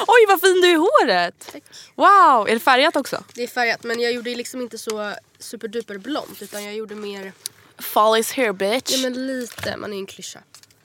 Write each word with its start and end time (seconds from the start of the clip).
Oj 0.00 0.24
vad 0.28 0.40
fin 0.40 0.60
du 0.60 0.66
är 0.68 0.72
i 0.72 0.74
håret! 0.76 1.54
Wow, 1.94 2.48
är 2.48 2.54
det 2.54 2.60
färgat 2.60 2.96
också? 2.96 3.24
Det 3.34 3.42
är 3.42 3.46
färgat 3.46 3.84
men 3.84 4.00
jag 4.00 4.12
gjorde 4.12 4.34
liksom 4.34 4.60
inte 4.60 4.78
så 4.78 5.14
superduper 5.38 5.98
blont 5.98 6.42
utan 6.42 6.64
jag 6.64 6.74
gjorde 6.74 6.94
mer, 6.94 7.32
Fall 7.78 8.18
is 8.18 8.32
here 8.32 8.52
bitch. 8.52 8.90
ja 8.90 8.98
men 8.98 9.26
lite, 9.26 9.76
man 9.76 9.90
är 9.92 9.96
ju 9.96 10.00
en 10.00 10.06
klyscha. 10.06 10.38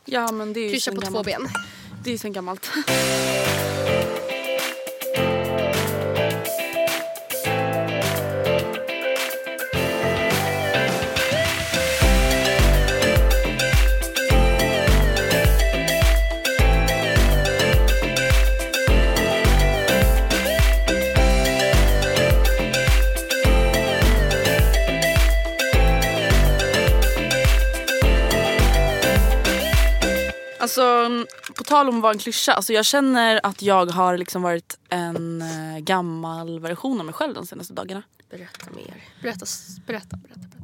Ja 0.05 0.31
men 0.31 0.53
det 0.53 0.59
är 0.59 0.63
ju 0.63 0.69
Klyscha 0.69 0.91
på 0.91 1.01
två 1.01 1.05
gammalt. 1.05 1.25
ben. 1.25 1.49
Det 2.03 2.09
är 2.09 2.11
ju 2.11 2.17
sen 2.17 2.33
gammalt. 2.33 2.69
Alltså 30.77 31.25
på 31.53 31.63
tal 31.63 31.89
om 31.89 31.95
att 31.95 32.01
vara 32.01 32.13
en 32.13 32.19
klyscha, 32.19 32.53
alltså 32.53 32.73
jag 32.73 32.85
känner 32.85 33.39
att 33.43 33.61
jag 33.61 33.85
har 33.85 34.17
liksom 34.17 34.41
varit 34.41 34.77
en 34.89 35.41
eh, 35.41 35.79
gammal 35.79 36.59
version 36.59 36.99
av 36.99 37.05
mig 37.05 37.13
själv 37.15 37.33
de 37.33 37.45
senaste 37.45 37.73
dagarna. 37.73 38.03
Berätta 38.29 38.65
mer. 38.75 39.03
Berätta, 39.21 39.45
berätta, 39.87 40.17
berätta. 40.17 40.39
berätta. 40.39 40.57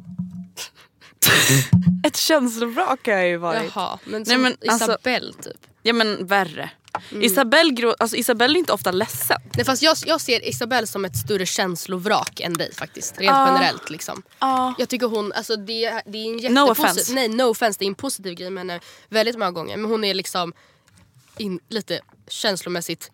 Ett 2.07 2.15
känslovrak 2.17 3.07
har 3.07 3.13
jag 3.13 3.27
ju 3.27 3.38
varit. 3.38 3.71
Jaha, 3.75 3.99
men 4.03 4.21
Nej, 4.21 4.25
som 4.25 4.41
men 4.41 4.55
alltså- 4.69 4.85
Isabelle 4.85 5.33
typ. 5.33 5.67
Ja 5.81 5.93
men 5.93 6.27
värre. 6.27 6.69
Mm. 7.11 7.23
Isabelle, 7.23 7.93
alltså 7.99 8.17
Isabelle 8.17 8.57
är 8.57 8.59
inte 8.59 8.73
ofta 8.73 8.91
ledsen. 8.91 9.37
Nej, 9.55 9.65
fast 9.65 9.81
jag, 9.81 9.97
jag 10.05 10.21
ser 10.21 10.49
Isabelle 10.49 10.87
som 10.87 11.05
ett 11.05 11.17
större 11.17 11.45
känslovrak 11.45 12.39
än 12.39 12.53
dig 12.53 12.73
faktiskt. 12.73 13.17
Rent 13.19 13.31
Ja. 13.35 13.47
generellt 13.47 13.89
liksom. 13.89 14.23
Ja. 14.39 14.73
Jag 14.77 14.89
tycker 14.89 15.07
hon, 15.07 15.31
alltså 15.33 15.55
det, 15.55 16.01
det 16.05 16.17
är 16.17 16.45
en 16.45 16.53
No 16.53 16.71
offense. 16.71 17.13
Nej 17.13 17.27
no 17.27 17.43
offense, 17.43 17.79
det 17.79 17.85
är 17.85 17.87
en 17.87 17.95
positiv 17.95 18.33
grej 18.33 18.49
med 18.49 18.61
henne 18.61 18.79
väldigt 19.09 19.37
många 19.37 19.51
gånger. 19.51 19.77
Men 19.77 19.91
hon 19.91 20.03
är 20.03 20.13
liksom 20.13 20.53
in, 21.37 21.59
lite 21.69 21.99
känslomässigt 22.27 23.11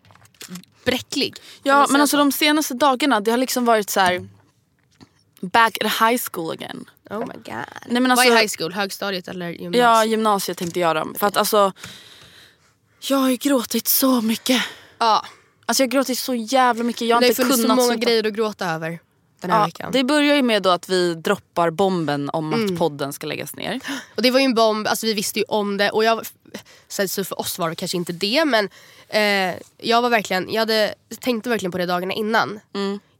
bräcklig. 0.84 1.36
Ja 1.62 1.86
men 1.90 2.00
alltså 2.00 2.14
så? 2.16 2.18
de 2.18 2.32
senaste 2.32 2.74
dagarna 2.74 3.20
det 3.20 3.30
har 3.30 3.38
liksom 3.38 3.64
varit 3.64 3.90
så 3.90 4.00
här. 4.00 4.28
Back 5.40 5.78
at 5.84 5.92
high 6.10 6.20
school 6.30 6.52
again. 6.52 6.84
Oh 7.10 7.18
my 7.18 7.34
god. 7.34 7.44
Nej, 7.46 7.64
men 7.88 8.02
Vad 8.02 8.10
alltså- 8.10 8.34
är 8.34 8.36
high 8.40 8.50
school? 8.58 8.72
Högstadiet 8.72 9.28
eller 9.28 9.48
gymnasiet? 9.48 9.82
Ja 9.84 10.04
gymnasiet 10.04 10.58
tänkte 10.58 10.80
jag 10.80 10.96
då. 10.96 11.12
För 11.18 11.26
att 11.26 11.36
alltså. 11.36 11.72
Jag 13.00 13.16
har 13.16 13.30
ju 13.30 13.36
gråtit 13.36 13.88
så 13.88 14.20
mycket. 14.20 14.62
ja. 14.98 15.24
Alltså 15.66 15.82
jag 15.82 15.86
har 15.88 15.90
gråtit 15.92 16.18
så 16.18 16.34
jävla 16.34 16.84
mycket. 16.84 17.08
Jag 17.08 17.16
har 17.16 17.20
Det 17.20 17.26
har 17.26 17.30
inte 17.30 17.42
funnits 17.42 17.56
kunnat 17.62 17.76
så 17.78 17.82
många 17.82 17.92
sluta. 17.94 18.06
grejer 18.06 18.26
att 18.26 18.32
gråta 18.32 18.66
över 18.70 18.98
den 19.40 19.50
här 19.50 19.58
Ja, 19.58 19.64
veckan. 19.64 19.92
det 19.92 20.04
börjar 20.04 20.36
ju 20.36 20.42
med 20.42 20.62
då 20.62 20.70
att 20.70 20.88
vi 20.88 21.14
droppar 21.14 21.70
bomben 21.70 22.30
om 22.32 22.52
Mm. 22.54 22.72
att 22.74 22.78
podden 22.78 23.12
ska 23.12 23.26
läggas 23.26 23.56
ner. 23.56 23.80
Och 24.16 24.22
det 24.22 24.30
var 24.30 24.38
ju 24.40 24.44
en 24.44 24.54
bomb, 24.54 24.86
alltså 24.86 25.06
vi 25.06 25.14
visste 25.14 25.38
ju 25.38 25.44
om 25.48 25.76
det 25.76 25.90
och 25.90 26.04
jag, 26.04 26.26
så 26.88 27.24
för 27.24 27.40
oss 27.40 27.58
var 27.58 27.68
det 27.70 27.76
kanske 27.76 27.96
inte 27.96 28.12
det 28.12 28.44
men 28.44 28.68
eh, 29.08 29.56
jag 29.78 30.02
var 30.02 30.10
verkligen, 30.10 30.52
jag 30.52 30.60
hade, 30.60 30.94
tänkte 31.20 31.50
verkligen 31.50 31.72
på 31.72 31.78
det 31.78 31.86
dagarna 31.86 32.12
innan. 32.14 32.60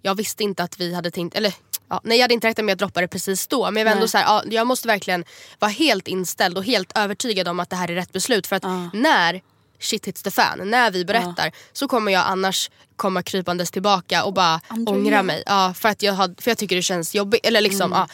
Jag 0.02 0.14
visste 0.14 0.42
inte 0.42 0.62
att 0.62 0.80
vi 0.80 0.94
hade 0.94 1.10
tänkt, 1.10 1.36
eller 1.36 1.54
ja, 1.88 2.00
nej 2.04 2.18
jag 2.18 2.24
hade 2.24 2.34
inte 2.34 2.46
räknat 2.48 2.64
med 2.64 2.72
att 2.72 2.78
droppa 2.78 3.00
det 3.00 3.08
precis 3.08 3.46
då 3.46 3.70
men 3.70 3.76
jag 3.76 3.84
var 3.84 3.92
ändå 3.92 4.08
så 4.08 4.18
här, 4.18 4.24
ja, 4.24 4.42
jag 4.50 4.66
måste 4.66 4.88
verkligen 4.88 5.24
vara 5.58 5.70
helt 5.70 6.08
inställd 6.08 6.58
och 6.58 6.64
helt 6.64 6.98
övertygad 6.98 7.48
om 7.48 7.60
att 7.60 7.70
det 7.70 7.76
här 7.76 7.90
är 7.90 7.94
rätt 7.94 8.12
beslut 8.12 8.46
för 8.46 8.56
att 8.56 8.62
när 8.92 9.42
shit 9.80 10.06
hits 10.06 10.22
the 10.22 10.30
fan, 10.30 10.70
när 10.70 10.90
vi 10.90 11.04
berättar 11.04 11.52
så 11.72 11.88
kommer 11.88 12.12
jag 12.12 12.24
annars 12.26 12.70
komma 12.96 13.22
krypandes 13.22 13.70
tillbaka 13.70 14.24
och 14.24 14.32
bara 14.34 14.60
Andrea. 14.68 14.96
ångra 14.96 15.22
mig. 15.22 15.42
Ja, 15.46 15.74
för, 15.76 15.88
att 15.88 16.02
jag 16.02 16.12
har, 16.12 16.42
för 16.42 16.50
jag 16.50 16.58
tycker 16.58 16.76
det 16.76 16.82
känns 16.82 17.14
jobbigt. 17.14 17.46
Eller 17.46 17.60
liksom, 17.60 17.92
ja, 17.92 18.08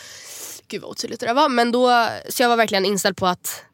gud 0.69 0.83
vad 0.83 0.91
otydligt 0.91 1.21
det 1.21 1.27
där 1.27 1.35
var. 1.35 1.49
Men 1.49 1.73
då, 1.73 2.09
så 2.29 2.43
jag 2.43 2.49
var 2.49 2.57
verkligen 2.57 2.85
inställd 2.85 3.17
på 3.17 3.27
att 3.27 3.65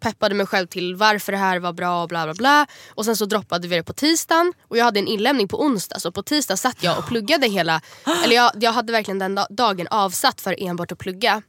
peppade 0.00 0.34
mig 0.34 0.46
själv 0.46 0.66
till 0.66 0.96
varför 0.96 1.32
det 1.32 1.38
här 1.38 1.58
var 1.58 1.72
bra 1.72 2.02
och 2.02 2.08
bla 2.08 2.24
bla 2.24 2.34
bla. 2.34 2.66
Och 2.88 3.04
sen 3.04 3.16
så 3.16 3.24
droppade 3.24 3.68
vi 3.68 3.76
det 3.76 3.82
på 3.82 3.92
tisdagen 3.92 4.52
och 4.68 4.76
jag 4.76 4.84
hade 4.84 5.00
en 5.00 5.06
inlämning 5.08 5.48
på 5.48 5.62
onsdag. 5.62 6.00
Så 6.00 6.12
på 6.12 6.22
tisdag 6.22 6.56
satt 6.56 6.82
jag 6.82 6.98
och 6.98 7.06
pluggade 7.06 7.46
hela, 7.48 7.80
eller 8.24 8.36
jag, 8.36 8.50
jag 8.60 8.72
hade 8.72 8.92
verkligen 8.92 9.18
den 9.18 9.34
da- 9.34 9.46
dagen 9.50 9.86
avsatt 9.90 10.40
för 10.40 10.56
enbart 10.58 10.92
att 10.92 10.98
plugga. 10.98 11.42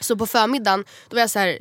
Så 0.00 0.16
på 0.16 0.26
förmiddagen 0.26 0.84
då 1.08 1.14
var 1.14 1.20
jag 1.20 1.30
så 1.30 1.38
här. 1.38 1.58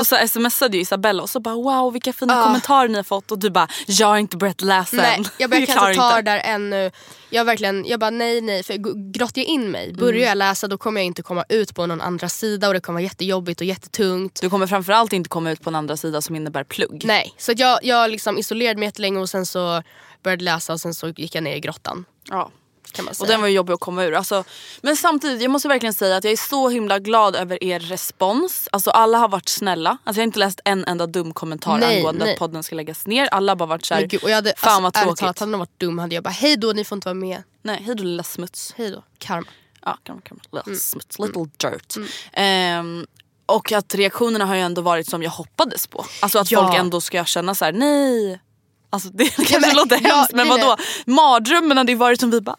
Och 0.00 0.06
så 0.06 0.16
smsade 0.28 0.76
ju 0.76 0.82
Isabella 0.82 1.22
och 1.22 1.30
så 1.30 1.40
bara 1.40 1.54
wow 1.54 1.92
vilka 1.92 2.12
fina 2.12 2.34
Ja. 2.34 2.42
kommentarer 2.44 2.88
ni 2.88 2.96
har 2.96 3.02
fått 3.02 3.30
och 3.32 3.38
du 3.38 3.50
bara 3.50 3.68
jag 3.86 4.06
har 4.06 4.18
inte 4.18 4.36
börjat 4.36 4.60
läsa 4.60 4.96
Nej, 4.96 5.14
än. 5.18 5.24
jag 5.38 5.50
började 5.50 5.66
klarar 5.72 5.94
kanske 5.94 6.00
ta 6.02 6.12
det 6.12 6.18
inte. 6.18 6.30
där 6.30 6.38
ännu. 6.54 6.90
Jag 7.30 7.44
verkligen, 7.44 7.84
jag 7.86 8.00
bara 8.00 8.10
nej 8.10 8.40
nej. 8.40 8.62
För 8.62 8.74
grottar 9.12 9.40
jag 9.40 9.46
in 9.48 9.70
mig, 9.70 9.84
Mm. 9.84 9.96
börjar 9.96 10.28
jag 10.28 10.38
läsa 10.38 10.68
då 10.68 10.78
kommer 10.78 11.00
jag 11.00 11.06
inte 11.06 11.22
komma 11.22 11.44
ut 11.48 11.74
på 11.74 11.86
någon 11.86 12.00
andra 12.00 12.28
sida 12.28 12.68
och 12.68 12.74
det 12.74 12.80
kommer 12.80 12.94
vara 13.00 13.04
jättejobbigt 13.04 13.60
och 13.60 13.66
jättetungt. 13.66 14.40
Du 14.40 14.50
kommer 14.50 14.66
framförallt 14.66 15.12
inte 15.12 15.28
komma 15.28 15.50
ut 15.50 15.60
på 15.62 15.70
en 15.70 15.76
andra 15.76 15.96
sida 15.96 16.22
som 16.22 16.36
innebär 16.36 16.64
plugg. 16.64 17.02
Nej, 17.04 17.34
så 17.38 17.52
jag, 17.56 17.78
jag 17.84 18.10
liksom 18.10 18.38
isolerade 18.38 18.78
mig 18.78 18.86
jättelänge 18.88 19.20
och 19.20 19.28
sen 19.30 19.46
så 19.46 19.82
började 20.22 20.44
läsa 20.44 20.72
och 20.72 20.80
sen 20.80 20.94
så 20.94 21.08
gick 21.08 21.34
jag 21.34 21.44
ner 21.44 21.56
i 21.56 21.60
grottan. 21.60 22.04
Ja. 22.30 22.50
Kan 22.92 23.04
man 23.04 23.10
Och 23.10 23.16
säga. 23.16 23.28
den 23.30 23.40
var 23.40 23.48
ju 23.48 23.54
jobbig 23.54 23.74
att 23.74 23.80
komma 23.80 24.04
ur. 24.04 24.14
Alltså, 24.14 24.44
men 24.82 24.96
samtidigt, 24.96 25.42
jag 25.42 25.50
måste 25.50 25.68
verkligen 25.68 25.94
säga 25.94 26.16
att 26.16 26.24
jag 26.24 26.32
är 26.32 26.36
så 26.36 26.68
himla 26.68 26.98
glad 26.98 27.36
över 27.36 27.64
er 27.64 27.80
respons. 27.80 28.68
Alltså 28.72 28.90
alla 28.90 29.18
har 29.18 29.28
varit 29.28 29.48
snälla. 29.48 29.90
Alltså, 29.90 30.20
jag 30.20 30.22
har 30.22 30.26
inte 30.26 30.38
läst 30.38 30.60
en 30.64 30.84
enda 30.84 31.06
dum 31.06 31.34
kommentar 31.34 31.78
Nej, 31.78 31.96
angående 31.96 32.24
nej. 32.24 32.32
att 32.32 32.38
podden 32.38 32.62
ska 32.62 32.74
läggas 32.76 33.06
ner. 33.06 33.26
Alla 33.26 33.52
har 33.52 33.56
bara 33.56 33.66
varit 33.66 33.84
såhär, 33.84 34.04
och 34.04 34.10
fan 34.12 34.20
vad 34.22 34.34
alltså, 34.44 34.62
ärligt 34.82 34.92
tråkigt. 34.94 35.18
talat, 35.18 35.38
hade 35.38 35.50
någon 35.52 35.58
varit 35.60 35.78
dum 35.80 35.98
hade 35.98 36.14
jag 36.14 36.24
bara 36.24 36.30
hej 36.30 36.56
då 36.56 36.72
ni 36.72 36.84
får 36.84 36.96
inte 36.96 37.08
vara 37.08 37.14
med. 37.14 37.42
Nej, 37.62 37.82
hej 37.86 37.94
då 37.94 38.02
lilla 38.04 38.22
smuts. 38.22 38.74
Hej 38.76 38.90
då, 38.90 39.02
karma. 39.18 39.46
Ja, 39.84 39.98
kan 40.02 40.16
man. 40.30 40.40
Little 40.52 40.70
Mm. 40.72 40.78
smuts, 40.80 41.18
little 41.18 41.44
dirt. 41.56 41.94
Ehm, 42.32 43.06
och 43.46 43.72
att 43.72 43.94
reaktionerna 43.94 44.44
har 44.46 44.54
ju 44.54 44.60
ändå 44.60 44.82
varit 44.82 45.06
som 45.10 45.22
jag 45.22 45.30
hoppades 45.30 45.86
på. 45.86 46.04
Alltså 46.20 46.38
att 46.38 46.50
Ja. 46.50 46.62
folk 46.66 46.78
ändå 46.80 47.00
ska 47.00 47.24
känna 47.24 47.54
så 47.54 47.64
här: 47.64 47.72
nej. 47.72 48.40
Alltså 48.92 49.08
det 49.08 49.24
kanske 49.36 49.60
men- 49.60 49.76
låter 49.76 50.00
ja, 50.04 50.14
hemskt 50.14 50.32
men 50.34 50.48
vadå? 50.48 50.76
Mardrömmen 51.06 51.78
hade 51.78 51.92
ju 51.92 51.98
varit 51.98 52.20
som 52.20 52.30
vi 52.30 52.40
bara, 52.40 52.56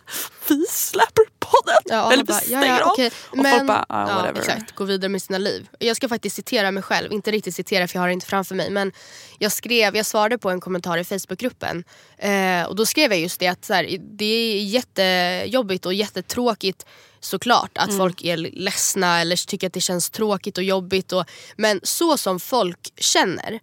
vi 0.48 0.66
släpper 0.70 1.24
podden. 1.40 1.82
Ja, 1.86 2.12
Eller 2.14 2.24
vi 2.24 2.28
bara, 2.28 2.40
stänger 2.40 2.82
av. 2.82 2.92
okej. 2.92 3.12
Och 3.30 3.38
Men, 3.38 3.52
folk 3.58 3.68
bara, 3.68 3.86
ah, 3.90 4.10
ja, 4.10 4.16
whatever. 4.16 4.40
exakt, 4.40 4.76
gå 4.76 4.84
vidare 4.84 5.10
med 5.10 5.22
sina 5.22 5.38
liv. 5.38 5.70
Jag 5.80 5.96
ska 5.96 6.10
faktiskt 6.10 6.36
citera 6.36 6.72
mig 6.72 6.84
själv, 6.84 7.12
inte 7.14 7.32
riktigt 7.32 7.56
citera 7.56 7.88
för 7.88 7.96
jag 7.96 8.02
har 8.02 8.08
det 8.08 8.14
inte 8.14 8.26
framför 8.26 8.56
mig. 8.56 8.70
Men 8.70 8.92
jag 9.40 9.52
skrev, 9.52 9.96
jag 9.96 10.06
svarade 10.06 10.38
på 10.38 10.50
en 10.50 10.60
kommentar 10.62 10.98
i 10.98 11.04
Facebookgruppen 11.04 11.84
eh, 12.18 12.64
och 12.64 12.76
då 12.76 12.86
skrev 12.86 13.12
jag 13.12 13.20
just 13.22 13.40
det 13.40 13.48
att 13.48 13.66
så 13.66 13.74
här, 13.74 13.98
det 14.00 14.26
är 14.26 14.64
jättejobbigt 14.64 15.86
och 15.86 15.94
jättetråkigt 15.94 16.86
såklart 17.20 17.78
att 17.78 17.98
folk 17.98 18.24
är 18.24 18.38
ledsna 18.38 19.22
eller 19.22 19.48
tycker 19.48 19.68
att 19.68 19.74
det 19.74 19.82
känns 19.82 20.10
tråkigt 20.10 20.58
och 20.58 20.64
jobbigt. 20.64 21.12
Och, 21.12 21.26
men 21.58 21.80
så 21.84 22.18
som 22.18 22.40
folk 22.40 22.94
känner, 22.98 23.60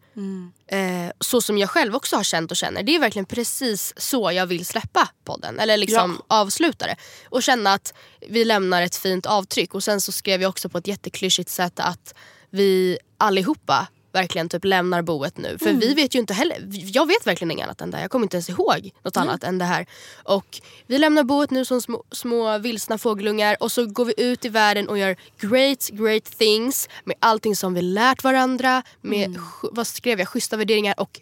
eh, 0.66 1.12
så 1.20 1.40
som 1.40 1.58
jag 1.58 1.70
själv 1.70 1.96
också 1.96 2.16
har 2.16 2.24
känt 2.24 2.50
och 2.50 2.56
känner, 2.56 2.82
det 2.82 2.94
är 2.94 2.98
verkligen 2.98 3.26
precis 3.26 3.92
så 3.96 4.32
jag 4.32 4.46
vill 4.46 4.66
släppa 4.66 5.08
podden. 5.24 5.58
Eller 5.58 5.76
liksom 5.76 6.22
avsluta 6.28 6.69
det. 6.78 6.96
Och 7.28 7.42
känna 7.42 7.72
att 7.72 7.94
vi 8.28 8.44
lämnar 8.44 8.82
ett 8.82 8.96
fint 8.96 9.26
avtryck. 9.26 9.74
Och 9.74 9.84
sen 9.84 10.00
så 10.00 10.12
skrev 10.12 10.42
jag 10.42 10.48
också 10.48 10.68
på 10.68 10.78
ett 10.78 10.86
jätteklyschigt 10.86 11.50
sätt 11.50 11.80
att 11.80 12.14
vi 12.50 12.98
allihopa 13.18 13.88
verkligen 14.12 14.48
typ 14.48 14.64
lämnar 14.64 15.02
boet 15.02 15.38
nu. 15.38 15.58
För 15.58 15.72
vi 15.72 15.94
vet 15.94 16.14
ju 16.14 16.18
inte 16.18 16.34
heller, 16.34 16.68
jag 16.70 17.06
vet 17.06 17.26
verkligen 17.26 17.50
inget 17.50 17.64
annat 17.64 17.80
än 17.80 17.90
det 17.90 17.96
här. 17.96 18.04
Jag 18.04 18.10
kommer 18.10 18.24
inte 18.24 18.36
ens 18.36 18.48
ihåg 18.48 18.90
något 19.04 19.16
annat 19.16 19.44
än 19.44 19.58
det 19.58 19.64
här. 19.64 19.86
Och 20.24 20.60
vi 20.86 20.98
lämnar 20.98 21.24
boet 21.24 21.50
nu 21.50 21.64
som 21.64 21.82
små, 21.82 22.04
små 22.12 22.58
vilsna 22.58 22.98
fågelungar 22.98 23.56
och 23.60 23.72
så 23.72 23.86
går 23.86 24.04
vi 24.04 24.14
ut 24.16 24.44
i 24.44 24.48
världen 24.48 24.88
och 24.88 24.98
gör 24.98 25.16
great, 25.40 25.88
great 25.88 26.24
things 26.24 26.88
med 27.04 27.16
allting 27.20 27.56
som 27.56 27.74
vi 27.74 27.82
lärt 27.82 28.24
varandra, 28.24 28.82
med, 29.00 29.36
sch- 29.36 29.68
vad 29.72 29.86
skrev 29.86 30.18
jag, 30.18 30.28
schyssta 30.28 30.56
värderingar 30.56 31.00
och 31.00 31.20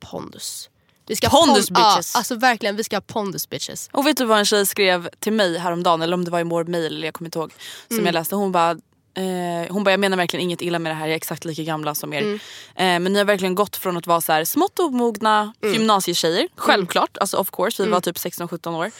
pondus. 0.00 0.70
Vi 1.08 1.16
ska 1.16 1.28
Pondus, 1.28 1.70
pon- 1.70 1.74
bitches. 1.74 2.14
Ja, 2.14 2.18
alltså 2.18 2.34
verkligen, 2.34 2.76
vi 2.76 2.84
ska 2.84 2.96
ha 2.96 3.00
pondus 3.00 3.48
bitches. 3.50 3.88
Och 3.92 4.06
vet 4.06 4.16
du 4.16 4.24
vad 4.24 4.38
en 4.38 4.44
tjej 4.44 4.66
skrev 4.66 5.08
till 5.20 5.32
mig 5.32 5.58
häromdagen, 5.58 6.02
eller 6.02 6.14
om 6.14 6.24
det 6.24 6.30
var 6.30 6.40
i 6.40 6.44
vår 6.44 6.64
mail, 6.64 7.02
jag 7.04 7.14
kommer 7.14 7.26
inte 7.28 7.38
ihåg. 7.38 7.52
Som 7.88 7.96
Mm. 7.96 8.06
jag 8.06 8.12
läste. 8.12 8.34
Hon 8.36 8.52
bara, 8.52 8.70
eh, 8.70 9.70
hon 9.72 9.84
bara, 9.84 9.90
jag 9.90 10.00
menar 10.00 10.16
verkligen 10.16 10.42
inget 10.44 10.60
illa 10.62 10.78
med 10.78 10.90
det 10.92 10.96
här, 10.96 11.06
jag 11.06 11.12
är 11.12 11.16
exakt 11.16 11.44
lika 11.44 11.62
gamla 11.62 11.94
som 11.94 12.12
er. 12.12 12.20
Mm. 12.22 12.34
Eh, 12.74 13.00
men 13.00 13.04
ni 13.12 13.18
har 13.18 13.24
verkligen 13.24 13.54
gått 13.54 13.76
från 13.76 13.96
att 13.96 14.06
vara 14.06 14.20
så 14.20 14.32
här 14.32 14.44
smått 14.44 14.78
omogna 14.78 15.52
Mm. 15.62 15.74
gymnasietjejer, 15.74 16.48
självklart, 16.56 17.18
alltså 17.18 17.36
of 17.36 17.50
course, 17.50 17.84
vi 17.84 17.90
var 17.90 18.00
typ 18.00 18.16
16-17 18.18 18.74
år. 18.74 18.90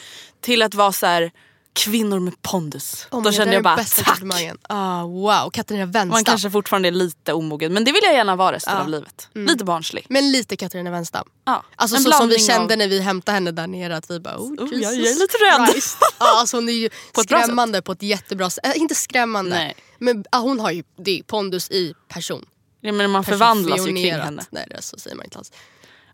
Till 0.41 0.63
att 0.63 0.75
vara 0.75 0.93
så 0.93 1.07
här 1.07 1.31
kvinnor 1.79 2.19
med 2.19 2.43
pondus. 2.43 3.07
Oh 3.11 3.23
Då 3.23 3.33
kände 3.33 3.55
jag 3.55 3.63
bara 3.63 3.85
tack! 3.85 4.21
Ah, 4.69 5.03
wow, 5.03 5.51
Katarina 5.51 5.87
Wenstam. 5.87 6.09
Man 6.09 6.25
kanske 6.25 6.51
fortfarande 6.51 6.89
är 6.89 6.93
lite 6.93 7.33
omogen 7.33 7.73
men 7.73 7.85
det 7.85 7.93
vill 7.93 8.01
jag 8.05 8.15
gärna 8.15 8.37
vara 8.37 8.57
resten 8.57 8.75
Ja. 8.75 8.81
av 8.81 8.89
livet. 8.89 9.29
Lite 9.35 9.65
barnslig. 9.65 10.07
Men 10.09 10.33
lite 10.33 10.57
Katarina 10.57 10.91
Wenstam. 10.91 11.29
Ja. 11.45 11.65
Alltså 11.77 11.97
En 11.97 12.03
så 12.03 12.13
som 12.13 12.29
vi 12.29 12.39
kände 12.39 12.75
av- 12.75 12.79
när 12.79 12.89
vi 12.89 13.01
hämtade 13.01 13.35
henne 13.35 13.51
där 13.51 13.67
nere 13.67 13.97
att 13.97 14.11
vi 14.11 14.21
bara 14.21 14.37
oh, 14.39 14.53
Oh, 14.53 14.75
Jesus 14.75 14.81
jag 14.83 14.93
är 14.93 15.15
lite 15.19 15.37
rädd. 15.37 15.83
Ja, 16.19 16.41
alltså 16.41 16.57
hon 16.57 16.69
är 16.69 16.73
ju 16.73 16.91
På 17.13 17.21
skrämmande 17.21 17.83
på 17.83 17.93
ett 17.93 18.03
jättebra 18.03 18.51
sätt. 18.51 18.67
Äh, 18.67 18.79
inte 18.79 18.95
skrämmande. 18.95 19.51
Nej. 19.57 19.77
Men 19.99 20.25
ah, 20.31 20.39
hon 20.39 20.61
har 20.61 20.71
ju 20.71 20.83
det, 20.99 21.23
pondus 21.27 21.71
i 21.71 21.95
person. 22.09 22.45
Ja, 22.81 22.93
men 22.93 23.11
man 23.11 23.25
förvandlas 23.25 23.79
ju 23.81 23.85
kring 23.93 24.13
henne. 24.15 24.45
Nej 24.51 24.67
det 24.71 24.83
så 24.83 24.99
säger 24.99 25.17
man 25.17 25.25
inte 25.25 25.39
alls. 25.39 25.53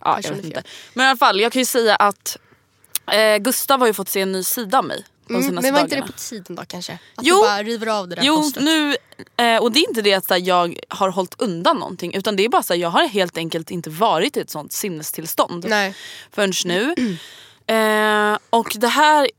Ja, 0.00 0.18
jag 0.22 0.30
vet 0.30 0.44
inte. 0.44 0.62
Men 0.94 1.06
i 1.06 1.08
alla 1.08 1.16
fall, 1.18 1.40
jag 1.40 1.52
kan 1.52 1.60
ju 1.60 1.66
säga 1.66 1.96
att 1.96 2.36
eh, 3.12 3.36
Gustav 3.36 3.80
har 3.80 3.86
ju 3.86 3.92
fått 3.94 4.08
se 4.08 4.20
en 4.20 4.32
ny 4.32 4.42
sida 4.42 4.78
av 4.78 4.84
mig 4.84 5.04
de 5.26 5.34
Mm, 5.34 5.42
senaste 5.48 5.62
men 5.66 5.74
var 5.74 5.80
inte 5.80 5.94
dagarna. 5.94 6.06
det 6.06 6.12
på 6.12 6.18
tiden 6.18 6.56
då 6.56 6.62
kanske? 6.66 6.92
Att 6.92 6.98
Jo. 7.26 7.34
du 7.36 7.40
bara 7.42 7.62
river 7.62 7.86
av 7.86 8.08
det 8.08 8.14
där 8.14 8.22
Jo, 8.22 8.50
nu, 8.60 8.96
eh, 9.36 9.62
och 9.62 9.72
det 9.72 9.78
är 9.80 9.88
inte 9.88 10.02
det 10.02 10.14
att 10.14 10.26
så 10.26 10.34
här, 10.34 10.40
jag 10.40 10.78
har 10.88 11.08
hållit 11.08 11.40
undan 11.40 11.76
någonting 11.78 12.14
utan 12.14 12.36
det 12.36 12.44
är 12.44 12.48
bara 12.48 12.62
så 12.62 12.72
här, 12.74 12.80
jag 12.80 12.88
har 12.90 13.06
helt 13.08 13.36
enkelt 13.36 13.70
inte 13.70 13.90
varit 13.90 14.36
i 14.36 14.40
ett 14.40 14.50
sånt 14.50 14.72
sinnestillstånd 14.72 15.66
Nej. 15.68 15.94
förrän 16.32 16.52
nu. 16.64 16.94
Eh, 17.66 18.38
och 18.50 18.72
det 18.76 18.88
här, 18.88 19.30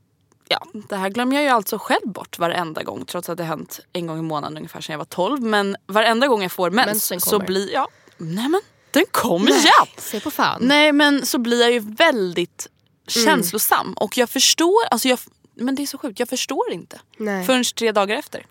ja, 0.48 0.66
det 0.90 0.96
här 0.96 1.10
glömmer 1.10 1.36
jag 1.36 1.44
ju 1.44 1.50
alltså 1.50 1.78
själv 1.78 2.08
bort 2.08 2.40
varenda 2.40 2.84
gång 2.84 3.06
trots 3.06 3.30
att 3.30 3.38
det 3.38 3.44
hänt 3.44 3.80
en 3.94 4.08
gång 4.08 4.20
i 4.20 4.22
månaden 4.22 4.58
ungefär 4.58 4.82
sedan 4.82 4.94
jag 4.94 4.98
var 4.98 5.06
12. 5.06 5.42
Men 5.42 5.76
varenda 5.88 6.28
gång 6.28 6.42
jag 6.42 6.52
får 6.52 6.70
mens 6.70 7.12
så 7.26 7.40
blir 7.40 7.74
jag, 7.74 7.88
nej 8.18 8.50
men 8.50 8.62
den 8.92 9.06
kommer 9.12 9.52
igen! 9.52 9.88
Se 9.98 10.20
på 10.20 10.32
fan. 10.32 10.60
Nej 10.62 10.92
men 10.92 11.26
så 11.26 11.38
blir 11.38 11.62
jag 11.62 11.72
ju 11.72 11.80
väldigt 11.80 12.68
Mm. 13.16 13.26
känslosam 13.26 13.94
och 13.94 14.18
jag 14.18 14.30
förstår, 14.30 14.86
alltså 14.92 15.08
jag, 15.08 15.20
men 15.56 15.76
det 15.76 15.82
är 15.82 15.88
så 15.88 15.98
sjukt, 15.98 16.20
jag 16.20 16.30
förstår 16.30 16.72
inte. 16.72 17.00
Nej. 17.18 17.46
Förrän 17.46 17.64
tre 17.64 17.92
dagar 17.92 18.18
efter. 18.18 18.46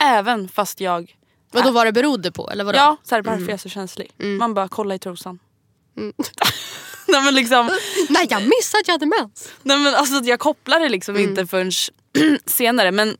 Även 0.00 0.48
fast 0.48 0.80
jag, 0.80 1.16
Vad 1.52 1.64
då 1.64 1.70
var 1.70 1.84
det 1.84 1.92
berodde 1.92 2.32
på? 2.32 2.50
Eller 2.50 2.64
vadå? 2.64 2.78
ja 2.78 2.96
så 3.02 3.14
här, 3.14 3.22
varför 3.22 3.44
är 3.44 3.50
jag 3.50 3.60
så 3.60 3.68
känslig? 3.68 4.10
Man 4.16 4.54
bara 4.54 4.68
kolla 4.68 4.94
i 4.94 4.98
trosan. 4.98 5.38
nej 7.08 7.22
men 7.24 7.34
liksom, 7.34 7.66
Nej 8.08 8.26
jag 8.30 8.42
missade 8.42 8.80
att 8.80 8.88
jag 8.88 8.94
hade 8.94 9.06
mens. 9.06 9.52
nej 9.62 9.78
men 9.78 9.94
alltså 9.94 10.14
jag 10.24 10.40
kopplar 10.40 10.80
det 10.80 10.88
liksom 10.88 11.16
Mm. 11.16 11.28
inte 11.30 11.46
förrän 11.46 11.72
senare 12.46 12.90
men 12.92 13.16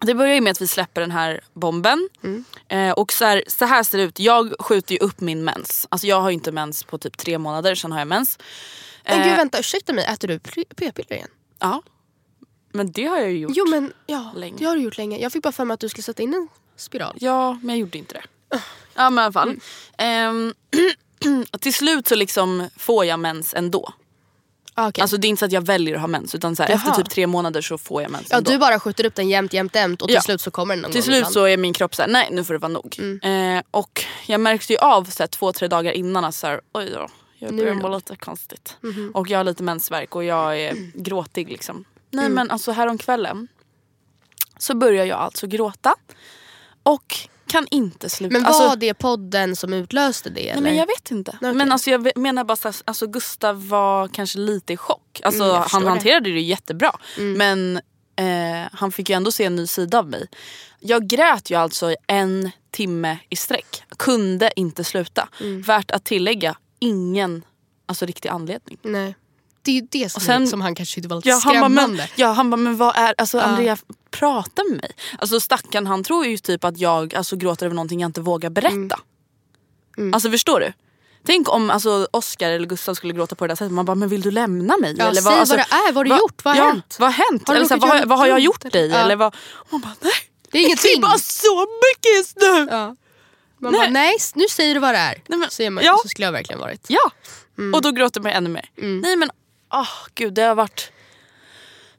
det 0.00 0.14
börjar 0.14 0.34
ju 0.34 0.40
med 0.40 0.50
att 0.50 0.60
vi 0.60 0.66
släpper 0.68 1.00
den 1.00 1.10
här 1.10 1.40
bomben. 1.54 2.08
Mm. 2.24 2.44
Eh, 2.68 2.92
och 2.92 3.12
så 3.12 3.24
här, 3.24 3.44
så 3.46 3.64
här 3.64 3.82
ser 3.82 3.98
det 3.98 4.04
ut. 4.04 4.18
Jag 4.18 4.54
skjuter 4.60 4.92
ju 4.92 4.98
upp 4.98 5.20
min 5.20 5.44
mens. 5.44 5.86
Alltså 5.90 6.06
jag 6.06 6.20
har 6.20 6.30
ju 6.30 6.34
inte 6.34 6.52
mens 6.52 6.84
på 6.84 6.98
typ 6.98 7.16
tre 7.16 7.38
månader, 7.38 7.74
sen 7.74 7.92
har 7.92 7.98
jag 7.98 8.08
mens. 8.08 8.38
Men 9.04 9.20
Eh, 9.20 9.26
gud 9.28 9.36
vänta, 9.36 9.58
ursäkta 9.58 9.92
mig, 9.92 10.04
äter 10.04 10.28
du 10.28 10.38
p-piller 10.38 11.12
igen? 11.12 11.28
Ja. 11.58 11.82
Men 12.72 12.92
det 12.92 13.04
har 13.04 13.18
jag 13.18 13.30
ju 13.32 13.38
gjort. 13.38 13.52
Jo 13.54 13.66
men 13.68 13.92
ja, 14.06 14.32
Länge. 14.36 14.56
det 14.58 14.64
har 14.64 14.76
du 14.76 14.82
gjort 14.82 14.96
länge. 14.98 15.18
Jag 15.18 15.32
fick 15.32 15.42
bara 15.42 15.52
för 15.52 15.64
mig 15.64 15.74
att 15.74 15.80
du 15.80 15.88
skulle 15.88 16.02
sätta 16.02 16.22
in 16.22 16.34
en 16.34 16.48
spiral. 16.76 17.16
Ja, 17.20 17.52
men 17.62 17.68
jag 17.68 17.78
gjorde 17.78 17.98
inte 17.98 18.14
det. 18.14 18.58
Ja 18.94 19.10
men 19.10 19.22
i 19.22 19.24
alla 19.24 19.32
fall. 19.32 19.56
Ehm, 19.98 20.54
till 21.60 21.74
slut 21.74 22.08
så 22.08 22.14
liksom 22.14 22.68
får 22.76 23.04
jag 23.04 23.18
mens 23.20 23.54
ändå. 23.54 23.92
Ah, 24.74 24.88
okej. 24.88 25.02
Alltså 25.02 25.16
det 25.16 25.26
är 25.26 25.28
inte 25.28 25.40
så 25.40 25.44
att 25.46 25.52
jag 25.52 25.66
väljer 25.66 25.94
att 25.94 26.00
ha 26.00 26.08
mens 26.08 26.34
utan 26.34 26.56
så 26.56 26.62
här, 26.62 26.70
efter 26.70 26.90
typ 26.92 27.10
tre 27.10 27.26
månader 27.26 27.60
så 27.60 27.78
får 27.78 28.02
jag 28.02 28.10
mens 28.10 28.26
ja, 28.30 28.36
ändå. 28.36 28.50
du 28.50 28.58
bara 28.58 28.80
skjuter 28.80 29.06
upp 29.06 29.14
den 29.14 29.28
jämt, 29.28 29.52
jämt, 29.52 29.74
jämt 29.74 30.02
och 30.02 30.08
till 30.08 30.14
Ja. 30.14 30.20
slut 30.20 30.40
så 30.40 30.50
kommer 30.50 30.74
den 30.74 30.82
någon 30.82 30.92
Till 30.92 31.02
slut 31.02 31.16
ibland. 31.16 31.32
så 31.34 31.44
är 31.44 31.56
min 31.56 31.72
kropp 31.72 31.94
så 31.94 32.02
här: 32.02 32.08
nej 32.08 32.28
nu 32.32 32.44
får 32.44 32.54
det 32.54 32.58
vara 32.58 32.72
nog. 32.72 32.96
Mm. 32.98 33.56
Eh, 33.56 33.62
och 33.70 34.04
jag 34.26 34.40
märkte 34.40 34.72
ju 34.72 34.78
av 34.78 35.04
så 35.04 35.22
här, 35.22 35.28
två, 35.28 35.52
tre 35.52 35.68
dagar 35.68 35.92
innan 35.92 36.24
att 36.24 36.34
så 36.34 36.46
här, 36.46 36.60
oj 36.72 36.90
då, 36.94 37.08
jag 37.38 37.54
börjar 37.56 37.74
må 37.74 37.88
lite 37.96 38.16
konstigt. 38.16 38.76
Mhm. 38.80 39.10
Och 39.14 39.28
jag 39.28 39.38
har 39.38 39.44
lite 39.44 39.62
mensvärk 39.62 40.14
och 40.16 40.24
jag 40.24 40.60
är 40.60 40.74
gråtig 40.94 41.48
liksom. 41.48 41.84
Nej 42.10 42.24
Mm. 42.26 42.34
men 42.34 42.50
alltså 42.50 42.72
häromkvällen 42.72 43.48
så 44.58 44.74
börjar 44.76 45.04
jag 45.04 45.18
alltså 45.18 45.46
gråta. 45.46 45.94
Och 46.82 47.16
kan 47.46 47.66
inte 47.70 48.08
sluta. 48.08 48.32
Men 48.32 48.42
var 48.42 48.48
alltså, 48.50 48.76
det 48.78 48.94
podden 48.94 49.56
som 49.56 49.72
utlöste 49.72 50.30
det? 50.30 50.34
Nej 50.40 50.48
eller? 50.50 50.62
men 50.62 50.76
jag 50.76 50.86
vet 50.86 51.10
inte. 51.10 51.30
okej. 51.36 51.54
Men 51.54 51.72
alltså 51.72 51.90
jag 51.90 52.16
menar 52.16 52.44
bara 52.44 52.52
att 52.68 52.82
alltså 52.84 53.06
Gustav 53.06 53.68
var 53.68 54.08
kanske 54.08 54.38
lite 54.38 54.72
i 54.72 54.76
chock. 54.76 55.20
Alltså 55.24 55.44
Mm, 55.44 55.54
han 55.56 55.68
det. 55.82 55.86
Mm. 55.86 55.88
hanterade 55.88 56.30
det 56.32 56.40
jättebra. 56.40 56.92
Men 57.18 57.76
eh, 58.16 58.68
han 58.72 58.92
fick 58.92 59.10
ju 59.10 59.14
ändå 59.16 59.32
se 59.32 59.44
en 59.44 59.56
ny 59.56 59.66
sida 59.66 59.98
av 59.98 60.06
mig. 60.08 60.26
Jag 60.80 61.06
grät 61.06 61.50
ju 61.50 61.54
alltså 61.54 61.94
en 62.06 62.50
timme 62.70 63.18
i 63.28 63.36
sträck. 63.36 63.82
Kunde 63.98 64.52
inte 64.56 64.84
sluta. 64.84 65.28
Mm. 65.40 65.62
Värt 65.62 65.90
att 65.90 66.04
tillägga, 66.04 66.56
ingen 66.78 67.44
alltså, 67.86 68.06
riktig 68.06 68.28
anledning. 68.28 68.78
Nej. 68.82 69.14
Det 69.62 69.78
är 69.78 69.86
det 69.90 70.08
som, 70.12 70.22
sen- 70.22 70.46
som 70.46 70.60
han 70.60 70.74
kanske 70.74 70.94
tyckte 70.94 71.08
var 71.08 71.16
lite 71.16 71.28
Ja, 71.28 71.34
han 71.44 71.60
bara, 71.60 71.68
skrämmande. 71.70 71.96
men, 71.96 72.06
ja, 72.16 72.32
han 72.32 72.50
bara, 72.50 72.56
men 72.56 72.76
vad 72.76 72.96
är, 72.96 73.14
alltså 73.18 73.38
Andrea 73.40 73.76
prata 74.10 74.64
med 74.64 74.76
mig. 74.76 74.90
Alltså 75.18 75.40
stackarn 75.40 75.86
han 75.86 76.04
tror 76.04 76.26
ju 76.26 76.38
typ 76.38 76.64
att 76.64 76.78
jag 76.78 77.14
alltså, 77.14 77.36
gråter 77.36 77.66
över 77.66 77.74
någonting 77.76 78.00
jag 78.00 78.08
inte 78.08 78.20
vågar 78.20 78.50
berätta. 78.50 79.00
Mm. 79.98 80.14
Alltså 80.14 80.30
förstår 80.30 80.60
du? 80.60 80.72
Tänk 81.26 81.48
om 81.48 81.70
alltså, 81.70 82.08
Oscar 82.10 82.50
eller 82.50 82.66
Gustav 82.66 82.94
skulle 82.94 83.12
gråta 83.12 83.34
på 83.34 83.46
det 83.46 83.50
där 83.50 83.56
sättet. 83.56 83.72
Man 83.72 83.84
bara, 83.84 83.94
men 83.94 84.08
vill 84.08 84.20
du 84.22 84.30
lämna 84.30 84.76
mig? 84.76 84.94
Ja, 84.98 85.04
eller 85.08 85.20
säg 85.22 85.36
vad 85.48 85.48
det 85.58 85.74
är, 85.74 85.92
vad 85.92 85.94
har 85.96 86.04
du 86.04 86.10
gjort? 86.22 86.44
Vad 86.44 86.56
har 86.56 86.64
ja, 86.64 86.70
hänt? 86.70 86.96
Vad 87.00 87.12
har 87.14 87.24
hänt? 87.30 87.48
Har 87.48 87.54
eller, 87.54 87.66
så 87.66 87.76
vad, 87.76 87.90
har- 87.90 88.06
vad 88.06 88.18
har 88.18 88.26
jag 88.26 88.40
gjort 88.40 88.72
dig? 88.72 88.92
eller? 88.92 89.16
Vad, 89.16 89.34
man 89.70 89.80
bara, 89.80 89.94
nej. 90.00 90.12
Det 90.50 90.58
är 90.58 90.62
ingenting. 90.66 91.00
Det 91.00 91.06
är 91.06 91.10
bara 91.10 91.18
så 91.18 91.60
mycket 91.60 92.16
just 92.16 92.36
nu. 92.36 92.68
Ja. 92.70 92.96
Man 93.58 93.72
Nej. 93.72 93.80
bara, 93.80 93.90
nej 93.90 94.16
nu 94.34 94.44
säger 94.50 94.74
du 94.74 94.80
vad 94.80 94.94
det 94.94 94.98
är. 94.98 95.22
Nej, 95.26 95.38
men- 95.38 95.50
så, 95.50 95.62
är 95.62 95.70
man, 95.70 95.84
ja. 95.84 95.98
så 96.02 96.08
skulle 96.08 96.26
jag 96.26 96.32
verkligen 96.32 96.60
varit. 96.60 96.86
Ja, 96.88 97.10
Mm. 97.58 97.74
och 97.74 97.82
då 97.82 97.90
gråter 97.90 98.20
man 98.20 98.32
ännu 98.32 98.50
mer. 98.50 98.70
Nej 98.76 99.16
men, 99.16 99.30
åh 99.72 99.88
gud 100.14 100.34
det 100.34 100.42
har 100.42 100.54
varit 100.54 100.92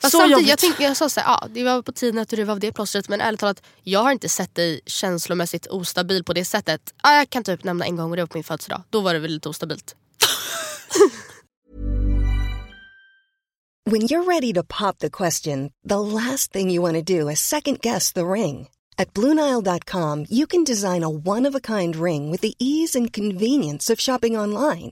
Fast 0.01 0.11
så 0.11 0.17
samtidigt, 0.17 0.31
jobbigt. 0.31 0.49
jag, 0.49 0.59
tänkte, 0.59 0.83
jag 0.83 0.97
sa 0.97 1.09
såhär, 1.09 1.27
ja, 1.27 1.47
det 1.49 1.63
var 1.63 1.81
på 1.81 1.91
tiden 1.91 2.21
att 2.21 2.29
du 2.29 2.35
rev 2.35 2.51
av 2.51 2.59
det 2.59 2.71
plåstret 2.71 3.09
men 3.09 3.21
ärligt 3.21 3.39
talat, 3.39 3.63
jag 3.83 3.99
har 3.99 4.11
inte 4.11 4.29
sett 4.29 4.55
dig 4.55 4.81
känslomässigt 4.85 5.67
ostabil 5.67 6.23
på 6.23 6.33
det 6.33 6.45
sättet. 6.45 6.93
Ja, 7.03 7.15
jag 7.15 7.29
kan 7.29 7.43
typ 7.43 7.63
nämna 7.63 7.85
en 7.85 7.95
gång 7.95 8.09
och 8.09 8.15
det 8.15 8.21
var 8.21 8.27
på 8.27 8.37
min 8.37 8.43
födelsedag. 8.43 8.83
Då 8.89 9.01
var 9.01 9.13
det 9.13 9.19
väl 9.19 9.31
lite 9.31 9.49
ostabilt. 9.49 9.95
When 13.85 14.01
you're 14.01 14.25
ready 14.25 14.53
to 14.53 14.63
pop 14.63 14.99
the 14.99 15.09
question, 15.09 15.71
the 15.89 15.99
last 15.99 16.53
thing 16.53 16.71
you 16.71 16.81
want 16.81 16.95
to 17.07 17.19
do 17.19 17.29
is 17.31 17.39
second 17.39 17.79
guess 17.81 18.13
the 18.13 18.21
ring. 18.21 18.67
At 18.97 19.13
Bluenile.com, 19.13 20.25
you 20.29 20.45
can 20.47 20.63
design 20.63 21.03
a 21.03 21.09
one 21.09 21.49
of 21.49 21.55
a 21.55 21.59
kind 21.59 21.95
ring 21.95 22.31
with 22.31 22.41
the 22.41 22.53
ease 22.59 22.95
and 22.99 23.11
convenience 23.13 23.89
of 23.93 23.99
shopping 23.99 24.37
online. 24.37 24.91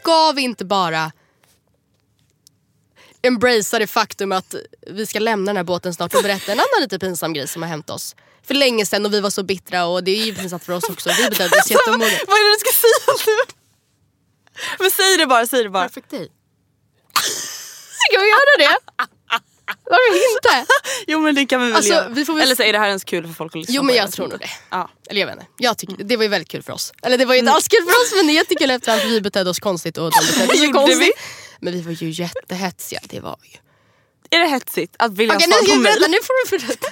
Ska 0.00 0.32
vi 0.32 0.42
inte 0.42 0.64
bara 0.64 1.12
embracea 3.22 3.78
det 3.78 3.86
faktum 3.86 4.32
att 4.32 4.54
vi 4.86 5.06
ska 5.06 5.18
lämna 5.18 5.46
den 5.46 5.56
här 5.56 5.64
båten 5.64 5.94
snart 5.94 6.14
och 6.14 6.22
berätta 6.22 6.52
en 6.52 6.58
annan 6.58 6.80
lite 6.80 6.98
pinsam 6.98 7.32
grej 7.32 7.48
som 7.48 7.62
har 7.62 7.68
hänt 7.68 7.90
oss. 7.90 8.16
För 8.42 8.54
länge 8.54 8.86
sedan 8.86 9.06
och 9.06 9.14
vi 9.14 9.20
var 9.20 9.30
så 9.30 9.42
bittra 9.42 9.84
och 9.86 10.04
det 10.04 10.10
är 10.10 10.24
ju 10.24 10.34
pinsamt 10.34 10.64
för 10.64 10.72
oss 10.72 10.84
också. 10.84 11.10
Vi 11.18 11.30
betedde 11.30 11.58
oss 11.58 11.70
jättemoget. 11.70 12.22
Vad 12.26 12.38
är 12.38 12.44
det 12.44 12.56
du 12.56 12.58
ska 12.58 12.72
säga 12.72 13.34
nu? 13.36 13.54
Men 14.78 14.90
säg 14.90 15.16
det 15.16 15.26
bara, 15.26 15.46
säg 15.46 15.62
det 15.62 15.70
bara. 15.70 15.88
Perfect 15.88 16.10
day. 16.10 16.28
Ska 18.08 18.18
vi 18.20 18.28
göra 18.28 18.58
det? 18.58 18.78
Jo 21.06 21.20
men 21.20 21.34
det 21.34 21.46
kan 21.46 21.60
vi 21.60 21.66
väl 21.66 21.76
Alltså, 21.76 21.92
göra. 21.92 22.08
vi 22.08 22.24
väl- 22.24 22.40
Eller 22.40 22.54
så 22.54 22.62
är 22.62 22.72
det 22.72 22.78
här 22.78 22.86
ens 22.88 23.04
kul 23.04 23.26
för 23.26 23.34
folk 23.34 23.52
att 23.52 23.60
lyssna 23.60 23.74
Jo 23.74 23.82
men 23.82 23.94
jag 23.94 24.12
tror 24.12 24.28
nog 24.28 24.38
det. 24.38 24.50
Ja. 24.70 24.90
Eller 25.10 25.20
jag 25.20 25.26
vet 25.26 25.36
inte. 25.36 25.46
Jag 25.58 25.78
tycker, 25.78 26.04
det 26.04 26.16
var 26.16 26.22
ju 26.22 26.28
väldigt 26.28 26.48
kul 26.48 26.62
för 26.62 26.72
oss. 26.72 26.92
Eller 27.02 27.18
det 27.18 27.24
var 27.24 27.34
ju 27.34 27.38
inte 27.40 27.52
alls 27.52 27.68
kul 27.68 27.80
för 27.84 27.90
oss 27.90 28.12
men 28.16 28.26
det 28.26 28.32
är 28.32 28.34
jättekul 28.34 28.70
eftersom 28.70 29.10
vi 29.10 29.20
betedde 29.20 29.50
oss 29.50 29.58
konstigt 29.60 29.98
och 29.98 30.10
de 30.10 30.26
betedde 30.26 30.56
sig 30.58 30.72
konstigt. 30.72 31.00
vi? 31.00 31.12
Men 31.60 31.72
vi 31.72 31.80
var 31.80 31.92
ju 31.92 32.10
jättehetsiga. 32.10 33.00
Det 33.04 33.20
var 33.20 33.38
ju. 33.42 33.58
Är 34.30 34.38
det 34.38 34.46
hetsigt 34.46 34.94
att 34.98 35.12
vilja 35.12 35.34
Okej, 35.36 35.46
svara 35.48 35.60
nu, 35.62 35.68
på 35.68 35.74
mejl? 35.80 35.94
berätta, 35.94 36.08
nu 36.10 36.16
får 36.22 36.58
du 36.58 36.66
berätta. 36.66 36.88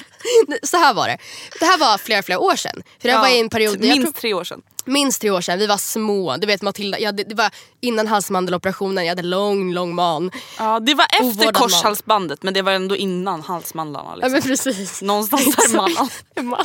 Så 0.67 0.77
här 0.77 0.95
var 0.95 1.09
det. 1.09 1.19
Det 1.61 1.65
här 1.67 1.79
var 1.79 1.99
flera 1.99 2.23
flera 2.23 2.39
år 2.39 2.57
sedan. 2.57 2.83
För 3.01 3.09
det 3.09 3.15
här 3.15 3.21
var 3.21 3.29
en 3.29 3.49
period, 3.51 3.81
Minst 3.81 4.03
tror, 4.03 4.13
tre 4.13 4.35
år 4.35 4.45
sedan. 4.45 4.63
minst 4.85 5.21
tre 5.21 5.31
år 5.31 5.41
sedan. 5.41 5.59
Vi 5.59 5.67
var 5.67 5.77
små. 5.77 6.37
Du 6.37 6.47
vet 6.47 6.63
Matilda, 6.63 6.99
jag, 6.99 7.07
hade- 7.07 7.25
det 7.25 7.35
var 7.35 7.51
innan 7.81 8.07
halsmandeloperationen. 8.07 9.05
Jag 9.05 9.11
hade 9.11 9.23
lång, 9.23 9.73
lång 9.73 9.95
man. 9.95 10.31
Ja, 10.59 10.81
det 10.81 10.95
var 10.95 11.05
efter 11.05 11.25
Ovårdad 11.25 11.55
korshalsbandet 11.55 12.43
men 12.43 12.55
det 12.55 12.63
var 12.63 12.73
ändå 12.73 12.97
innan 12.97 13.43
halsmandlarna. 13.43 14.09
Ja, 14.11 14.15
Liksom. 14.17 14.33
men 14.33 14.43
precis. 14.43 15.03
Någonstans 15.03 15.57
däremellan. 15.57 16.09
Man. 16.43 16.65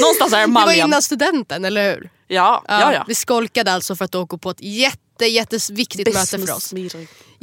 Någonstans 0.00 0.32
är 0.32 0.46
Det 0.46 0.52
var 0.52 0.72
innan 0.72 1.02
studenten, 1.02 1.64
eller 1.64 1.94
hur? 1.94 2.10
Ja, 2.28 2.62
ja, 2.68 2.92
ja. 2.94 3.04
Vi 3.08 3.14
skolkade 3.14 3.72
alltså 3.72 3.96
för 3.96 4.04
att 4.04 4.12
gå 4.28 4.38
på 4.38 4.50
ett 4.50 4.60
jätte, 4.60 5.26
jätteviktigt 5.26 6.14
möte 6.14 6.38
för 6.46 6.54
oss. 6.56 6.72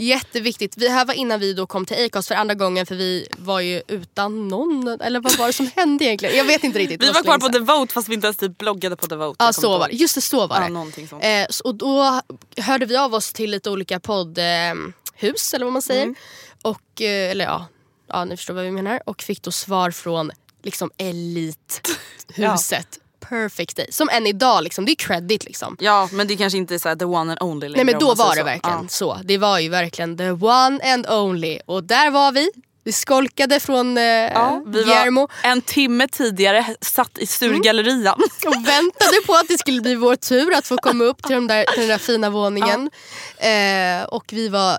Jätteviktigt. 0.01 0.73
Det 0.77 0.89
här 0.89 1.05
var 1.05 1.13
innan 1.13 1.39
vi 1.39 1.53
då 1.53 1.67
kom 1.67 1.85
till 1.85 2.05
Acast 2.05 2.27
för 2.27 2.35
andra 2.35 2.55
gången 2.55 2.85
för 2.85 2.95
vi 2.95 3.27
var 3.37 3.59
ju 3.59 3.81
utan 3.87 4.47
någon. 4.47 4.87
Eller 5.01 5.19
vad 5.19 5.37
var 5.37 5.47
det 5.47 5.53
som 5.53 5.69
hände 5.75 6.05
egentligen? 6.05 6.37
Jag 6.37 6.45
vet 6.45 6.63
inte 6.63 6.79
riktigt. 6.79 7.03
Vi 7.03 7.11
var 7.11 7.23
kvar 7.23 7.37
på 7.37 7.45
sedan. 7.45 7.51
Devote 7.65 7.93
fast 7.93 8.09
vi 8.09 8.13
inte 8.13 8.27
ens 8.27 8.37
typ 8.37 8.57
bloggade 8.57 8.95
på 8.95 9.07
Devote. 9.07 9.35
Ja 9.39 9.45
Jag 9.45 9.55
kommer 9.55 9.67
så 9.67 9.77
var 9.79 9.87
det. 9.87 9.93
Just 9.95 10.15
det, 10.15 10.21
så 10.21 10.47
var 10.47 10.61
Ja, 10.61 10.85
det. 10.95 11.07
sånt. 11.07 11.23
Eh, 11.23 11.45
så- 11.49 11.63
och 11.63 11.75
då 11.75 12.21
hörde 12.57 12.85
vi 12.85 12.97
av 12.97 13.13
oss 13.13 13.33
till 13.33 13.51
lite 13.51 13.69
olika 13.69 13.99
poddhus 13.99 15.53
eller 15.53 15.65
vad 15.65 15.73
man 15.73 15.81
säger. 15.81 16.03
Mm. 16.03 16.15
Och, 16.61 17.01
eh, 17.01 17.31
eller 17.31 17.45
ja, 17.45 17.65
ja, 18.07 18.25
ni 18.25 18.37
förstår 18.37 18.53
vad 18.53 18.63
vi 18.63 18.71
menar. 18.71 19.01
Och 19.05 19.21
fick 19.21 19.41
då 19.41 19.51
svar 19.51 19.91
från 19.91 20.31
liksom 20.63 20.91
elithuset. 20.97 22.99
Perfect 23.29 23.75
day. 23.77 23.87
Som 23.91 24.09
än 24.09 24.27
idag, 24.27 24.63
liksom, 24.63 24.85
det 24.85 24.91
är 24.91 24.95
credit 24.95 25.43
liksom. 25.45 25.77
Ja 25.79 26.09
men 26.11 26.27
det 26.27 26.37
kanske 26.37 26.57
inte 26.57 26.75
är 26.75 26.79
så 26.79 26.89
här 26.89 26.95
the 26.95 27.05
one 27.05 27.31
and 27.31 27.41
only 27.41 27.67
längre, 27.69 27.83
Nej 27.83 27.93
men 27.93 27.99
då 27.99 28.13
var 28.15 28.29
det 28.35 28.41
så. 28.41 28.45
verkligen 28.45 28.79
Ja. 28.81 28.87
så. 28.89 29.19
Det 29.23 29.37
var 29.37 29.59
ju 29.59 29.69
verkligen 29.69 30.17
the 30.17 30.31
one 30.31 30.93
and 30.93 31.07
only. 31.09 31.59
Och 31.65 31.83
där 31.83 32.09
var 32.11 32.31
vi. 32.31 32.49
Vi 32.83 32.91
skolkade 32.91 33.59
från 33.59 33.97
eh, 33.97 34.03
Ja, 34.03 34.63
vi 34.65 34.71
Guillermo 34.71 35.19
var 35.21 35.49
en 35.51 35.61
timme 35.61 36.07
tidigare 36.07 36.75
satt 36.81 37.17
i 37.17 37.27
Sturgallerian. 37.27 38.21
och 38.45 38.55
väntade 38.55 39.21
på 39.25 39.33
att 39.33 39.47
det 39.47 39.57
skulle 39.57 39.81
bli 39.81 39.95
vår 39.95 40.15
tur 40.15 40.53
att 40.55 40.67
få 40.67 40.77
komma 40.77 41.03
upp 41.03 41.23
till, 41.23 41.35
de 41.35 41.47
där, 41.47 41.65
till 41.71 41.79
den 41.79 41.89
där 41.89 41.97
fina 41.97 42.29
våningen. 42.29 42.89
Eh, 43.37 44.03
och 44.03 44.25
vi 44.31 44.49
var 44.49 44.77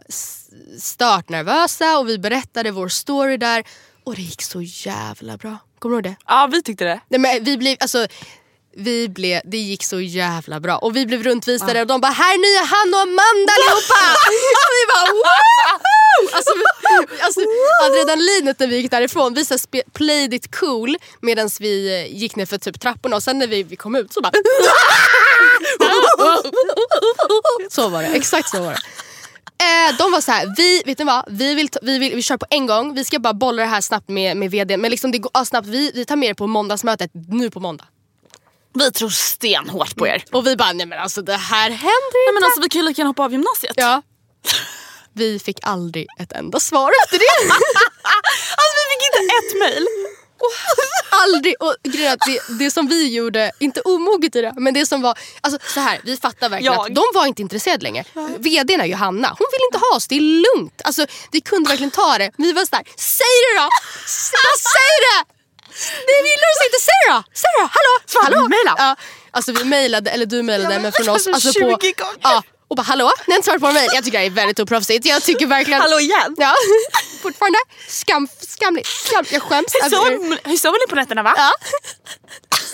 startnervösa 0.81 1.99
och 1.99 2.09
vi 2.09 2.19
berättade 2.19 2.71
vår 2.71 2.89
story 2.89 3.37
där. 3.37 3.65
Och 4.05 4.15
det 4.15 4.23
gick 4.23 4.43
så 4.43 4.63
jävla 4.63 5.37
bra. 5.37 5.59
Kommer 5.83 5.95
du 6.03 6.09
ihåg 6.09 6.17
det? 6.17 6.17
Ja 6.27 6.49
vi 6.53 6.62
tyckte 6.62 6.85
det. 6.85 7.01
Nej, 7.09 7.21
men 7.21 7.45
vi 7.45 7.57
blev, 7.59 7.77
alltså, 7.81 8.07
vi 8.77 9.09
blev, 9.09 9.41
det 9.45 9.57
gick 9.59 9.85
så 9.85 10.01
jävla 10.01 10.61
bra. 10.61 10.77
Och 10.79 10.97
vi 10.97 11.07
blev 11.07 11.23
runtvisade 11.23 11.81
och 11.81 11.87
de 11.87 12.01
bara 12.01 12.12
“här 12.12 12.35
är 12.35 12.39
nya 12.39 12.65
Hanna 12.75 12.97
och 12.97 13.03
Amanda 13.03 13.53
allihopa!” 13.57 14.01
Och 14.67 14.73
vi 14.79 14.83
bara 14.93 15.07
“wow!” 15.12 15.79
Alltså, 16.33 16.53
vi- 16.55 17.21
alltså, 17.23 17.41
adrenalinet 17.85 18.59
när 18.61 18.67
vi 18.67 18.77
gick 18.77 18.91
därifrån, 18.91 19.35
vi 19.35 19.45
så 19.45 19.57
played 19.93 20.35
it 20.35 20.57
cool 20.57 20.97
medan 21.21 21.51
vi 21.61 22.01
eh, 22.01 22.17
gick 22.17 22.37
ner 22.37 22.47
för 22.47 22.59
typ 22.59 22.81
trapporna 22.81 23.17
och 23.17 23.23
sen 23.23 23.39
när 23.39 23.47
vi, 23.47 23.62
vi 23.62 23.77
kom 23.77 23.97
ut 23.97 24.12
så 24.12 24.21
bara 24.21 24.33
Så 27.71 27.89
var 27.89 28.03
det, 28.03 28.09
exakt 28.09 28.49
så 28.49 28.61
var 28.61 28.71
det. 28.73 28.81
Eh, 29.62 29.97
de 29.99 30.12
var 30.12 30.21
så 30.21 30.33
här, 30.33 30.54
vi, 30.57 30.83
vet 30.87 30.99
ni 30.99 31.04
vad? 31.04 31.25
Vi, 31.28 31.54
vill 31.54 31.69
vi, 31.83 31.99
vill, 31.99 32.14
vi 32.14 32.23
kör 32.23 32.37
på 32.37 32.47
en 32.50 32.66
gång, 32.66 32.95
vi 32.95 33.04
ska 33.04 33.19
bara 33.19 33.35
bolla 33.35 33.62
det 33.62 33.69
här 33.69 33.81
snabbt 33.81 34.09
med, 34.09 34.37
med 34.37 34.50
vdn. 34.50 34.81
Men 34.81 34.90
liksom 34.90 35.12
det 35.12 35.19
går 35.19 35.31
ah, 35.35 35.45
snabbt, 35.45 35.69
vi, 35.69 35.92
vi 35.95 36.04
tar 36.04 36.16
med 36.16 36.31
det 36.31 36.35
på 36.35 36.47
måndagsmötet 36.47 37.11
nu 37.28 37.50
på 37.50 37.61
måndag. 37.61 37.85
Vi 38.75 38.90
tror 38.90 39.09
stenhårt 39.09 39.97
på 39.97 40.07
er. 40.07 40.25
Och 40.33 40.47
vi 40.47 40.57
bara, 40.57 40.73
nej 40.73 40.87
men 40.87 40.99
alltså 40.99 41.23
det 41.23 41.37
här 41.37 41.71
händer 41.71 41.83
Nej, 41.83 42.28
inte. 42.28 42.35
men 42.35 42.45
alltså, 42.45 42.61
vi 42.61 42.69
kan 42.69 42.81
ju 42.81 42.88
lika 42.88 43.00
gärna 43.00 43.11
hoppa 43.11 43.25
av 43.25 43.33
gymnasiet. 43.33 43.75
ja. 43.76 44.02
Vi 45.14 45.38
fick 45.38 45.59
aldrig 45.62 46.07
ett 46.19 46.33
enda 46.33 46.61
svar 46.61 46.90
efter 47.04 47.19
det. 47.19 47.52
Alltså, 48.61 48.75
vi 48.78 48.85
fick 48.92 49.02
inte 49.09 49.35
ett 49.38 49.59
mail. 49.61 49.87
aldrig. 51.11 51.55
Och 51.63 51.75
grejen 51.83 52.13
att 52.13 52.21
det, 52.27 52.59
det 52.59 52.71
som 52.71 52.87
vi 52.87 53.15
gjorde, 53.15 53.53
inte 53.59 53.81
omoget 53.81 54.37
i 54.37 54.41
det, 54.41 54.53
men 54.57 54.75
det 54.75 54.87
som 54.87 55.03
var... 55.03 55.19
Alltså 55.41 55.59
så 55.75 55.81
här, 55.81 56.01
vi 56.05 56.17
fattar 56.17 56.49
verkligen 56.49 56.73
Jag. 56.73 56.87
att 56.91 56.95
de 56.95 57.05
var 57.15 57.27
inte 57.27 57.43
intresserade 57.43 57.83
längre. 57.83 58.05
VDn 58.39 58.81
är 58.81 58.85
Johanna, 58.85 59.29
hon 59.39 59.47
vill 59.53 59.65
inte 59.69 59.79
ha 59.79 59.97
oss, 59.97 60.09
det 60.09 60.17
är 60.17 60.21
lugnt. 60.47 60.83
Alltså, 60.85 61.07
vi 61.33 61.41
kunde 61.41 61.69
verkligen 61.69 61.91
ta 61.91 62.19
det. 62.19 62.31
Vi 62.39 62.53
var 62.53 62.65
såhär, 62.65 62.85
säg 62.97 63.35
det 63.45 63.55
då! 63.61 63.69
Bara 64.35 64.55
säg 64.75 64.95
det! 65.07 65.21
Det 66.09 66.19
vill 66.27 66.39
du 66.45 66.65
inte, 66.67 66.81
säg 66.89 66.95
det 67.07 67.13
då! 67.13 67.23
Säg 67.35 67.51
det 67.57 67.63
då! 67.63 67.69
Hallå! 67.77 67.93
Hallå! 68.25 68.49
mejla. 68.49 68.75
Ja, 68.79 68.97
alltså 69.31 69.53
vi 69.53 69.65
mejlade, 69.65 70.11
eller 70.11 70.27
du 70.27 70.43
mejlade, 70.43 70.79
men 70.81 70.93
från 70.93 71.09
oss. 71.09 71.27
Alltså 71.27 71.53
20 71.53 71.61
på, 71.61 71.67
gånger. 71.67 72.19
ja, 72.23 72.43
och 72.73 72.76
bara 72.76 72.83
hallå, 72.83 73.11
ni 73.26 73.33
har 73.33 73.37
inte 73.37 73.47
svarat 73.47 73.61
på 73.61 73.73
mejl. 73.73 73.91
Jag 73.95 74.05
tycker 74.05 74.19
det 74.19 74.26
är 74.26 74.31
väldigt 74.31 74.61
oproffsigt. 74.61 75.07
Jag 75.07 75.23
tycker 75.23 75.47
verkligen... 75.47 75.81
Hallå 75.81 76.00
igen. 76.00 76.37
Ja, 76.38 76.55
fortfarande 77.23 77.59
skam, 77.88 78.29
skamligt. 78.41 78.87
Skam, 78.88 79.25
jag 79.31 79.43
skäms. 79.43 79.67
Hur 79.75 79.87
er. 79.87 80.57
sover- 80.57 80.79
ni 80.87 80.87
på 80.88 80.95
nätterna 80.95 81.23
va? 81.23 81.35
Ja. 81.37 81.50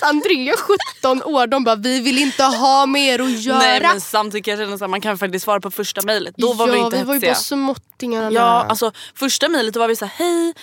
Andrea 0.01 0.55
17 1.03 1.23
år, 1.23 1.47
de 1.47 1.65
bara 1.65 1.77
vi 1.77 2.01
vill 2.01 2.19
inte 2.19 2.43
ha 2.43 2.87
mer 2.87 3.19
att 3.21 3.41
göra. 3.43 3.59
Nej 3.59 3.81
men 3.81 4.01
samtidigt 4.01 4.45
kan 4.45 4.59
jag 4.59 4.69
känna 4.69 4.85
att 4.85 4.91
man 4.91 5.01
kan 5.01 5.19
faktiskt 5.19 5.45
svara 5.45 5.61
på 5.61 5.71
första 5.71 6.03
mejlet. 6.03 6.35
Då 6.37 6.53
var 6.53 6.69
ja, 6.69 6.73
vi 6.73 6.79
inte 6.79 6.97
vi 6.97 7.03
var 7.05 7.15
ju 7.15 7.21
hetsiga. 7.21 7.33
bara 7.33 7.75
småttingar. 7.75 8.31
Ja, 8.31 8.67
alltså 8.69 8.93
första 9.15 9.49
mejlet 9.49 9.75
då 9.75 9.81
var 9.81 9.89
vi 9.89 9.97
så 9.97 10.05
här, 10.05 10.13
hej. 10.25 10.55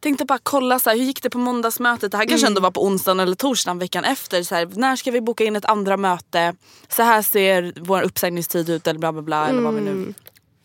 Tänkte 0.00 0.24
bara 0.24 0.38
kolla 0.42 0.78
så 0.78 0.90
här, 0.90 0.96
hur 0.96 1.04
gick 1.04 1.22
det 1.22 1.30
på 1.30 1.38
måndagsmötet? 1.38 2.10
Det 2.12 2.16
här 2.18 2.24
kanske 2.24 2.46
Mm. 2.46 2.50
ändå 2.50 2.60
var 2.60 2.70
på 2.70 2.84
onsdagen 2.84 3.20
eller 3.20 3.34
torsdagen 3.36 3.78
veckan 3.78 4.04
efter. 4.04 4.42
Så 4.42 4.54
här, 4.54 4.66
när 4.74 4.96
ska 4.96 5.10
vi 5.10 5.20
boka 5.20 5.44
in 5.44 5.56
ett 5.56 5.64
andra 5.64 5.96
möte? 5.96 6.54
Så 6.88 7.02
här 7.02 7.22
ser 7.22 7.72
vår 7.80 8.02
uppsägningstid 8.02 8.68
ut 8.70 8.86
eller 8.86 9.00
bla 9.00 9.12
bla 9.12 9.22
bla. 9.22 9.48
Eller 9.48 9.60
vad 9.62 9.74
vi 9.74 9.80
Mm. 9.80 10.02
nu... 10.02 10.14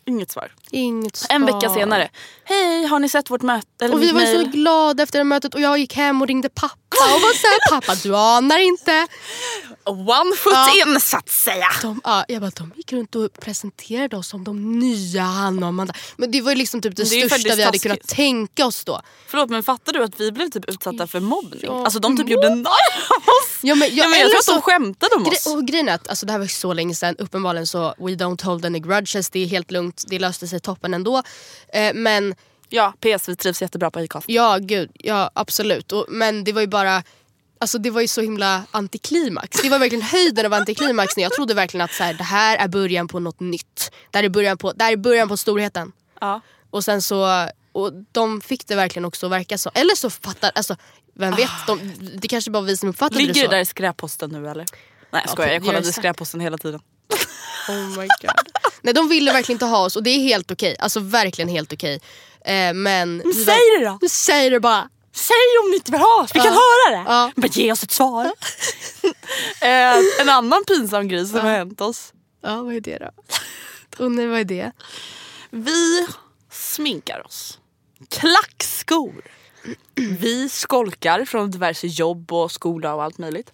Inget 0.08 0.30
svar. 0.30 0.52
Inget 0.70 1.16
svar. 1.16 1.34
En 1.36 1.46
vecka 1.46 1.70
senare. 1.70 2.08
Hej, 2.44 2.84
har 2.86 2.98
ni 2.98 3.08
sett 3.08 3.30
vårt 3.30 3.42
möte? 3.42 3.84
Eller 3.84 3.94
Och 3.94 4.02
vi 4.02 4.12
var 4.12 4.20
så 4.20 4.36
mejl? 4.36 4.50
glada 4.50 5.02
efter 5.02 5.18
det 5.18 5.24
mötet 5.24 5.54
och 5.54 5.60
jag 5.60 5.78
gick 5.78 5.94
hem 5.94 6.22
och 6.22 6.28
ringde 6.28 6.48
pappa 6.48 6.76
Var 6.90 7.34
såhär, 7.34 7.70
pappa 7.70 7.94
du 8.02 8.16
anar 8.16 8.58
inte. 8.58 9.06
One 9.84 10.36
foot 10.36 10.52
Ja. 10.52 10.70
in 10.86 11.00
så 11.00 11.16
att 11.16 11.28
säga. 11.28 11.66
De, 11.82 12.00
ja, 12.04 12.24
jag 12.28 12.40
bara, 12.40 12.50
de 12.50 12.72
gick 12.76 12.92
runt 12.92 13.14
och 13.14 13.32
presenterade 13.40 14.16
oss 14.16 14.28
som 14.28 14.44
de 14.44 14.78
nya 14.78 15.22
Hanna 15.22 15.62
och 15.66 15.68
Amanda. 15.68 15.94
Men 16.16 16.30
det 16.30 16.40
var 16.40 16.50
ju 16.52 16.56
liksom 16.58 16.80
typ 16.80 16.96
det 16.96 17.02
det 17.02 17.06
största 17.28 17.36
vi 17.44 17.50
hade 17.50 17.62
taskigt. 17.64 17.82
kunnat 17.82 18.08
tänka 18.08 18.66
oss 18.66 18.84
då. 18.84 19.00
Förlåt 19.26 19.50
men 19.50 19.62
fattar 19.62 19.92
du 19.92 20.04
att 20.04 20.20
vi 20.20 20.32
blev 20.32 20.50
typ 20.50 20.64
utsatta 20.70 21.06
för 21.06 21.20
mobbning? 21.20 21.60
Ja. 21.62 21.84
Alltså 21.84 21.98
de 21.98 22.16
typ 22.16 22.28
gjorde 22.28 22.48
narr 22.54 22.66
av 23.16 23.22
oss. 23.22 23.58
Ja, 23.62 23.74
men, 23.74 23.88
Ja, 23.96 24.08
men 24.08 24.20
jag 24.20 24.30
tror 24.30 24.38
att 24.40 24.46
de 24.46 24.62
skämtade 24.62 25.14
om 25.14 25.26
oss. 25.26 25.46
Och 25.46 25.66
grejen 25.66 25.88
är 25.88 25.94
att 25.94 26.08
alltså, 26.08 26.26
det 26.26 26.32
här 26.32 26.38
var 26.38 26.46
så 26.46 26.72
länge 26.72 26.94
sedan, 26.94 27.16
uppenbarligen 27.18 27.66
så 27.66 27.94
we 27.98 28.10
don't 28.10 28.44
hold 28.44 28.64
any 28.66 28.78
grudges, 28.80 29.30
det 29.30 29.40
är 29.42 29.46
helt 29.46 29.70
lugnt, 29.70 30.04
det 30.06 30.18
löste 30.18 30.48
sig 30.48 30.60
toppen 30.60 30.94
ändå. 30.94 31.22
Eh, 31.72 31.94
men 31.94 32.34
Ja, 32.68 32.92
PS 33.00 33.28
vi 33.28 33.36
trivs 33.36 33.62
jättebra 33.62 33.90
på 33.90 33.98
Acast. 33.98 34.28
ja 34.28 34.58
gud, 34.60 34.90
ja 34.94 35.30
absolut. 35.34 35.92
Och, 35.92 36.06
men 36.08 36.44
det 36.44 36.52
var 36.52 36.60
ju 36.60 36.66
bara 36.66 37.02
Alltså 37.58 37.78
det 37.78 37.90
var 37.90 38.00
ju 38.00 38.08
så 38.08 38.20
himla 38.20 38.62
antiklimax. 38.70 39.62
Det 39.62 39.68
var 39.68 39.78
verkligen 39.78 40.02
höjden 40.02 40.46
av 40.46 40.52
antiklimax 40.52 41.16
när 41.16 41.22
jag 41.22 41.32
trodde 41.32 41.54
verkligen 41.54 41.84
att 41.84 41.92
så 41.92 42.02
här, 42.04 42.14
det 42.14 42.24
här 42.24 42.56
är 42.56 42.68
början 42.68 43.08
på 43.08 43.20
något 43.20 43.40
nytt. 43.40 43.90
Det 44.10 44.18
här 44.18 44.24
är 44.24 44.28
början 44.28 44.58
på, 44.58 44.72
det 44.72 44.84
är 44.84 44.96
början 44.96 45.28
på 45.28 45.36
storheten. 45.36 45.92
Ja. 46.20 46.40
Och 46.70 46.84
sen 46.84 47.02
så, 47.02 47.48
och 47.72 47.92
de 48.12 48.40
fick 48.40 48.66
det 48.66 48.74
verkligen 48.74 49.04
också 49.04 49.26
att 49.26 49.32
verka 49.32 49.58
så. 49.58 49.70
Eller 49.74 49.94
så 49.94 50.10
fattar, 50.10 50.50
alltså 50.54 50.76
vem 51.14 51.34
vet, 51.34 51.50
de, 51.66 51.92
det 52.20 52.28
kanske 52.28 52.50
bara 52.50 52.60
var 52.60 52.66
vi 52.66 52.76
som 52.76 52.88
uppfattade 52.88 53.18
Ligger 53.20 53.34
det 53.34 53.40
det 53.40 53.46
så. 53.46 53.50
där 53.50 53.60
i 53.60 53.66
skräpposten 53.66 54.30
nu 54.30 54.48
eller? 54.48 54.64
Nej 55.10 55.22
jag 55.24 55.30
skojar, 55.30 55.52
jag 55.52 55.62
kollade 55.62 55.80
det 55.80 55.88
i 55.88 55.92
skräpposten 55.92 56.40
hela 56.40 56.58
tiden. 56.58 56.80
Oh 57.68 57.88
my 57.88 58.06
god. 58.20 58.30
Nej 58.82 58.94
de 58.94 59.08
ville 59.08 59.32
verkligen 59.32 59.54
inte 59.54 59.64
ha 59.64 59.84
oss 59.84 59.96
och 59.96 60.02
det 60.02 60.10
är 60.10 60.18
helt 60.18 60.50
okej. 60.50 60.76
Alltså 60.78 61.00
verkligen 61.00 61.48
helt 61.48 61.72
okej. 61.72 62.00
Eh, 62.46 62.74
men... 62.74 63.22
vi 63.24 63.32
säg 63.44 63.58
det 63.78 63.84
då! 63.84 63.98
Men 64.00 64.08
Säg 64.10 64.50
det 64.50 64.60
bara! 64.60 64.88
Säg 65.12 65.36
om 65.64 65.70
ni 65.70 65.76
inte 65.76 65.92
vill 65.92 66.00
ha 66.00 66.22
oss, 66.22 66.30
vi 66.34 66.40
kan 66.40 66.52
Ja. 66.54 66.60
höra 66.90 66.96
det! 67.02 67.04
Ja. 67.12 67.32
Men 67.36 67.50
ge 67.50 67.72
oss 67.72 67.82
ett 67.82 67.90
svar. 67.90 68.24
eh, 69.60 70.20
en 70.20 70.28
annan 70.28 70.64
pinsam 70.66 71.08
grej 71.08 71.26
som 71.26 71.40
har 71.40 71.50
hänt 71.50 71.80
oss. 71.80 72.12
Ja 72.42 72.62
vad 72.62 72.74
är 72.74 72.80
det 72.80 72.98
då? 72.98 73.10
Och 74.04 74.12
nej 74.12 74.26
vad 74.26 74.40
är 74.40 74.44
det? 74.44 74.72
Vi 75.50 76.06
sminkar 76.50 77.26
oss. 77.26 77.58
Klackskor. 78.10 79.24
Vi 79.94 80.48
skolkar 80.48 81.24
från 81.24 81.50
diverse 81.50 81.86
jobb 81.86 82.32
och 82.32 82.52
skola 82.52 82.94
och 82.94 83.02
allt 83.04 83.18
möjligt. 83.18 83.52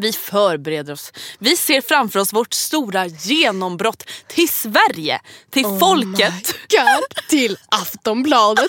Vi 0.00 0.12
förbereder 0.12 0.92
oss. 0.92 1.12
Vi 1.38 1.56
ser 1.56 1.80
framför 1.80 2.18
oss 2.20 2.32
vårt 2.32 2.54
stora 2.54 3.06
genombrott 3.06 4.04
till 4.26 4.48
Sverige, 4.48 5.20
till 5.50 5.64
folket. 5.64 6.54
God, 6.70 7.28
till 7.28 7.58
Aftonbladet. 7.68 8.66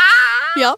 ja, 0.56 0.76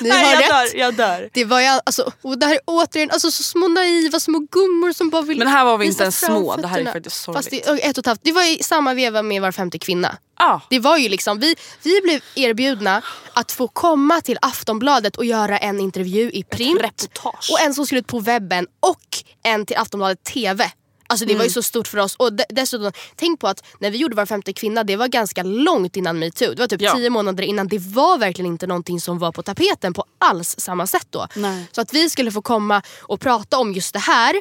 ni 0.00 0.08
Nej, 0.08 0.24
har 0.24 0.32
jag 0.32 0.42
rätt. 0.42 0.48
dör, 0.48 0.78
jag 0.78 0.94
dör. 0.94 1.30
Det 1.32 1.44
var 1.44 1.60
ju, 1.60 1.66
alltså, 1.66 2.12
och 2.22 2.38
det 2.38 2.46
här 2.46 2.54
är 2.54 2.60
återigen 2.64 3.10
alltså, 3.10 3.30
så 3.30 3.42
små 3.42 3.68
naiva 3.68 4.20
små 4.20 4.38
gummor 4.38 4.92
som 4.92 5.10
bara 5.10 5.22
vill 5.22 5.38
Men 5.38 5.48
här 5.48 5.64
var 5.64 5.78
vi 5.78 5.86
inte 5.86 6.02
ens 6.02 6.20
små, 6.20 6.56
det 6.56 6.68
här 6.68 6.80
är 6.80 6.92
faktiskt 6.92 7.24
Fast 7.24 7.44
sorgligt. 7.44 7.64
det, 7.64 7.70
och 7.70 7.78
ett 7.78 7.98
och 7.98 8.02
ett 8.02 8.06
halvt, 8.06 8.20
det 8.22 8.32
var 8.32 8.60
i 8.60 8.62
samma 8.62 8.94
veva 8.94 9.22
med 9.22 9.42
Var 9.42 9.52
femte 9.52 9.78
kvinna. 9.78 10.16
Ja. 10.40 10.60
Det 10.70 10.78
var 10.78 10.96
ju 10.96 11.08
liksom, 11.08 11.38
vi, 11.38 11.54
vi 11.82 12.00
blev 12.00 12.20
erbjudna 12.34 13.02
att 13.34 13.52
få 13.52 13.68
komma 13.68 14.20
till 14.20 14.38
Aftonbladet 14.42 15.16
och 15.16 15.24
göra 15.24 15.58
en 15.58 15.80
intervju 15.80 16.30
i 16.30 16.42
print. 16.44 16.80
reportage. 16.80 17.48
Och 17.52 17.60
en 17.60 17.74
som 17.74 17.86
skulle 17.86 17.98
ut 18.00 18.06
på 18.06 18.18
webben 18.20 18.66
och 18.80 19.02
en 19.42 19.66
till 19.66 19.76
Aftonbladet 19.76 20.24
TV. 20.24 20.70
Alltså 21.06 21.26
det 21.26 21.32
var 21.34 21.40
Mm. 21.40 21.46
ju 21.46 21.50
så 21.52 21.62
stort 21.62 21.88
för 21.88 21.98
oss. 21.98 22.16
Och 22.16 22.32
de, 22.32 22.44
dessutom, 22.48 22.92
tänk 23.16 23.40
på 23.40 23.48
att 23.48 23.64
när 23.80 23.90
vi 23.90 23.98
gjorde 23.98 24.16
Var 24.16 24.26
femte 24.26 24.52
kvinna, 24.52 24.84
det 24.84 24.96
var 24.96 25.08
ganska 25.08 25.42
långt 25.42 25.96
innan 25.96 26.18
metoo. 26.18 26.54
Det 26.54 26.58
var 26.60 26.66
typ 26.66 26.80
Ja. 26.82 26.94
tio 26.94 27.10
månader 27.10 27.42
innan. 27.42 27.68
Det 27.68 27.78
var 27.78 28.18
verkligen 28.18 28.46
inte 28.52 28.66
någonting 28.66 29.00
som 29.00 29.18
var 29.18 29.32
på 29.32 29.42
tapeten 29.42 29.92
på 29.94 30.04
alls 30.18 30.54
samma 30.58 30.86
sätt 30.86 31.06
då. 31.10 31.26
Nej. 31.34 31.64
Så 31.72 31.80
att 31.80 31.94
vi 31.94 32.10
skulle 32.10 32.32
få 32.32 32.42
komma 32.42 32.82
och 33.02 33.20
prata 33.20 33.58
om 33.58 33.72
just 33.72 33.92
det 33.92 33.98
här, 33.98 34.34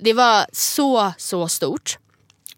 det 0.00 0.12
var 0.12 0.46
så, 0.52 1.12
så 1.18 1.48
stort. 1.48 1.98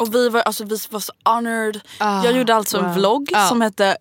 Och 0.01 0.15
vi 0.15 0.29
var, 0.29 0.41
alltså, 0.41 0.65
vi 0.65 0.79
var 0.91 1.01
så 1.01 1.13
honored. 1.25 1.81
Ah, 1.99 2.25
jag 2.25 2.37
gjorde 2.37 2.55
alltså 2.55 2.79
en 2.79 2.85
wow. 2.85 2.95
vlogg 2.95 3.29
Ja. 3.33 3.49
som 3.49 3.61
hette 3.61 3.97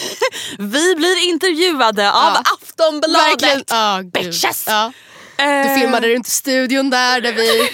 Vi 0.58 0.94
blir 0.94 1.28
intervjuade 1.28 2.12
av 2.12 2.32
Ja. 2.34 2.42
Aftonbladet. 2.62 3.70
Gud. 4.00 4.12
Bitches. 4.12 4.64
Ja. 4.68 4.92
Du 5.36 5.44
Eh, 5.44 5.74
filmade 5.78 6.08
runt 6.08 6.26
i 6.26 6.30
studion 6.30 6.90
där, 6.90 7.20
där 7.20 7.32
vi... 7.32 7.70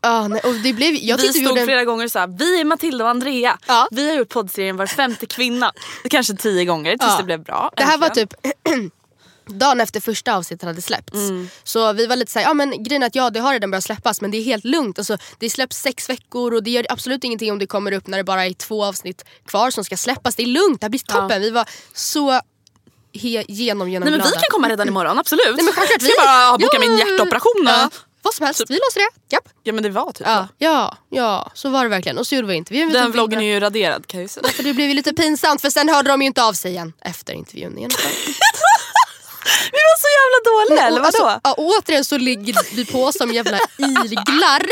Ja, 0.00 0.28
nej, 0.28 0.40
och 0.40 0.54
det 0.54 0.72
blev, 0.72 0.94
jag 0.94 1.16
vi 1.16 1.28
stod 1.28 1.42
gjorde 1.42 1.60
en- 1.60 1.66
flera 1.66 1.84
gånger 1.84 2.08
såhär, 2.08 2.26
vi 2.38 2.60
är 2.60 2.64
Matilda 2.64 3.04
och 3.04 3.10
Andrea. 3.10 3.58
Ja. 3.66 3.88
Vi 3.90 4.08
har 4.08 4.16
gjort 4.16 4.28
poddserien 4.28 4.76
Var 4.76 4.86
femte 4.86 5.26
kvinna. 5.26 5.72
Kanske 6.10 6.34
tio 6.34 6.64
gånger 6.64 6.90
tills 6.90 7.02
Ja. 7.12 7.16
det 7.18 7.24
blev 7.24 7.42
bra. 7.42 7.70
Det 7.76 7.82
här 7.82 7.98
var 7.98 8.06
äntligen. 8.06 8.28
typ 8.28 8.92
dagen 9.46 9.80
efter 9.80 10.00
första 10.00 10.34
avsnittet 10.36 10.66
hade 10.66 10.82
släppts. 10.82 11.14
Mm. 11.14 11.48
Så 11.64 11.92
vi 11.92 12.06
var 12.06 12.16
lite 12.16 12.32
såhär, 12.32 12.46
ja 12.46 12.54
men 12.54 12.82
grejen 12.82 13.02
är 13.02 13.06
att 13.06 13.14
ja 13.14 13.30
det 13.30 13.40
har 13.40 13.52
redan 13.52 13.70
börjat 13.70 13.84
släppas 13.84 14.20
men 14.20 14.30
det 14.30 14.36
är 14.38 14.42
helt 14.42 14.64
lugnt. 14.64 14.98
Alltså, 14.98 15.18
det 15.38 15.50
släpps 15.50 15.76
sex 15.80 16.08
veckor 16.08 16.54
och 16.54 16.62
det 16.62 16.70
gör 16.70 16.86
absolut 16.88 17.24
ingenting 17.24 17.52
om 17.52 17.58
det 17.58 17.66
kommer 17.66 17.92
upp 17.92 18.06
när 18.06 18.18
det 18.18 18.24
bara 18.24 18.46
är 18.46 18.52
två 18.52 18.84
avsnitt 18.84 19.24
kvar 19.46 19.70
som 19.70 19.84
ska 19.84 19.96
släppas. 19.96 20.34
Det 20.36 20.42
är 20.42 20.46
lugnt, 20.46 20.80
det 20.80 20.84
här 20.84 20.90
blir 20.90 21.00
toppen. 21.00 21.40
Vi 21.42 21.50
var 21.50 21.68
så 21.94 22.30
he- 23.12 23.44
genom, 23.48 23.88
genom 23.88 24.08
Nej 24.08 24.18
men 24.18 24.26
vi 24.26 24.32
kan 24.32 24.42
komma 24.50 24.68
redan 24.68 24.88
imorgon, 24.88 25.18
absolut. 25.18 25.54
Nej, 25.56 25.64
men 25.64 25.74
självklart, 25.74 26.02
Ska 26.02 26.10
jag 26.22 26.26
bara 26.26 26.58
boka 26.58 26.78
min 26.78 26.98
Ja, 26.98 27.06
hjärtoperation. 27.06 27.62
Ja, 27.66 27.72
Ja. 27.80 27.90
vad 28.22 28.34
som 28.34 28.46
helst, 28.46 28.60
vi 28.68 28.74
löser 28.74 29.00
det. 29.00 29.34
Japp. 29.34 29.48
ja 29.62 29.72
men 29.72 29.82
det 29.82 29.90
var 29.90 30.12
typ 30.12 30.26
Ja, 30.26 30.46
så. 30.48 30.54
ja, 30.58 30.96
ja, 31.10 31.50
så 31.54 31.68
var 31.68 31.82
det 31.84 31.88
verkligen. 31.90 32.18
Och 32.18 32.26
så 32.26 32.34
gjorde 32.34 32.48
vi 32.48 32.54
intervjun. 32.54 32.88
Vi 32.88 32.94
Den 32.94 33.12
vloggen 33.12 33.40
är 33.40 33.44
ju 33.54 33.60
raderad 33.60 34.06
kan 34.06 34.20
jag 34.20 34.24
ju 34.24 34.28
säga. 34.28 34.48
För 34.48 34.62
det 34.62 34.74
blev 34.74 34.88
ju 34.88 34.94
lite 34.94 35.12
pinsamt 35.12 35.60
för 35.60 35.70
sen 35.70 35.88
hörde 35.88 36.08
de 36.08 36.20
ju 36.22 36.26
inte 36.26 36.42
av 36.44 36.52
sig 36.52 36.70
igen 36.70 36.92
efter 37.00 37.32
intervjun. 37.32 37.78
igen. 37.78 37.90
Vi 39.72 39.78
var 39.88 39.98
så 40.04 40.08
jävla 40.18 40.38
dåliga 40.50 40.73
eller 40.86 41.00
vadå? 41.00 41.06
Alltså, 41.06 41.40
ja, 41.44 41.54
återigen 41.58 42.04
så 42.04 42.18
ligger 42.18 42.76
vi 42.76 42.84
på 42.86 43.12
som 43.12 43.32
jävla 43.32 43.58
iglar. 43.78 44.62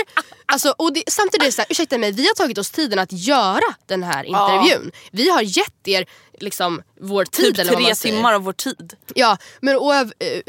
Alltså, 0.47 0.75
och 0.79 0.93
det, 0.93 1.03
samtidigt 1.09 1.43
är 1.43 1.47
det 1.47 1.53
så 1.53 1.61
här, 1.63 1.67
ursäkta 1.71 1.99
mig, 1.99 2.13
vi 2.13 2.27
har 2.27 2.35
tagit 2.35 2.59
oss 2.59 2.71
tiden 2.71 2.99
att 2.99 3.13
göra 3.13 3.75
den 3.87 4.03
här 4.03 4.25
intervjun. 4.25 4.93
Vi 5.13 5.29
har 5.31 5.43
gett 5.43 5.89
er 5.89 6.07
liksom 6.41 6.83
vår 7.01 7.25
tid. 7.25 7.45
typ 7.45 7.59
eller 7.59 7.73
vad 7.73 7.83
tre 7.85 7.95
timmar 7.95 8.33
av 8.33 8.43
vår 8.43 8.53
tid. 8.53 8.97
Ja, 9.15 9.37
men 9.61 9.77
och, 9.77 9.95
öv- 9.95 10.13
eh, 10.19 10.41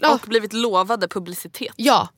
ja, 0.00 0.14
Och 0.14 0.20
blivit 0.20 0.52
lovade 0.52 1.08
publicitet. 1.08 1.72
ja. 1.76 2.08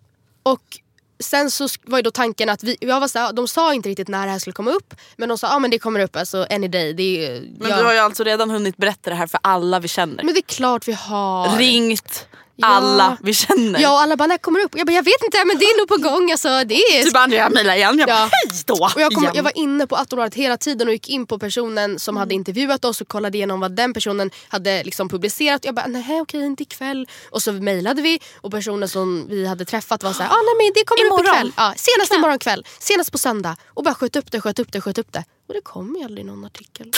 Och 0.43 0.79
sen 1.25 1.51
så 1.51 1.69
var 1.85 1.99
ju 1.99 2.03
då 2.03 2.11
tanken 2.11 2.49
att 2.49 2.63
vi, 2.63 2.77
jag 2.81 3.01
var 3.01 3.09
så 3.09 3.19
här, 3.19 3.33
de 3.33 3.49
sa 3.49 3.75
inte 3.75 3.89
riktigt 3.89 4.09
när 4.09 4.27
det 4.27 4.33
här 4.33 4.39
skulle 4.39 4.55
komma 4.55 4.71
upp. 4.71 4.95
Men 5.17 5.29
de 5.29 5.39
sa 5.39 5.47
att 5.47 5.55
ah, 5.55 5.59
men 5.59 5.71
det 5.71 5.79
kommer 5.79 6.01
upp 6.01 6.17
alltså 6.17 6.47
any 6.51 6.69
day. 6.69 6.93
Det 6.93 7.27
är, 7.27 7.41
Men 7.61 7.71
ja. 7.71 7.77
du 7.77 7.85
har 7.85 7.93
ju 7.93 7.99
alltså 7.99 8.25
redan 8.25 8.51
hunnit 8.51 8.77
berätta 8.77 9.11
det 9.11 9.17
här 9.17 9.27
för 9.27 9.41
alla 9.43 9.81
vi 9.81 9.89
känner. 9.89 10.25
men 10.25 10.35
det 10.35 10.41
är 10.41 10.43
klart 10.43 10.89
vi 10.89 10.93
har. 10.93 11.57
Ringt 11.59 12.27
Ja. 12.57 12.67
alla 12.67 13.17
vi 13.23 13.35
känner. 13.35 13.81
Ja 13.81 13.93
och 13.93 14.01
alla 14.01 14.17
bara 14.17 14.27
när 14.27 14.39
kommer 14.39 14.61
upp? 14.61 14.71
Jag 14.77 14.87
bara 14.87 14.93
jag 14.93 15.03
vet 15.03 15.23
inte 15.25 15.45
men 15.45 15.59
det 15.59 15.65
är 15.65 15.79
nog 15.79 15.89
på 15.89 15.97
gång. 16.11 16.31
Alltså, 16.31 16.49
det 16.49 16.75
är... 16.75 17.03
Typ 17.03 17.17
Andrea 17.17 17.49
mejlar 17.49 17.75
igen. 17.75 17.99
Jag 17.99 18.09
bara, 18.09 18.19
Ja. 18.19 18.29
hej 18.33 18.63
då 18.67 18.75
Och 18.95 19.01
jag, 19.01 19.13
kom, 19.13 19.31
jag 19.35 19.43
var 19.43 19.53
inne 19.59 19.87
på 19.87 19.97
Aftonbladet 19.97 20.35
hela 20.35 20.57
tiden 20.57 20.89
och 20.89 20.95
gick 20.95 21.09
in 21.09 21.27
på 21.27 21.39
personen 21.39 21.99
som 21.99 22.17
hade 22.17 22.35
intervjuat 22.35 22.85
oss 22.85 23.01
och 23.01 23.09
kollade 23.09 23.39
igenom 23.39 23.61
vad 23.61 23.77
den 23.77 23.95
personen 23.95 24.31
hade 24.49 24.85
liksom 24.85 25.09
publicerat. 25.09 25.65
Jag 25.65 25.75
bara, 25.75 25.87
nej 25.87 26.21
okej 26.21 26.47
inte 26.47 26.63
ikväll. 26.63 27.09
Och 27.31 27.43
så 27.43 27.53
mejlade 27.53 28.03
vi 28.03 28.21
och 28.41 28.51
personen 28.51 28.89
som 28.89 29.27
vi 29.29 29.47
hade 29.47 29.65
träffat 29.65 30.03
var 30.03 30.13
såhär, 30.13 30.31
ah, 30.31 30.43
nej 30.43 30.55
men 30.59 30.73
det 30.75 30.85
kommer 30.85 31.01
upp 31.05 31.07
Imorgon. 31.21 31.27
ikväll. 31.35 31.53
Ja, 31.57 31.75
senast 31.77 32.15
imorgon 32.15 32.39
kväll, 32.39 32.67
senast 32.79 33.13
på 33.13 33.19
söndag. 33.19 33.57
Och 33.67 33.85
bara 33.85 33.95
sköt 33.95 34.17
upp 34.17 34.31
det, 34.33 34.41
sköt 34.41 34.59
upp 34.59 34.73
det, 34.73 34.81
sköt 34.81 34.99
upp 34.99 35.13
det. 35.13 35.25
Och 35.49 35.55
det 35.55 35.61
kom 35.61 35.97
ju 35.99 36.05
aldrig 36.05 36.27
någon 36.27 36.45
artikel. 36.45 36.91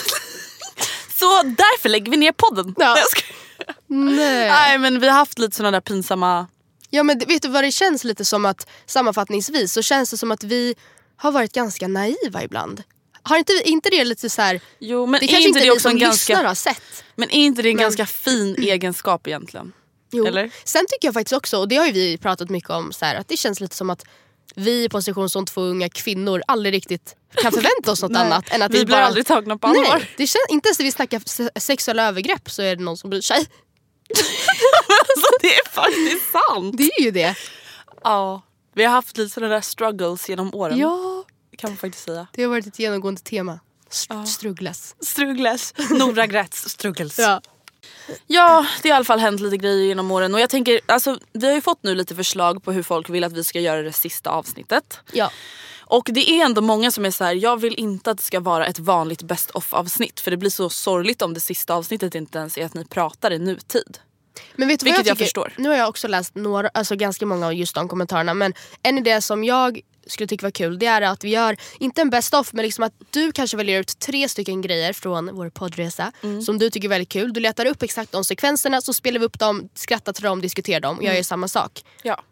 Så 1.18 1.42
därför 1.42 1.88
lägger 1.88 2.10
vi 2.10 2.16
ner 2.16 2.32
podden. 2.32 2.74
Ja. 2.78 2.96
Nej, 3.86 4.48
nej. 4.48 4.78
Men 4.78 5.00
vi 5.00 5.08
har 5.08 5.14
haft 5.14 5.38
lite 5.38 5.56
såna 5.56 5.70
där 5.70 5.80
pinsamma... 5.80 6.46
Ja 6.90 7.02
men 7.02 7.18
vet 7.18 7.42
du 7.42 7.48
vad 7.48 7.64
det 7.64 7.72
känns 7.72 8.04
lite 8.04 8.24
som 8.24 8.44
att 8.44 8.66
sammanfattningsvis 8.86 9.72
så 9.72 9.82
känns 9.82 10.10
det 10.10 10.16
som 10.16 10.30
att 10.30 10.44
vi 10.44 10.74
har 11.16 11.32
varit 11.32 11.52
ganska 11.52 11.88
naiva 11.88 12.42
ibland. 12.42 12.82
Har 13.22 13.36
inte, 13.36 13.52
inte 13.64 13.90
det 13.90 14.04
lite 14.04 14.30
så 14.30 14.42
här, 14.42 14.60
Jo 14.78 15.06
men 15.06 15.20
det 15.20 15.26
är 15.26 15.28
kanske 15.28 15.48
inte 15.48 15.60
det 15.60 15.70
också 15.70 15.88
en 15.88 15.98
ganska... 15.98 16.36
har 16.46 16.54
sett. 16.54 17.04
Men 17.14 17.30
är 17.30 17.38
inte 17.38 17.62
det 17.62 17.68
en 17.68 17.76
ganska 17.76 18.06
fin 18.06 18.56
egenskap 18.58 19.26
egentligen? 19.26 19.72
Jo. 20.12 20.26
Eller? 20.26 20.50
Sen 20.64 20.86
tycker 20.88 21.08
jag 21.08 21.14
faktiskt 21.14 21.32
också, 21.32 21.58
och 21.58 21.68
det 21.68 21.76
har 21.76 21.86
ju 21.86 21.92
vi 21.92 22.18
pratat 22.18 22.50
mycket 22.50 22.70
om, 22.70 22.92
så 22.92 23.04
här, 23.04 23.14
att 23.14 23.28
det 23.28 23.36
känns 23.36 23.60
lite 23.60 23.76
som 23.76 23.90
att 23.90 24.04
vi 24.54 24.84
i 24.84 24.88
position 24.88 25.30
som 25.30 25.46
två 25.46 25.60
unga 25.60 25.88
kvinnor 25.88 26.42
aldrig 26.46 26.74
riktigt 26.74 27.16
kan 27.34 27.52
förvänta 27.52 27.92
oss 27.92 28.02
något 28.02 28.16
annat. 28.16 28.44
Än 28.50 28.62
att 28.62 28.74
vi 28.74 28.78
vi, 28.78 28.84
blir 28.84 28.96
bara... 28.96 29.06
aldrig 29.06 29.26
tagna 29.26 29.58
på 29.58 29.66
allvar. 29.66 29.82
Nej, 29.82 30.10
det 30.16 30.26
känns, 30.26 30.44
inte 30.48 30.68
ens 30.68 30.78
när 30.78 30.86
vi 30.86 30.92
snackar 30.92 31.22
se- 31.26 31.60
sexuella 31.60 32.08
övergrepp 32.08 32.50
så 32.50 32.62
är 32.62 32.76
det 32.76 32.82
någon 32.82 32.96
som 32.96 33.10
bryr 33.10 33.20
sig. 33.20 33.46
Alltså, 35.08 35.26
det 35.40 35.54
är 35.56 35.68
faktiskt 35.70 36.32
sant. 36.32 36.76
Det 36.78 36.84
är 36.98 37.02
ju 37.02 37.10
det. 37.10 37.34
Ja. 38.02 38.42
Vi 38.74 38.84
har 38.84 38.92
haft 38.92 39.16
lite 39.18 39.34
sådana 39.34 39.54
där 39.54 39.60
struggles 39.60 40.28
genom 40.28 40.54
åren. 40.54 40.78
Ja, 40.78 41.24
Kan 41.58 41.70
man 41.70 41.76
faktiskt 41.76 42.04
säga. 42.04 42.26
det 42.32 42.42
har 42.42 42.50
varit 42.50 42.66
ett 42.66 42.78
genomgående 42.78 43.20
tema. 43.20 43.60
St- 43.90 44.14
Ja. 44.14 44.26
Struggles. 44.26 44.94
Struggles. 45.00 45.74
Nora 45.90 46.26
Grätz 46.26 46.68
struggles. 46.68 47.18
Ja. 47.18 47.40
Ja, 48.26 48.66
det 48.82 48.88
har 48.88 48.94
i 48.94 48.96
alla 48.96 49.04
fall 49.04 49.18
hänt 49.18 49.40
lite 49.40 49.56
grejer 49.56 49.86
genom 49.86 50.10
åren. 50.10 50.34
Och 50.34 50.40
jag 50.40 50.50
tänker, 50.50 50.80
alltså, 50.86 51.18
vi 51.32 51.46
har 51.46 51.54
ju 51.54 51.60
fått 51.60 51.82
nu 51.82 51.94
lite 51.94 52.14
förslag 52.14 52.62
på 52.64 52.72
hur 52.72 52.82
folk 52.82 53.10
vill 53.10 53.24
att 53.24 53.32
vi 53.32 53.44
ska 53.44 53.60
göra 53.60 53.82
det 53.82 53.92
sista 53.92 54.30
avsnittet. 54.30 55.00
Ja. 55.12 55.30
Och 55.88 56.08
det 56.12 56.30
är 56.30 56.44
ändå 56.44 56.60
många 56.60 56.90
som 56.90 57.04
är 57.04 57.10
så 57.10 57.24
här: 57.24 57.34
jag 57.34 57.60
vill 57.60 57.74
inte 57.74 58.10
att 58.10 58.16
det 58.18 58.22
ska 58.24 58.40
vara 58.40 58.66
ett 58.66 58.78
vanligt 58.78 59.22
best 59.22 59.50
of 59.50 59.74
avsnitt. 59.74 60.20
För 60.20 60.30
det 60.30 60.36
blir 60.36 60.50
så 60.50 60.70
sorgligt 60.70 61.22
om 61.22 61.34
det 61.34 61.40
sista 61.40 61.74
avsnittet 61.74 62.14
inte 62.14 62.38
ens 62.38 62.58
är 62.58 62.64
att 62.66 62.74
ni 62.74 62.84
pratar 62.84 63.30
i 63.32 63.38
nutid. 63.38 63.98
Men 64.56 64.68
vet 64.68 64.80
du 64.80 64.84
Vilket 64.84 65.06
jag, 65.06 65.10
jag 65.10 65.18
förstår. 65.18 65.52
Nu 65.58 65.68
har 65.68 65.76
jag 65.76 65.88
också 65.88 66.08
läst 66.08 66.34
några, 66.34 66.68
alltså 66.74 66.96
ganska 66.96 67.26
många 67.26 67.46
av 67.46 67.54
just 67.54 67.74
de 67.74 67.88
kommentarerna 67.88 68.34
men 68.34 68.54
en 68.82 68.98
idé 68.98 69.20
som 69.20 69.44
jag 69.44 69.80
skulle 70.06 70.26
tycka 70.26 70.46
var 70.46 70.50
kul 70.50 70.78
det 70.78 70.86
är 70.86 71.02
att 71.02 71.24
vi 71.24 71.28
gör, 71.28 71.56
inte 71.78 72.00
en 72.00 72.10
best 72.10 72.34
of 72.34 72.52
men 72.52 72.64
liksom 72.64 72.84
att 72.84 72.92
du 73.10 73.32
kanske 73.32 73.56
väljer 73.56 73.80
ut 73.80 73.98
tre 73.98 74.28
stycken 74.28 74.60
grejer 74.62 74.92
från 74.92 75.34
vår 75.36 75.50
poddresa 75.50 76.12
Mm. 76.22 76.42
som 76.42 76.58
du 76.58 76.70
tycker 76.70 76.88
är 76.88 76.90
väldigt 76.90 77.08
kul. 77.08 77.32
Du 77.32 77.40
letar 77.40 77.66
upp 77.66 77.82
exakt 77.82 78.12
de 78.12 78.24
sekvenserna 78.24 78.80
så 78.80 78.92
spelar 78.92 79.20
vi 79.20 79.26
upp 79.26 79.38
dem, 79.38 79.68
skrattar 79.74 80.12
till 80.12 80.24
dem, 80.24 80.40
diskuterar 80.40 80.80
dem 80.80 80.98
och 80.98 81.04
jag 81.04 81.16
gör 81.16 81.22
samma 81.22 81.48
sak. 81.48 81.84
Ja. 82.02 82.22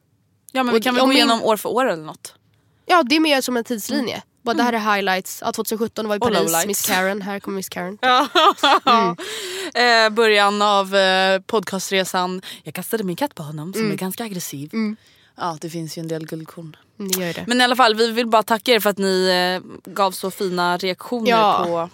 Ja 0.53 0.63
men 0.63 0.75
Och 0.75 0.77
vi 0.79 0.83
kan 0.83 0.95
väl 0.95 1.01
gå 1.01 1.07
min- 1.07 1.17
igenom 1.17 1.43
år 1.43 1.57
för 1.57 1.69
år 1.69 1.87
eller 1.91 2.03
något. 2.05 2.35
Ja 2.87 3.03
det 3.03 3.17
är 3.17 3.21
mer 3.21 3.41
som 3.41 3.57
en 3.57 3.65
tidslinje. 3.65 4.23
Bara, 4.45 4.55
Det 4.55 4.63
här 4.63 4.73
är 4.73 4.95
highlights. 4.97 5.39
Ja, 5.45 5.53
2017 5.53 6.09
var 6.09 6.17
i 6.17 6.19
Paris. 6.19 6.67
Miss 6.67 6.87
Karen, 6.87 7.23
här 7.23 7.41
kommer 7.41 7.57
Miss 7.57 7.69
Karen. 7.69 7.99
eh, 9.75 10.11
början 10.11 10.63
av 10.63 10.95
eh, 10.97 11.41
podcastresan. 11.41 12.43
Jag 12.63 12.75
kastade 12.75 13.05
min 13.05 13.17
katt 13.17 13.35
på 13.35 13.43
honom 13.43 13.73
som 13.73 13.91
är 13.91 13.95
ganska 13.97 14.25
aggressiv. 14.25 14.71
Ja 15.37 15.59
det 15.61 15.71
finns 15.71 15.99
ju 15.99 16.01
en 16.01 16.09
del 16.09 16.27
guldkorn. 16.27 16.77
Mm, 16.99 17.11
Det 17.13 17.27
gör 17.27 17.33
det. 17.35 17.45
Men 17.47 17.61
i 17.61 17.65
alla 17.65 17.77
fall 17.77 17.95
vi 17.95 18.11
vill 18.13 18.27
bara 18.27 18.43
tacka 18.43 18.73
er 18.73 18.81
för 18.81 18.91
att 18.91 18.99
ni 18.99 19.29
eh, 19.29 19.93
gav 19.93 20.11
så 20.13 20.31
fina 20.31 20.77
reaktioner 20.77 21.31
Ja. 21.31 21.65
på... 21.67 21.91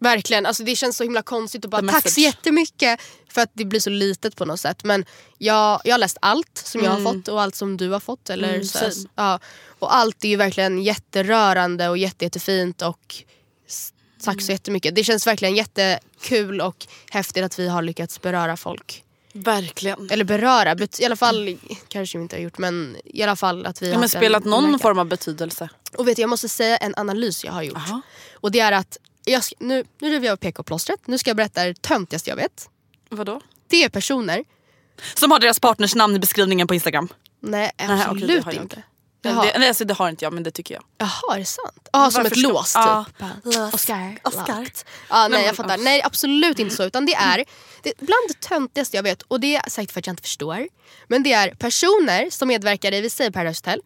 Verkligen, 0.00 0.46
alltså 0.46 0.62
det 0.64 0.76
känns 0.76 0.96
så 0.96 1.04
himla 1.04 1.22
konstigt 1.22 1.64
att 1.64 1.70
bara 1.70 1.82
tack 1.92 2.08
så 2.10 2.20
jättemycket 2.20 3.00
för 3.28 3.40
att 3.40 3.50
det 3.52 3.64
blir 3.64 3.80
så 3.80 3.90
litet 3.90 4.36
på 4.36 4.44
något 4.44 4.60
sätt. 4.60 4.84
Men 4.84 5.04
jag, 5.38 5.80
jag 5.84 5.94
har 5.94 5.98
läst 5.98 6.16
allt 6.22 6.58
som 6.64 6.84
jag 6.84 6.90
har 6.90 7.00
fått 7.12 7.28
och 7.28 7.42
allt 7.42 7.54
som 7.54 7.76
du 7.76 7.88
har 7.90 8.00
fått. 8.00 8.30
Eller 8.30 8.48
Mm, 8.54 8.64
så 8.64 8.90
ja. 9.14 9.40
Och 9.78 9.94
allt 9.94 10.24
är 10.24 10.28
ju 10.28 10.36
verkligen 10.36 10.82
jätterörande 10.82 11.88
och 11.88 11.98
jätte, 11.98 12.24
jättefint 12.24 12.82
och 12.82 13.14
tack 14.24 14.34
Mm. 14.34 14.40
så 14.46 14.52
jättemycket. 14.52 14.94
Det 14.94 15.04
känns 15.04 15.26
verkligen 15.26 15.56
jättekul 15.56 16.60
och 16.60 16.86
häftigt 17.10 17.44
att 17.44 17.58
vi 17.58 17.68
har 17.68 17.82
lyckats 17.82 18.20
beröra 18.22 18.56
folk. 18.56 19.04
Verkligen. 19.32 20.10
Eller 20.10 20.24
beröra, 20.24 20.76
i 20.98 21.04
alla 21.04 21.16
fall 21.16 21.58
kanske 21.88 22.18
vi 22.18 22.22
inte 22.22 22.36
har 22.36 22.40
gjort 22.40 22.58
men 22.58 22.96
i 23.04 23.22
alla 23.22 23.36
fall 23.36 23.66
att 23.66 23.82
vi 23.82 23.86
Ja, 23.88 23.94
har 23.94 24.00
men 24.00 24.08
spelat 24.08 24.44
någon 24.44 24.58
inverkan. 24.64 24.78
form 24.78 24.98
av 24.98 25.06
betydelse. 25.06 25.68
Och 25.96 26.08
vet 26.08 26.16
du, 26.16 26.22
jag 26.22 26.28
måste 26.30 26.48
säga 26.48 26.76
en 26.76 26.94
analys 26.96 27.44
jag 27.44 27.52
har 27.52 27.62
gjort. 27.62 27.76
Aha. 27.76 28.00
Och 28.34 28.50
det 28.52 28.60
är 28.60 28.72
att, 28.72 28.96
jag 29.30 29.44
ska, 29.44 29.54
nu, 29.58 29.84
nu 30.00 30.10
river 30.10 30.26
jag 30.26 30.32
av 30.32 30.36
PK-plåstret, 30.36 31.00
nu 31.06 31.18
ska 31.18 31.30
jag 31.30 31.36
berätta 31.36 31.64
det 31.64 31.82
töntigaste 31.82 32.30
jag 32.30 32.36
vet. 32.36 32.68
Vadå? 33.08 33.40
Det 33.68 33.84
är 33.84 33.88
personer, 33.88 34.44
Som 35.14 35.30
har 35.30 35.38
deras 35.38 35.60
partners 35.60 35.94
namn 35.94 36.16
i 36.16 36.18
beskrivningen 36.18 36.66
på 36.66 36.74
Instagram. 36.74 37.08
nej 37.40 37.70
okej, 37.78 38.02
absolut 38.06 38.44
har 38.44 38.52
jag 38.52 38.62
inte. 38.62 38.82
Jaha. 39.22 39.44
Det, 39.44 39.58
nej, 39.58 39.68
alltså, 39.68 39.84
det 39.84 39.94
har 39.94 40.08
inte 40.08 40.24
jag 40.24 40.32
men 40.32 40.42
det 40.42 40.50
tycker 40.50 40.74
jag. 40.74 40.84
Jaha, 40.98 41.34
är 41.34 41.38
det 41.38 41.44
sant? 41.44 41.88
Ja, 41.92 42.10
som 42.10 42.26
ett 42.26 42.32
ska- 42.38 42.48
lås 42.48 42.72
typ. 42.72 43.18
Bara, 43.18 43.68
Oscar. 43.72 44.18
Oscar. 44.24 44.68
Ja, 45.10 45.28
nej 45.28 45.46
jag 45.46 45.56
fattar. 45.56 45.78
Nej 45.78 46.02
absolut 46.02 46.58
inte 46.58 46.74
så. 46.76 46.84
Utan 46.84 47.06
det 47.06 47.14
är, 47.14 47.44
det 47.82 47.92
bland 47.98 48.28
det 48.28 48.40
töntigaste 48.40 48.96
jag 48.96 49.02
vet. 49.02 49.22
Och 49.22 49.40
det 49.40 49.56
är 49.56 49.70
säkert 49.70 49.92
för 49.92 50.00
att 50.00 50.06
jag 50.06 50.12
inte 50.12 50.22
förstår. 50.22 50.68
Men 51.08 51.22
det 51.22 51.32
är 51.32 51.54
personer 51.54 52.30
som 52.30 52.48
medverkar 52.48 52.94
i, 52.94 53.00
vi 53.00 53.10
säger 53.10 53.30
Paradise 53.30 53.60
Hotel. 53.60 53.82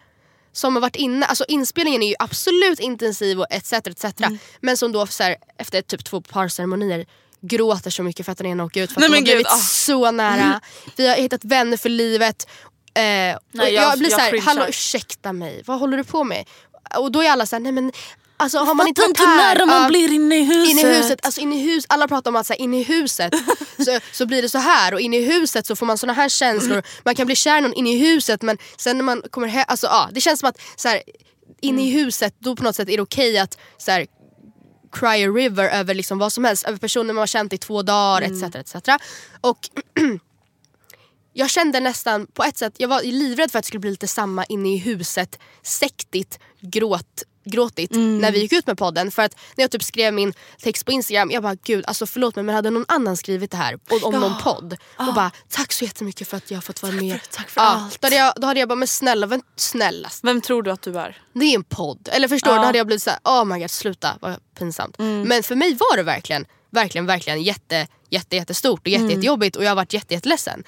Som 0.52 0.76
har 0.76 0.80
varit 0.80 0.96
inne, 0.96 1.26
alltså 1.26 1.44
inspelningen 1.48 2.02
är 2.02 2.08
ju 2.08 2.14
absolut 2.18 2.80
intensiv 2.80 3.40
och 3.40 3.46
etc. 3.50 3.72
etc. 3.72 4.04
Mm. 4.04 4.38
Men 4.60 4.76
som 4.76 4.92
då 4.92 5.06
så 5.06 5.22
här, 5.22 5.36
efter 5.58 5.82
typ 5.82 6.04
två 6.04 6.20
parceremonier 6.20 7.06
gråter 7.40 7.90
så 7.90 8.02
mycket 8.02 8.26
för 8.26 8.32
att 8.32 8.38
den 8.38 8.46
ena 8.46 8.64
åker 8.64 8.82
ut 8.82 8.92
för 8.92 9.00
att 9.00 9.10
Nej, 9.10 9.10
de 9.10 9.16
har 9.16 9.22
blivit 9.22 9.46
ah. 9.46 9.56
så 9.56 10.10
nära. 10.10 10.60
Vi 10.96 11.08
har 11.08 11.16
hittat 11.16 11.44
vänner 11.44 11.76
för 11.76 11.88
livet. 11.88 12.46
Eh, 12.94 13.02
Nej, 13.02 13.38
jag, 13.52 13.72
jag- 13.72 13.98
blir 13.98 14.10
jag 14.10 14.18
såhär, 14.18 14.30
cringear. 14.30 14.46
hallå 14.46 14.64
ursäkta 14.68 15.32
mig, 15.32 15.62
vad 15.66 15.78
håller 15.80 15.96
du 15.96 16.04
på 16.04 16.24
med? 16.24 16.44
Och 16.96 17.12
då 17.12 17.22
är 17.22 17.30
alla 17.30 17.46
såhär, 17.46 17.60
nej 17.60 17.72
men 17.72 17.92
alltså 18.42 18.58
har 18.58 18.74
man 18.74 18.88
inte 18.88 19.00
varit 19.00 19.08
inte 19.08 19.22
här? 19.22 19.58
när 19.58 19.66
man 19.66 19.82
Ja, 19.82 19.88
blir 19.88 20.12
inne 20.12 20.38
i 20.38 20.44
huset. 20.44 20.70
Inne 20.70 20.92
i 20.92 20.96
huset, 20.96 21.26
alltså 21.26 21.40
inne 21.40 21.56
i 21.56 21.60
hus, 21.60 21.84
alla 21.88 22.08
pratar 22.08 22.30
om 22.30 22.36
att 22.36 22.46
så 22.46 22.52
här, 22.52 22.60
inne 22.60 22.80
i 22.80 22.82
huset 22.82 23.34
så, 23.84 24.00
så 24.12 24.26
blir 24.26 24.42
det 24.42 24.48
så 24.48 24.58
här 24.58 24.94
och 24.94 25.00
inne 25.00 25.16
i 25.16 25.24
huset 25.24 25.66
så 25.66 25.76
får 25.76 25.86
man 25.86 25.98
såna 25.98 26.12
här 26.12 26.28
känslor. 26.28 26.82
Man 27.04 27.14
kan 27.14 27.26
bli 27.26 27.36
kär 27.36 27.60
någon 27.60 27.74
inne 27.74 27.92
i 27.92 27.98
huset 27.98 28.42
men 28.42 28.58
sen 28.76 28.96
när 28.96 29.04
man 29.04 29.22
kommer 29.30 29.48
hem, 29.48 29.64
alltså 29.68 29.86
ja, 29.86 30.08
det 30.12 30.20
känns 30.20 30.40
som 30.40 30.48
att 30.48 30.60
så 30.76 30.88
här, 30.88 31.02
inne 31.60 31.88
i 31.88 31.90
huset 31.90 32.34
då 32.38 32.56
på 32.56 32.62
något 32.62 32.76
sätt 32.76 32.88
är 32.88 32.96
det 32.96 33.02
okej 33.02 33.38
att 33.38 33.58
så 33.78 33.90
här, 33.90 34.06
cry 34.92 35.24
a 35.24 35.28
river 35.28 35.68
över 35.68 35.94
liksom 35.94 36.18
vad 36.18 36.32
som 36.32 36.44
helst, 36.44 36.66
över 36.66 36.78
personer 36.78 37.14
man 37.14 37.20
har 37.20 37.26
känt 37.26 37.52
i 37.52 37.58
två 37.58 37.82
dagar 37.82 38.22
etc. 38.22 38.42
etc. 38.42 38.88
Och 39.40 39.58
jag 41.32 41.50
kände 41.50 41.80
nästan 41.80 42.26
på 42.26 42.44
ett 42.44 42.58
sätt, 42.58 42.74
jag 42.76 42.88
var 42.88 43.02
livrädd 43.02 43.50
för 43.50 43.58
att 43.58 43.62
det 43.62 43.66
skulle 43.66 43.80
bli 43.80 43.90
lite 43.90 44.08
samma 44.08 44.44
inne 44.44 44.74
i 44.74 44.76
huset, 44.76 45.38
sektigt, 45.62 46.38
gråt, 46.60 47.22
gråtigt 47.44 47.92
när 47.94 48.32
vi 48.32 48.38
gick 48.40 48.52
ut 48.52 48.66
med 48.66 48.78
podden. 48.78 49.10
För 49.10 49.22
att 49.22 49.36
när 49.56 49.62
jag 49.62 49.70
typ 49.70 49.82
skrev 49.82 50.14
min 50.14 50.32
text 50.62 50.86
på 50.86 50.92
Instagram, 50.92 51.30
jag 51.30 51.42
bara 51.42 51.54
gud 51.64 51.84
alltså 51.86 52.06
förlåt 52.06 52.36
mig 52.36 52.44
men 52.44 52.54
hade 52.54 52.70
någon 52.70 52.84
annan 52.88 53.16
skrivit 53.16 53.50
det 53.50 53.56
här 53.56 53.78
om, 53.90 54.14
om 54.14 54.20
någon 54.20 54.38
podd 54.42 54.76
och 54.96 55.14
bara 55.14 55.30
tack 55.48 55.72
så 55.72 55.84
jättemycket 55.84 56.28
för 56.28 56.36
att 56.36 56.50
jag 56.50 56.56
har 56.56 56.62
fått 56.62 56.82
vara 56.82 56.92
med. 56.92 57.18
tack 57.30 57.50
för 57.50 57.60
ja, 57.60 57.66
allt. 57.66 58.00
Då 58.00 58.06
hade, 58.06 58.16
jag, 58.16 58.32
då 58.36 58.46
hade 58.46 58.60
jag 58.60 58.68
bara 58.68 58.76
men 58.76 58.88
snälla, 58.88 59.26
vem, 59.26 59.42
snälla 59.56 60.08
Vem 60.22 60.40
tror 60.40 60.62
du 60.62 60.70
att 60.70 60.82
du 60.82 60.98
är? 60.98 61.22
det 61.34 61.44
är 61.44 61.54
en 61.54 61.64
podd. 61.64 62.08
Eller 62.12 62.28
förstår 62.28 62.50
du, 62.50 62.56
Ja. 62.56 62.60
då 62.60 62.66
hade 62.66 62.78
jag 62.78 62.86
blivit 62.86 63.02
såhär, 63.02 63.18
oh 63.24 63.44
my 63.44 63.58
god 63.60 63.70
sluta 63.70 64.16
vad 64.20 64.36
pinsamt. 64.58 64.98
Men 64.98 65.42
för 65.42 65.54
mig 65.54 65.74
var 65.74 65.96
det 65.96 66.02
verkligen, 66.02 66.44
verkligen, 66.70 67.06
verkligen 67.06 67.42
jätte, 67.42 67.86
jätte, 68.12 68.36
jättestort 68.36 68.80
och 68.80 68.88
jätte, 68.88 69.12
jättejobbigt 69.12 69.56
och 69.56 69.64
jag 69.64 69.70
har 69.70 69.76
varit 69.76 69.92
jätte, 69.92 70.14
jätteledsen. 70.14 70.64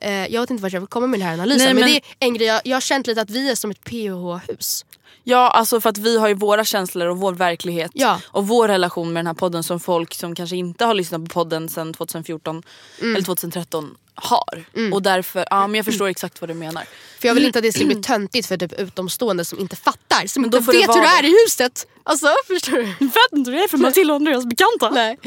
Eh, 0.00 0.12
jag 0.26 0.40
vet 0.40 0.50
inte 0.50 0.62
vart 0.62 0.72
jag 0.72 0.80
vill 0.80 0.88
komma 0.88 1.06
med 1.06 1.20
den 1.20 1.26
här 1.26 1.34
analysen 1.34 1.64
Nej, 1.64 1.74
men, 1.74 1.80
men- 1.84 1.90
det 1.92 1.96
är 1.96 2.28
en 2.28 2.34
grej, 2.34 2.46
jag, 2.46 2.60
jag 2.64 2.76
har 2.76 2.80
känt 2.80 3.06
lite 3.06 3.20
att 3.20 3.30
vi 3.30 3.50
är 3.50 3.54
som 3.54 3.70
ett 3.70 3.84
PH-hus. 3.84 4.84
Ja 5.28 5.50
alltså 5.50 5.80
för 5.80 5.90
att 5.90 5.98
vi 5.98 6.18
har 6.18 6.28
ju 6.28 6.34
våra 6.34 6.64
känslor 6.64 7.06
och 7.08 7.16
vår 7.18 7.32
verklighet 7.32 7.90
Ja. 7.94 8.20
och 8.26 8.48
vår 8.48 8.68
relation 8.68 9.12
med 9.12 9.20
den 9.20 9.26
här 9.26 9.34
podden 9.34 9.62
som 9.62 9.80
folk 9.80 10.14
som 10.14 10.34
kanske 10.34 10.56
inte 10.56 10.84
har 10.84 10.94
lyssnat 10.94 11.20
på 11.24 11.26
podden 11.34 11.68
sedan 11.68 11.94
2014 11.94 12.62
Mm. 13.00 13.16
eller 13.16 13.24
2013 13.26 13.94
har. 14.14 14.64
Och 14.92 15.02
därför, 15.02 15.46
ja 15.50 15.66
men 15.66 15.74
jag 15.74 15.84
förstår 15.84 16.06
exakt 16.08 16.40
vad 16.40 16.50
du 16.50 16.54
menar. 16.54 16.84
För 17.18 17.28
jag 17.28 17.34
vill 17.34 17.44
inte 17.46 17.58
att 17.58 17.62
det 17.62 17.72
ska 17.72 17.84
bli 17.84 17.94
töntigt 18.02 18.46
för 18.48 18.56
typ 18.56 18.72
utomstående 18.72 19.44
som 19.44 19.58
inte 19.60 19.76
fattar, 19.76 20.26
som 20.26 20.44
inte 20.44 20.58
då 20.58 20.72
det 20.72 20.78
vet 20.78 20.88
hur 20.88 21.00
det 21.02 21.08
är 21.08 21.24
i 21.24 21.34
huset. 21.44 21.86
Alltså 22.02 22.26
förstår 22.46 22.72
du? 22.76 22.82
Vet 23.06 23.32
inte 23.32 23.50
hur 23.50 23.58
det 23.58 23.64
är 23.64 23.68
för 23.68 23.78
Matilda 23.78 24.12
och 24.12 24.16
Andreas 24.16 24.44
bekanta. 24.46 24.90
Nej. 24.90 25.18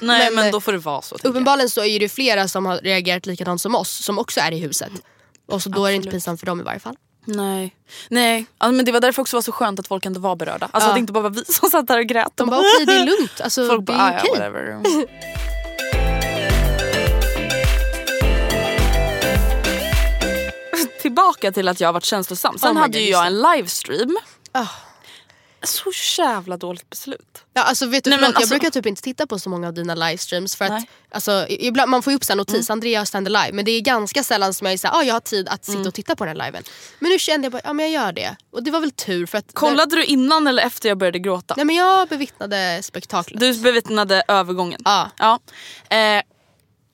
Nej 0.00 0.24
men, 0.24 0.34
Men, 0.34 0.46
eh, 0.46 0.52
då 0.52 0.60
får 0.60 0.72
det 0.72 0.78
vara 0.78 1.02
så. 1.08 1.16
Uppenbarligen 1.28 1.70
så 1.70 1.84
är 1.84 2.00
det 2.00 2.08
flera 2.08 2.48
som 2.48 2.66
har 2.66 2.76
reagerat 2.78 3.26
likadant 3.26 3.60
som 3.60 3.74
oss 3.74 3.90
som 4.04 4.18
också 4.18 4.40
är 4.40 4.52
i 4.52 4.58
huset. 4.58 4.92
Och 5.46 5.62
så 5.62 5.68
då 5.68 5.84
är 5.84 5.90
det 5.90 5.94
inte 5.96 6.08
Absolut. 6.08 6.12
pinsamt 6.12 6.40
för 6.40 6.46
dem 6.46 6.60
i 6.60 6.62
varje 6.62 6.80
fall. 6.80 6.96
Nej, 7.24 7.74
Nej. 8.08 8.46
Ja, 8.58 8.70
men 8.70 8.84
det 8.84 8.92
var 8.92 9.00
därför 9.00 9.22
också 9.22 9.36
var 9.36 9.42
så 9.42 9.52
skönt 9.52 9.80
att 9.80 9.86
folk 9.88 10.06
ändå 10.06 10.20
var 10.20 10.36
berörda. 10.36 10.68
Alltså 10.72 10.86
Ja. 10.86 10.88
att 10.88 10.94
det 10.96 11.00
inte 11.00 11.12
bara 11.12 11.22
var 11.22 11.30
vi 11.30 11.44
som 11.48 11.70
satt 11.70 11.86
där 11.86 11.98
och 11.98 12.04
grät. 12.06 12.32
De 12.34 12.50
bara 12.50 12.60
okej 12.60 12.86
det 12.86 12.92
är 12.92 13.06
lugnt, 13.06 13.40
alltså, 13.40 13.66
Folk 13.66 13.80
det 13.80 13.84
bara, 13.92 13.96
är 13.98 14.14
ah, 14.16 14.18
okej. 14.20 14.30
ja, 14.34 14.50
whatever. 14.50 14.78
Tillbaka 21.02 21.52
till 21.52 21.68
att 21.68 21.80
jag 21.80 21.88
har 21.88 21.92
varit 21.92 22.04
känslosam. 22.04 22.58
Sen 22.58 22.76
Oh 22.76 22.80
hade 22.80 22.98
God, 22.98 23.02
ju 23.06 23.10
jag 23.10 23.26
en 23.26 23.42
livestream. 23.42 24.16
Ah. 24.52 24.66
Så 25.62 25.90
jävla 26.22 26.56
dåligt 26.56 26.90
beslut. 26.90 27.44
Ja, 27.54 27.62
alltså, 27.62 27.86
vet 27.86 28.04
du, 28.04 28.10
Nej, 28.10 28.18
förlåt, 28.18 28.34
jag 28.34 28.36
alltså- 28.42 28.54
brukar 28.54 28.70
typ 28.70 28.86
inte 28.86 29.02
titta 29.02 29.26
på 29.26 29.38
så 29.38 29.50
många 29.50 29.68
av 29.68 29.74
dina 29.74 29.94
livestreams 29.94 30.56
för 30.56 30.64
att 30.64 30.70
Nej. 30.70 30.78
Mm. 30.78 30.88
alltså, 31.10 31.46
ibland, 31.48 31.90
man 31.90 32.02
får 32.02 32.10
ju 32.10 32.16
upp 32.16 32.28
här 32.28 32.36
notis, 32.36 32.70
Andrea 32.70 33.06
ständer 33.06 33.30
live 33.30 33.52
men 33.52 33.64
det 33.64 33.70
är 33.70 33.80
ganska 33.80 34.24
sällan 34.24 34.54
som 34.54 34.64
jag 34.66 34.72
är 34.72 34.78
såhär, 34.78 34.94
ah, 34.94 35.02
jag 35.02 35.14
har 35.14 35.20
tid 35.20 35.48
att 35.48 35.64
sitta 35.64 35.88
och 35.88 35.94
titta 35.94 36.16
på 36.16 36.24
den 36.24 36.40
här 36.40 36.46
liven. 36.46 36.62
Men 36.98 37.10
nu 37.10 37.18
kände 37.18 37.44
jag 37.44 37.52
bara, 37.52 37.62
ja 37.64 37.72
men 37.72 37.92
jag 37.92 38.04
gör 38.04 38.12
det. 38.12 38.36
Och 38.52 38.62
det 38.62 38.70
var 38.70 38.80
väl 38.80 38.90
tur 38.90 39.26
för 39.26 39.38
att 39.38 39.54
Kollade 39.54 39.96
du 39.96 40.04
innan 40.04 40.46
eller 40.46 40.62
efter 40.62 40.88
jag 40.88 40.98
började 40.98 41.18
gråta? 41.18 41.54
Nej 41.56 41.66
men 41.66 41.76
jag 41.76 42.08
bevittnade 42.08 42.80
spektaklet. 42.82 43.40
Du 43.40 43.54
bevittnade 43.54 44.22
övergången? 44.28 44.80
Ja. 44.84 45.10
ja. 45.18 45.38
Eh, 45.96 46.22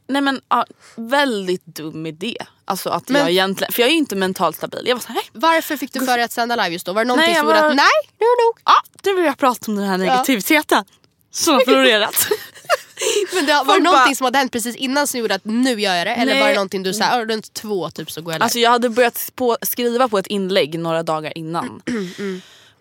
nej 0.09 0.23
men 0.23 0.41
ja, 0.49 0.67
väldigt 0.97 1.67
dum 1.67 2.07
idé. 2.07 2.37
Alltså 2.65 2.91
att 2.91 3.09
Men- 3.09 3.21
jag 3.21 3.31
egentligen, 3.31 3.73
för 3.73 3.83
jag 3.83 3.87
är 3.89 3.93
ju 3.93 3.99
inte 3.99 4.17
mentalt 4.17 4.57
stabil. 4.57 4.83
Jag 4.87 4.95
var 4.97 5.01
såhär, 5.03 5.23
Varför 5.33 5.77
fick 5.77 5.93
du 5.93 6.01
för 6.07 6.17
dig 6.17 6.23
att 6.25 6.33
sända 6.33 6.57
live 6.57 6.69
just 6.69 6.87
då? 6.87 6.93
Var 6.93 7.05
det 7.05 7.09
någonting 7.09 7.33
Nej, 7.33 7.41
som 7.41 7.49
jag 7.49 7.57
gjorde 7.57 7.63
var- 7.63 7.71
att 7.71 7.77
nej, 7.77 7.87
nu 8.21 8.27
är 8.27 8.37
det 8.39 8.45
nog? 8.47 8.59
ja 8.65 8.83
nu 9.05 9.15
vill 9.17 9.25
jag 9.25 9.39
prata 9.39 9.71
om 9.73 9.77
den 9.77 9.89
här 9.89 9.99
negativiteten. 9.99 10.85
Som 11.31 11.55
har 11.55 11.61
florerat. 11.65 12.29
Men 13.35 13.47
det, 13.47 13.53
var 13.53 13.77
det 13.77 13.83
någonting 13.83 14.07
bara- 14.11 14.15
som 14.15 14.25
hade 14.25 14.39
hänt 14.39 14.53
precis 14.53 14.77
innan 14.77 15.07
som 15.07 15.21
gjorde 15.21 15.35
att 15.35 15.45
nu 15.45 15.81
gör 15.81 15.95
jag 15.95 16.07
det? 16.07 16.11
Eller 16.15 16.33
Nej. 16.33 16.41
var 16.43 16.49
det 16.49 16.55
någonting 16.55 16.83
du 16.83 16.95
sa, 16.95 17.05
"Ah, 17.05 17.25
runt 17.25 17.53
två 17.53 17.91
typ 17.91 18.11
så 18.11 18.21
går 18.23 18.33
jag 18.33 18.39
live? 18.39 18.45
Alltså 18.45 18.59
jag 18.59 18.71
hade 18.71 18.89
börjat 18.89 19.33
på, 19.35 19.57
skriva 19.63 20.09
på 20.09 20.19
ett 20.19 20.27
inlägg 20.27 20.79
några 20.79 21.03
dagar 21.03 21.39
innan. 21.39 21.83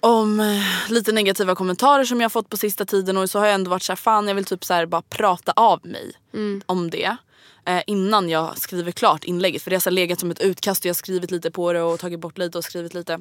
Om 0.05 0.39
eh, 0.39 0.91
lite 0.91 1.11
negativa 1.11 1.55
kommentarer 1.55 2.03
som 2.03 2.21
jag 2.21 2.31
fått 2.31 2.49
på 2.49 2.57
sista 2.57 2.85
tiden 2.85 3.17
och 3.17 3.29
så 3.29 3.39
har 3.39 3.45
jag 3.45 3.55
ändå 3.55 3.69
varit 3.71 3.83
såhär, 3.83 3.97
fan 3.97 4.27
jag 4.27 4.35
vill 4.35 4.45
typ 4.45 4.65
så 4.65 4.73
här 4.73 4.85
bara 4.85 5.01
prata 5.01 5.51
av 5.55 5.79
mig 5.83 6.11
om 6.65 6.89
det. 6.89 7.17
Eh, 7.65 7.81
innan 7.87 8.29
jag 8.29 8.57
skriver 8.57 8.91
klart 8.91 9.23
inlägget 9.23 9.61
för 9.61 9.69
det 9.69 9.75
har 9.75 9.81
så 9.81 9.89
legat 9.89 10.19
som 10.19 10.31
ett 10.31 10.39
utkast 10.39 10.81
och 10.81 10.85
jag 10.85 10.89
har 10.89 10.95
skrivit 10.95 11.31
lite 11.31 11.51
på 11.51 11.73
det 11.73 11.81
och 11.81 11.99
tagit 11.99 12.19
bort 12.19 12.37
lite 12.37 12.57
och 12.57 12.63
skrivit 12.63 12.93
lite. 12.93 13.19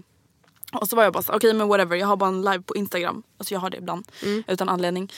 Och 0.73 0.88
så 0.88 0.97
var 0.97 1.03
jag 1.03 1.12
bara 1.12 1.37
okej 1.37 1.55
men 1.55 1.68
whatever 1.68 1.97
jag 1.97 2.07
har 2.07 2.16
bara 2.16 2.29
en 2.29 2.42
live 2.42 2.62
på 2.62 2.77
instagram. 2.77 3.23
Alltså 3.38 3.55
jag 3.55 3.61
har 3.61 3.71
det 3.71 3.77
ibland 3.77 4.07
utan 4.47 4.68
anledning. 4.68 5.12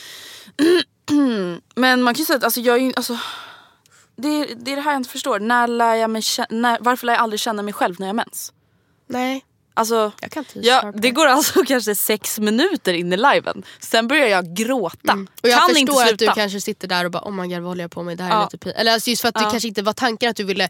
men 1.75 2.03
man 2.03 2.15
kan 2.15 2.19
ju 2.19 2.25
säga 2.25 2.37
att 2.37 2.45
alltså, 2.45 2.61
jag 2.61 2.77
är 2.77 2.81
ju, 2.81 2.93
alltså, 2.97 3.19
det, 4.17 4.29
är, 4.29 4.55
det 4.55 4.73
är 4.73 4.77
det 4.77 4.83
här 4.83 4.93
jag 4.93 5.01
inte 5.01 5.11
förstår. 5.11 5.41
När 5.41 5.69
lär 5.69 5.95
jag 5.95 6.11
mig, 6.11 6.23
när, 6.51 6.79
varför 6.81 7.07
lär 7.07 7.15
jag 7.15 7.23
aldrig 7.23 7.41
känna 7.41 7.63
mig 7.63 7.75
själv 7.75 7.95
när 7.99 8.07
jag 8.07 8.15
har 8.15 8.17
mens? 8.17 8.53
Nej. 9.07 9.45
Alltså, 9.77 10.13
Jag 10.21 10.31
kan 10.31 10.41
inte 10.41 10.69
ja, 10.69 10.81
svara 10.81 10.93
på 10.93 10.99
det 10.99 11.11
går 11.11 11.27
alltså 11.27 11.65
kanske 11.67 11.95
sex 11.95 12.39
minuter 12.39 12.93
in 12.95 13.13
i 13.13 13.17
liven. 13.17 13.63
Sen 13.81 14.09
börjar 14.09 14.27
jag 14.27 14.57
gråta. 14.57 15.13
Mm. 15.13 15.29
Och 15.43 15.49
jag 15.49 15.59
kan 15.59 15.69
förstår 15.69 15.79
inte 15.79 15.93
att 15.93 16.09
sluta. 16.09 16.25
du 16.25 16.33
kanske 16.33 16.61
sitter 16.61 16.89
där 16.89 17.05
och 17.05 17.11
bara 17.11 17.23
oh 17.25 17.33
my 17.33 17.49
god 17.49 17.59
vad 17.59 17.69
håller 17.69 17.85
jag 17.85 17.91
på 17.91 18.03
med, 18.03 18.19
det 18.19 18.25
här 18.25 18.31
är 18.31 18.35
Ja. 18.35 18.45
lite 18.53 18.59
pin-" 18.59 18.73
Eller 18.77 18.93
alltså 18.93 19.11
just 19.11 19.23
för 19.23 19.29
att 19.29 19.35
det 19.35 19.41
Ja. 19.43 19.51
kanske 19.51 19.69
inte 19.69 19.83
var 19.83 19.93
tanken 19.93 20.31
att 20.31 20.37
du 20.37 20.45
ville 20.45 20.69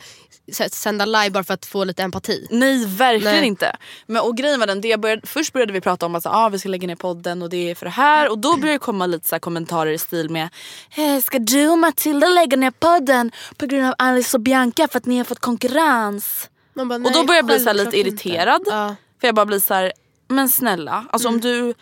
sända 0.71 1.05
live 1.05 1.31
bara 1.31 1.45
för 1.45 1.55
att 1.55 1.67
få 1.67 1.85
lite 1.85 2.03
empati. 2.03 2.47
Nej 2.51 2.87
verkligen 2.87 3.37
Nej. 3.37 3.47
inte. 3.47 3.77
Men, 4.07 4.23
och 4.23 4.37
grejen 4.37 4.61
var 4.61 4.67
den, 4.67 4.81
det 4.81 5.01
började, 5.01 5.27
först 5.27 5.53
började 5.53 5.73
vi 5.73 5.81
prata 5.81 6.07
om 6.07 6.15
att 6.15 6.23
så, 6.23 6.29
ah, 6.29 6.49
vi 6.49 6.59
ska 6.59 6.69
lägga 6.69 6.87
ner 6.87 6.97
podden 6.97 7.43
och 7.43 7.51
det 7.51 7.71
är 7.71 7.75
för 7.75 7.87
det 7.87 7.91
här. 7.93 8.31
Och 8.31 8.39
då 8.39 8.57
började 8.57 8.73
det 8.75 8.79
komma 8.79 9.07
lite 9.07 9.29
så 9.29 9.39
kommentarer 9.39 9.91
i 9.91 9.99
stil 9.99 10.31
med 10.31 10.49
hey, 10.91 11.23
Ska 11.23 11.39
du 11.39 11.69
och 11.69 11.79
Matilda 11.79 12.29
lägga 12.29 12.57
ner 12.57 12.71
podden 12.71 13.33
på 13.57 13.67
grund 13.67 13.87
av 13.87 13.95
Alice 13.99 14.37
och 14.37 14.41
Bianca 14.41 14.89
för 14.89 14.99
att 14.99 15.07
ni 15.07 15.17
har 15.19 15.25
fått 15.25 15.41
konkurrens? 15.41 16.49
Bara, 16.75 16.83
och 16.83 16.89
då 16.89 16.99
"Nej, 17.11 17.13
började 17.27 17.35
jag 17.37 17.45
bli 17.47 17.59
så 17.59 17.73
lite 17.73 17.85
självklart 17.85 17.95
inte." 17.95 18.09
irriterad. 18.29 18.63
Ja. 18.67 18.97
För 19.21 19.29
jag 19.29 19.35
bara 19.35 19.47
blir 19.47 19.59
så 19.59 19.75
här, 19.75 19.93
men 20.29 20.49
snälla, 20.49 21.07
alltså 21.11 21.29
Mm. 21.29 21.37
om 21.37 21.41
du... 21.41 21.75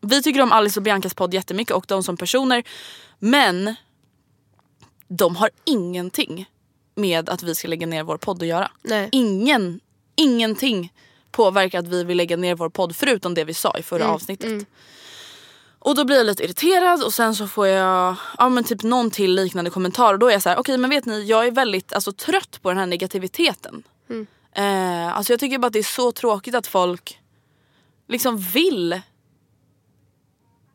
Vi 0.00 0.22
tycker 0.22 0.40
om 0.42 0.52
Alice 0.52 0.80
och 0.80 0.84
Biancas 0.84 1.14
podd 1.14 1.34
jättemycket 1.34 1.76
och 1.76 1.84
de 1.88 2.02
som 2.02 2.16
personer. 2.16 2.62
Men 3.18 3.74
de 5.08 5.36
har 5.36 5.50
ingenting 5.64 6.46
med 6.94 7.28
att 7.28 7.42
vi 7.42 7.54
ska 7.54 7.68
lägga 7.68 7.86
ner 7.86 8.02
vår 8.02 8.16
podd 8.16 8.42
att 8.42 8.48
göra. 8.48 8.70
Nej. 8.82 9.08
Ingen, 9.12 9.80
ingenting 10.16 10.92
påverkar 11.30 11.78
att 11.78 11.88
vi 11.88 12.04
vill 12.04 12.16
lägga 12.16 12.36
ner 12.36 12.54
vår 12.54 12.68
podd 12.68 12.96
förutom 12.96 13.34
det 13.34 13.44
vi 13.44 13.54
sa 13.54 13.76
i 13.78 13.82
förra 13.82 14.02
Mm, 14.04 14.14
avsnittet. 14.14 14.66
Och 15.82 15.94
då 15.94 16.04
blir 16.04 16.16
jag 16.16 16.26
lite 16.26 16.44
irriterad 16.44 17.02
och 17.02 17.14
sen 17.14 17.34
så 17.34 17.46
får 17.46 17.66
jag 17.66 18.16
ja, 18.38 18.48
men 18.48 18.64
typ 18.64 18.82
någon 18.82 19.10
till 19.10 19.34
liknande 19.34 19.70
kommentar 19.70 20.12
och 20.12 20.18
då 20.18 20.28
är 20.28 20.32
jag 20.32 20.42
så 20.42 20.48
här: 20.48 20.58
okej 20.58 20.78
men 20.78 20.90
vet 20.90 21.06
ni 21.06 21.24
jag 21.24 21.46
är 21.46 21.50
väldigt 21.50 21.92
alltså, 21.92 22.12
trött 22.12 22.62
på 22.62 22.68
den 22.68 22.78
här 22.78 22.86
negativiteten. 22.86 23.82
Mm. 24.10 24.26
Eh, 24.52 25.16
alltså 25.16 25.32
jag 25.32 25.40
tycker 25.40 25.58
bara 25.58 25.66
att 25.66 25.72
det 25.72 25.78
är 25.78 25.82
så 25.82 26.12
tråkigt 26.12 26.54
att 26.54 26.66
folk 26.66 27.20
liksom 28.08 28.38
vill 28.38 29.00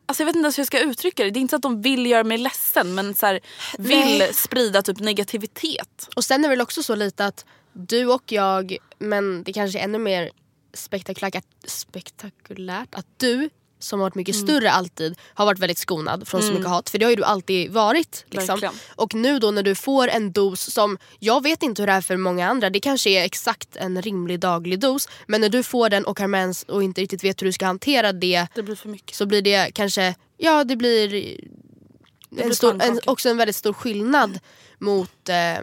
Alltså 0.08 0.22
jag 0.22 0.26
vet 0.26 0.36
inte 0.36 0.46
ens 0.46 0.58
hur 0.58 0.60
jag 0.60 0.66
ska 0.66 0.80
uttrycka 0.80 1.24
det. 1.24 1.30
Det 1.30 1.38
är 1.38 1.40
inte 1.40 1.52
så 1.52 1.56
att 1.56 1.62
de 1.62 1.82
vill 1.82 2.06
göra 2.06 2.24
mig 2.24 2.38
ledsen 2.38 2.94
men 2.94 3.14
så 3.14 3.26
här, 3.26 3.40
vill 3.78 4.18
Nej. 4.18 4.34
sprida 4.34 4.82
typ 4.82 5.00
negativitet. 5.00 6.08
Och 6.16 6.24
sen 6.24 6.44
är 6.44 6.48
det 6.48 6.52
väl 6.52 6.60
också 6.60 6.82
så 6.82 6.94
lite 6.94 7.26
att 7.26 7.44
du 7.72 8.06
och 8.06 8.32
jag, 8.32 8.76
men 8.98 9.42
det 9.42 9.52
kanske 9.52 9.78
är 9.78 9.84
ännu 9.84 9.98
mer 9.98 10.30
spektakulärt, 10.74 11.44
spektakulärt 11.64 12.94
att 12.94 13.06
du 13.16 13.50
som 13.78 14.00
har 14.00 14.06
varit 14.06 14.14
mycket 14.14 14.34
Mm. 14.34 14.46
större 14.46 14.70
alltid 14.70 15.18
har 15.34 15.46
varit 15.46 15.58
väldigt 15.58 15.78
skonad 15.78 16.28
från 16.28 16.42
så 16.42 16.52
mycket 16.52 16.66
hat. 16.68 16.90
För 16.90 16.98
det 16.98 17.04
har 17.04 17.10
ju 17.10 17.16
du 17.16 17.24
alltid 17.24 17.70
varit. 17.72 18.24
Liksom. 18.30 18.60
Och 18.96 19.14
nu 19.14 19.38
då 19.38 19.50
när 19.50 19.62
du 19.62 19.74
får 19.74 20.08
en 20.08 20.32
dos 20.32 20.60
som, 20.72 20.98
jag 21.18 21.42
vet 21.42 21.62
inte 21.62 21.82
hur 21.82 21.86
det 21.86 21.92
är 21.92 22.00
för 22.00 22.16
många 22.16 22.48
andra, 22.48 22.70
det 22.70 22.80
kanske 22.80 23.10
är 23.10 23.24
exakt 23.24 23.76
en 23.76 24.02
rimlig 24.02 24.40
daglig 24.40 24.80
dos. 24.80 25.08
Men 25.26 25.40
när 25.40 25.48
du 25.48 25.62
får 25.62 25.90
den 25.90 26.04
och 26.04 26.20
har 26.20 26.26
mens 26.26 26.62
och 26.62 26.82
inte 26.82 27.00
riktigt 27.00 27.24
vet 27.24 27.42
hur 27.42 27.46
du 27.46 27.52
ska 27.52 27.66
hantera 27.66 28.12
det 28.12 28.46
Det 28.54 28.62
blir 28.62 28.76
för 28.76 28.88
mycket. 28.88 29.16
så 29.16 29.26
blir 29.26 29.42
det 29.42 29.70
kanske, 29.74 30.14
ja 30.36 30.64
det 30.64 30.76
blir, 30.76 31.08
blir 31.08 32.44
en 32.44 32.54
stor, 32.54 32.82
en, 32.82 33.00
också 33.06 33.28
en 33.28 33.36
väldigt 33.36 33.56
stor 33.56 33.72
skillnad 33.72 34.38
mot 34.78 35.28
eh, 35.28 35.58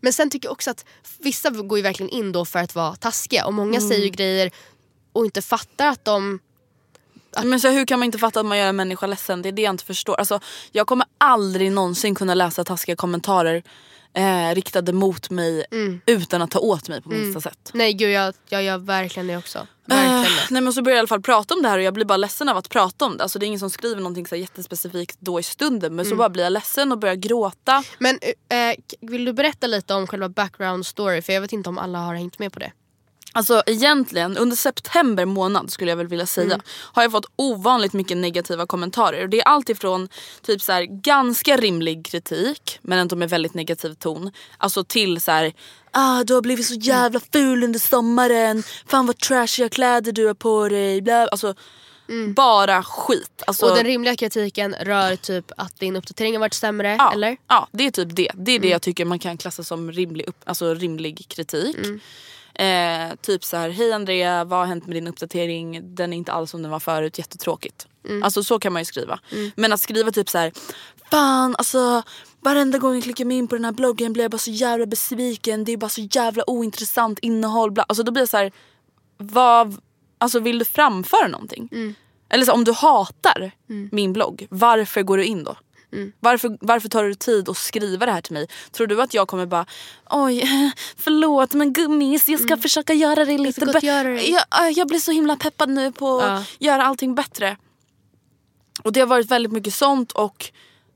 men 0.00 0.12
sen 0.12 0.30
tycker 0.30 0.46
jag 0.46 0.52
också 0.52 0.70
att 0.70 0.84
vissa 1.18 1.50
går 1.50 1.78
ju 1.78 1.82
verkligen 1.82 2.10
in 2.10 2.32
då 2.32 2.44
för 2.44 2.58
att 2.58 2.74
vara 2.74 2.96
taskiga 2.96 3.46
och 3.46 3.54
många 3.54 3.80
säger 3.80 4.04
ju 4.04 4.08
grejer 4.10 4.50
och 5.12 5.24
inte 5.24 5.42
fattar 5.42 5.88
att 5.88 6.04
de 6.04 6.38
Men 7.44 7.60
så 7.60 7.68
hur 7.68 7.86
kan 7.86 7.98
man 7.98 8.06
inte 8.06 8.18
fatta 8.18 8.40
att 8.40 8.46
man 8.46 8.58
gör 8.58 8.66
en 8.66 8.76
människa 8.76 9.06
ledsen? 9.06 9.42
Det 9.42 9.48
är 9.48 9.52
det 9.52 9.62
jag 9.62 9.70
inte 9.72 9.84
förstår. 9.84 10.14
Alltså, 10.14 10.40
jag 10.72 10.86
kommer 10.86 11.06
aldrig 11.18 11.72
någonsin 11.72 12.14
kunna 12.14 12.34
läsa 12.34 12.64
taskiga 12.64 12.96
kommentarer 12.96 13.62
eh, 14.14 14.54
riktade 14.54 14.92
mot 14.92 15.30
mig 15.30 15.64
utan 16.06 16.42
att 16.42 16.50
ta 16.50 16.58
åt 16.58 16.88
mig 16.88 17.02
på 17.02 17.08
minsta 17.08 17.40
sätt. 17.40 17.70
Nej 17.74 17.92
gud 17.92 18.10
jag, 18.10 18.34
jag 18.48 18.62
gör 18.62 18.78
verkligen 18.78 19.26
det 19.26 19.36
också. 19.36 19.66
Verkligen 19.86 20.22
det. 20.22 20.28
nej 20.50 20.62
men 20.62 20.72
så 20.72 20.82
börjar 20.82 20.94
jag 20.96 20.98
i 20.98 21.00
alla 21.00 21.08
fall 21.08 21.22
prata 21.22 21.54
om 21.54 21.62
det 21.62 21.68
här 21.68 21.78
och 21.78 21.84
jag 21.84 21.94
blir 21.94 22.04
bara 22.04 22.16
ledsen 22.16 22.48
av 22.48 22.56
att 22.56 22.68
prata 22.68 23.04
om 23.04 23.16
det. 23.16 23.22
Alltså 23.22 23.38
det 23.38 23.44
är 23.44 23.48
ingen 23.48 23.60
som 23.60 23.70
skriver 23.70 23.96
någonting 23.96 24.26
så 24.26 24.36
jättespecifikt 24.36 25.16
då 25.20 25.40
i 25.40 25.42
stunden 25.42 25.96
men 25.96 26.04
så 26.04 26.16
bara 26.16 26.28
blir 26.28 26.44
jag 26.44 26.52
ledsen 26.52 26.92
och 26.92 26.98
börjar 26.98 27.14
gråta. 27.14 27.84
Men 27.98 28.18
eh, 28.48 28.76
vill 29.00 29.24
du 29.24 29.32
berätta 29.32 29.66
lite 29.66 29.94
om 29.94 30.06
själva 30.06 30.28
background 30.28 30.86
story 30.86 31.22
för 31.22 31.32
jag 31.32 31.40
vet 31.40 31.52
inte 31.52 31.68
om 31.68 31.78
alla 31.78 31.98
har 31.98 32.14
hängt 32.14 32.38
med 32.38 32.52
på 32.52 32.58
det. 32.58 32.72
Alltså 33.32 33.62
egentligen 33.66 34.36
under 34.36 34.56
september 34.56 35.24
månad 35.24 35.70
skulle 35.70 35.90
jag 35.90 35.96
väl 35.96 36.06
vilja 36.06 36.26
säga 36.26 36.60
har 36.68 37.02
jag 37.02 37.12
fått 37.12 37.26
ovanligt 37.36 37.92
mycket 37.92 38.16
negativa 38.16 38.66
kommentarer. 38.66 39.28
Det 39.28 39.40
är 39.40 39.44
allt 39.44 39.68
ifrån 39.68 40.08
typ 40.42 40.62
så 40.62 40.72
här, 40.72 40.82
ganska 40.82 41.56
rimlig 41.56 42.06
kritik 42.06 42.78
men 42.82 42.98
ändå 42.98 43.16
med 43.16 43.30
väldigt 43.30 43.54
negativ 43.54 43.94
ton. 43.94 44.30
Alltså 44.58 44.84
till 44.84 45.20
så 45.20 45.30
här, 45.30 45.52
ah, 45.90 46.24
du 46.24 46.34
har 46.34 46.42
blivit 46.42 46.66
så 46.66 46.74
jävla 46.74 47.20
ful 47.32 47.64
under 47.64 47.78
sommaren. 47.78 48.62
Fan 48.86 49.06
vad 49.06 49.18
trashiga 49.18 49.68
kläder 49.68 50.12
du 50.12 50.26
har 50.26 50.34
på 50.34 50.68
dig. 50.68 51.02
Bla. 51.02 51.26
Alltså 51.26 51.54
bara 52.34 52.82
skit. 52.82 53.42
Alltså, 53.46 53.66
Och 53.66 53.76
den 53.76 53.84
rimliga 53.84 54.16
kritiken 54.16 54.74
rör 54.80 55.16
typ 55.16 55.52
att 55.56 55.80
din 55.80 55.96
uppdatering 55.96 56.32
har 56.32 56.40
varit 56.40 56.54
sämre 56.54 56.96
ja, 56.98 57.12
eller? 57.12 57.36
Ja 57.48 57.68
det 57.72 57.86
är 57.86 57.90
typ 57.90 58.16
det. 58.16 58.30
Det 58.34 58.52
är 58.52 58.58
det 58.58 58.68
jag 58.68 58.82
tycker 58.82 59.04
man 59.04 59.18
kan 59.18 59.38
klassa 59.38 59.64
som 59.64 59.92
rimlig, 59.92 60.28
upp, 60.28 60.36
alltså 60.44 60.74
rimlig 60.74 61.24
kritik. 61.28 61.76
Eh, 62.54 63.14
typ 63.20 63.44
så 63.44 63.56
här, 63.56 63.70
hej 63.70 63.92
Andrea, 63.92 64.44
vad 64.44 64.58
har 64.58 64.66
hänt 64.66 64.86
med 64.86 64.96
din 64.96 65.06
uppdatering? 65.08 65.94
Den 65.94 66.12
är 66.12 66.16
inte 66.16 66.32
alls 66.32 66.50
som 66.50 66.62
den 66.62 66.70
var 66.70 66.80
förut, 66.80 67.18
jättetråkigt. 67.18 67.86
Alltså 68.22 68.42
så 68.44 68.58
kan 68.58 68.72
man 68.72 68.82
ju 68.82 68.86
skriva. 68.86 69.20
Men 69.56 69.72
att 69.72 69.80
skriva 69.80 70.10
typ 70.10 70.28
så 70.30 70.38
här, 70.38 70.52
fan 71.10 71.56
alltså 71.58 72.02
varenda 72.40 72.78
gång 72.78 72.94
jag 72.94 73.02
klickar 73.02 73.24
mig 73.24 73.36
in 73.36 73.48
på 73.48 73.54
den 73.54 73.64
här 73.64 73.72
bloggen 73.72 74.12
blir 74.12 74.24
jag 74.24 74.30
bara 74.30 74.38
så 74.38 74.50
jävla 74.50 74.86
besviken. 74.86 75.64
Det 75.64 75.72
är 75.72 75.76
bara 75.76 75.88
så 75.88 76.08
jävla 76.10 76.50
ointressant 76.50 77.18
innehåll. 77.18 77.70
Bla. 77.70 77.84
Alltså 77.88 78.02
då 78.02 78.12
blir 78.12 78.22
jag 78.22 78.28
så 78.28 78.36
här, 78.36 78.52
vad, 79.16 79.80
alltså 80.18 80.40
vill 80.40 80.58
du 80.58 80.64
framföra 80.64 81.28
någonting? 81.28 81.68
Eller 82.28 82.44
så, 82.44 82.52
om 82.52 82.64
du 82.64 82.72
hatar 82.72 83.50
min 83.92 84.12
blogg, 84.12 84.46
varför 84.50 85.02
går 85.02 85.16
du 85.16 85.24
in 85.24 85.44
då? 85.44 85.56
Varför, 86.20 86.58
varför 86.60 86.88
tar 86.88 87.04
du 87.04 87.14
tid 87.14 87.48
att 87.48 87.56
skriva 87.56 88.06
det 88.06 88.12
här 88.12 88.20
till 88.20 88.32
mig? 88.32 88.46
Tror 88.72 88.86
du 88.86 89.02
att 89.02 89.14
jag 89.14 89.28
kommer 89.28 89.46
bara 89.46 89.66
oj 90.10 90.44
förlåt 90.96 91.54
men 91.54 91.72
gummis 91.72 92.28
jag 92.28 92.40
ska 92.40 92.56
försöka 92.56 92.92
göra 92.94 93.24
det 93.24 93.38
lite 93.38 93.66
bättre. 93.66 93.86
göra 93.86 94.08
det." 94.08 94.22
Jag, 94.26 94.72
jag 94.72 94.88
blir 94.88 94.98
så 94.98 95.12
himla 95.12 95.36
peppad 95.36 95.68
nu 95.70 95.92
på 95.92 96.20
att 96.20 96.46
Ja. 96.58 96.66
göra 96.72 96.84
allting 96.86 97.14
bättre. 97.14 97.56
Och 98.82 98.92
det 98.92 99.00
har 99.00 99.06
varit 99.06 99.30
väldigt 99.30 99.52
mycket 99.52 99.74
sånt 99.74 100.12
och 100.12 100.50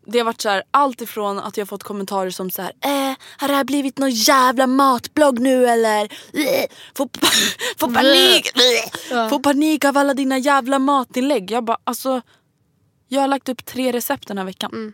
det 0.08 0.18
har 0.18 0.24
varit 0.24 0.40
så 0.40 0.48
här, 0.48 0.62
allt 0.70 1.00
ifrån 1.00 1.38
att 1.38 1.56
jag 1.56 1.68
fått 1.68 1.82
kommentarer 1.82 2.30
som 2.30 2.50
så 2.50 2.62
här, 2.62 2.72
eh, 2.80 3.16
har 3.38 3.48
det 3.48 3.54
här 3.54 3.64
blivit 3.64 3.98
någon 3.98 4.10
jävla 4.10 4.66
matblogg 4.66 5.38
nu 5.38 5.66
eller? 5.66 6.02
Eh, 6.32 6.64
Får, 6.96 7.08
får 7.78 7.94
panik, 7.94 8.50
eh, 9.12 9.28
får 9.28 9.38
panik 9.38 9.84
av 9.84 9.96
alla 9.98 10.14
dina 10.14 10.38
jävla 10.38 10.78
matinlägg. 10.78 11.50
Jag 11.50 11.64
bara 11.64 11.78
alltså, 11.84 12.20
jag 13.08 13.20
har 13.20 13.28
lagt 13.28 13.48
upp 13.48 13.64
tre 13.64 13.92
recept 13.92 14.28
den 14.28 14.38
här 14.38 14.44
veckan. 14.44 14.92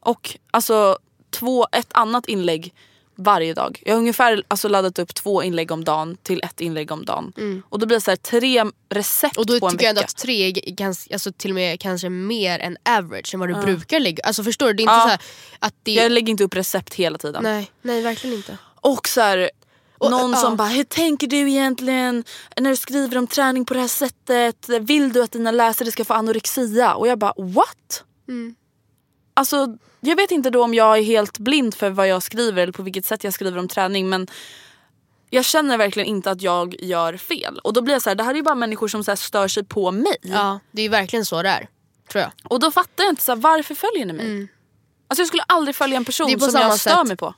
Och 0.00 0.38
alltså 0.50 0.98
två, 1.30 1.66
ett 1.72 1.88
annat 1.92 2.26
inlägg 2.26 2.74
varje 3.20 3.54
dag. 3.54 3.82
Jag 3.86 3.94
har 3.94 3.98
ungefär 3.98 4.42
alltså, 4.48 4.68
laddat 4.68 4.98
upp 4.98 5.14
två 5.14 5.42
inlägg 5.42 5.70
om 5.70 5.84
dagen 5.84 6.16
till 6.22 6.42
ett 6.42 6.60
inlägg 6.60 6.90
om 6.92 7.04
dagen. 7.04 7.62
Och 7.68 7.78
då 7.78 7.86
blir 7.86 7.96
det 7.96 8.00
så 8.00 8.10
här, 8.10 8.16
tre 8.16 8.64
recept 8.88 9.36
Och 9.36 9.46
då 9.46 9.60
på 9.60 9.66
en 9.66 9.72
tycker 9.72 9.84
jag 9.84 9.90
ändå 9.90 10.00
vecka. 10.00 10.06
att 10.10 10.16
tre 10.16 10.46
är 10.46 10.70
ganska, 10.70 11.14
alltså 11.14 11.32
till 11.32 11.50
och 11.50 11.54
med 11.54 11.80
kanske 11.80 12.08
mer 12.08 12.58
än 12.58 12.76
average 12.84 13.34
än 13.34 13.40
vad 13.40 13.48
du 13.48 13.54
brukar 13.54 14.00
lägga. 14.00 14.24
Alltså 14.24 14.42
förstår 14.44 14.66
du? 14.66 14.72
Det 14.72 14.80
är 14.80 14.82
inte 14.82 14.92
Ja. 14.94 15.02
så 15.02 15.08
här 15.08 15.20
att 15.58 15.74
det... 15.82 15.94
Jag 15.94 16.12
lägger 16.12 16.30
inte 16.30 16.44
upp 16.44 16.54
recept 16.54 16.94
hela 16.94 17.18
tiden. 17.18 17.42
nej, 17.42 17.70
nej 17.82 18.02
verkligen 18.02 18.36
inte. 18.36 18.58
Och 18.80 19.08
så 19.08 19.20
här, 19.20 19.50
Och, 19.98 20.10
någon 20.10 20.30
ja. 20.30 20.36
som 20.36 20.56
bara, 20.56 20.68
hur 20.68 20.84
tänker 20.84 21.26
du 21.26 21.50
egentligen 21.50 22.24
när 22.60 22.70
du 22.70 22.76
skriver 22.76 23.18
om 23.18 23.26
träning 23.26 23.64
på 23.64 23.74
det 23.74 23.80
här 23.80 23.88
sättet? 23.88 24.68
Vill 24.80 25.12
du 25.12 25.22
att 25.22 25.32
dina 25.32 25.50
läsare 25.50 25.92
ska 25.92 26.04
få 26.04 26.14
anorexia? 26.14 26.94
Och 26.94 27.08
jag 27.08 27.18
bara, 27.18 27.32
what? 27.36 28.04
Mm. 28.28 28.54
Alltså, 29.34 29.76
jag 30.00 30.16
vet 30.16 30.30
inte 30.30 30.50
då 30.50 30.64
om 30.64 30.74
jag 30.74 30.98
är 30.98 31.02
helt 31.02 31.38
blind 31.38 31.74
för 31.74 31.90
vad 31.90 32.08
jag 32.08 32.22
skriver 32.22 32.62
eller 32.62 32.72
på 32.72 32.82
vilket 32.82 33.06
sätt 33.06 33.24
jag 33.24 33.32
skriver 33.32 33.58
om 33.58 33.68
träning 33.68 34.08
men 34.08 34.26
jag 35.30 35.44
känner 35.44 35.78
verkligen 35.78 36.08
inte 36.08 36.30
att 36.30 36.42
jag 36.42 36.76
gör 36.78 37.16
fel. 37.16 37.58
Och 37.58 37.72
då 37.72 37.82
blir 37.82 37.94
jag 37.94 38.02
så 38.02 38.10
här, 38.10 38.14
det 38.14 38.22
här 38.22 38.30
är 38.30 38.34
ju 38.34 38.42
bara 38.42 38.54
människor 38.54 38.88
som 38.88 39.04
så 39.04 39.10
här 39.10 39.16
stör 39.16 39.48
sig 39.48 39.64
på 39.64 39.90
mig. 39.90 40.16
Ja, 40.20 40.60
det 40.72 40.80
är 40.80 40.82
ju 40.82 40.88
verkligen 40.88 41.24
så 41.24 41.42
det 41.42 41.48
är. 41.48 41.68
Tror 42.12 42.22
jag. 42.22 42.32
Och 42.44 42.60
då 42.60 42.70
fattar 42.70 43.04
jag 43.04 43.12
inte 43.12 43.24
så 43.24 43.32
här, 43.32 43.36
varför 43.36 43.74
följer 43.74 44.06
ni 44.06 44.12
mig? 44.12 44.48
Alltså 45.08 45.20
jag 45.20 45.28
skulle 45.28 45.42
aldrig 45.42 45.76
följa 45.76 45.96
en 45.96 46.04
person 46.04 46.28
Mm. 46.28 46.40
Som 46.40 46.60
jag 46.60 46.78
stör 46.80 46.90
sätt. 46.90 47.06
mig 47.06 47.16
på. 47.16 47.34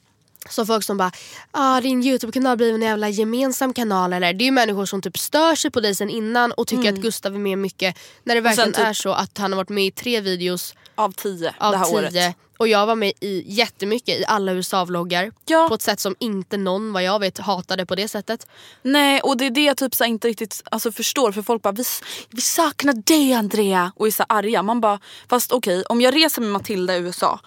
Så 0.48 0.66
folk 0.66 0.84
som 0.84 0.96
bara, 0.96 1.12
ah, 1.50 1.80
din 1.80 2.02
Youtube-kanal 2.02 2.56
blir 2.56 2.74
en 2.74 2.82
jävla 2.82 3.08
gemensam 3.08 3.74
kanal 3.74 4.12
eller? 4.12 4.32
Det 4.32 4.44
är 4.44 4.46
ju 4.46 4.50
människor 4.52 4.86
som 4.86 5.02
typ 5.02 5.18
stör 5.18 5.54
sig 5.54 5.70
på 5.70 5.80
dig 5.80 5.94
sen 5.94 6.10
innan 6.10 6.52
och 6.52 6.66
tycker 6.66 6.92
att 6.92 6.98
Gustav 6.98 7.34
är 7.34 7.38
med 7.38 7.58
mycket. 7.58 7.98
När 8.24 8.34
det 8.34 8.40
verkligen 8.40 8.72
typ- 8.72 8.84
är 8.84 8.92
så 8.92 9.12
att 9.12 9.38
han 9.38 9.52
har 9.52 9.56
varit 9.56 9.68
med 9.68 9.84
i 9.86 9.90
tre 9.90 10.20
videos 10.20 10.74
Av 10.94 11.12
tio 11.12 11.54
av 11.58 11.72
det 11.72 11.78
här 11.78 11.84
tio. 11.84 11.94
året. 11.94 12.36
Och 12.58 12.68
jag 12.68 12.86
var 12.86 12.94
med 12.94 13.12
i 13.20 13.44
jättemycket 13.46 14.20
i 14.20 14.24
alla 14.26 14.52
USA-vloggar. 14.52 15.32
Ja. 15.46 15.68
På 15.68 15.74
ett 15.74 15.82
sätt 15.82 16.00
som 16.00 16.16
inte 16.18 16.56
någon 16.56 16.92
vad 16.92 17.02
jag 17.02 17.18
vet 17.18 17.38
hatade 17.38 17.86
på 17.86 17.94
det 17.94 18.08
sättet. 18.08 18.46
Nej 18.82 19.20
och 19.20 19.36
det 19.36 19.46
är 19.46 19.50
det 19.50 19.64
jag 19.64 19.76
typ 19.76 19.94
så 19.94 20.04
inte 20.04 20.28
riktigt 20.28 20.62
alltså, 20.70 20.92
förstår 20.92 21.32
för 21.32 21.42
folk 21.42 21.62
bara 21.62 21.72
vi, 21.72 21.84
vi 22.30 22.40
saknar 22.40 22.92
dig 22.92 23.32
Andrea 23.34 23.92
och 23.96 24.06
är 24.06 24.10
så 24.10 24.24
arga. 24.28 24.62
Man 24.62 24.80
bara 24.80 25.00
fast 25.28 25.52
okej 25.52 25.82
om 25.88 26.00
jag 26.00 26.16
reser 26.16 26.42
med 26.42 26.50
Matilda 26.50 26.96
i 26.96 27.00
USA 27.00 27.40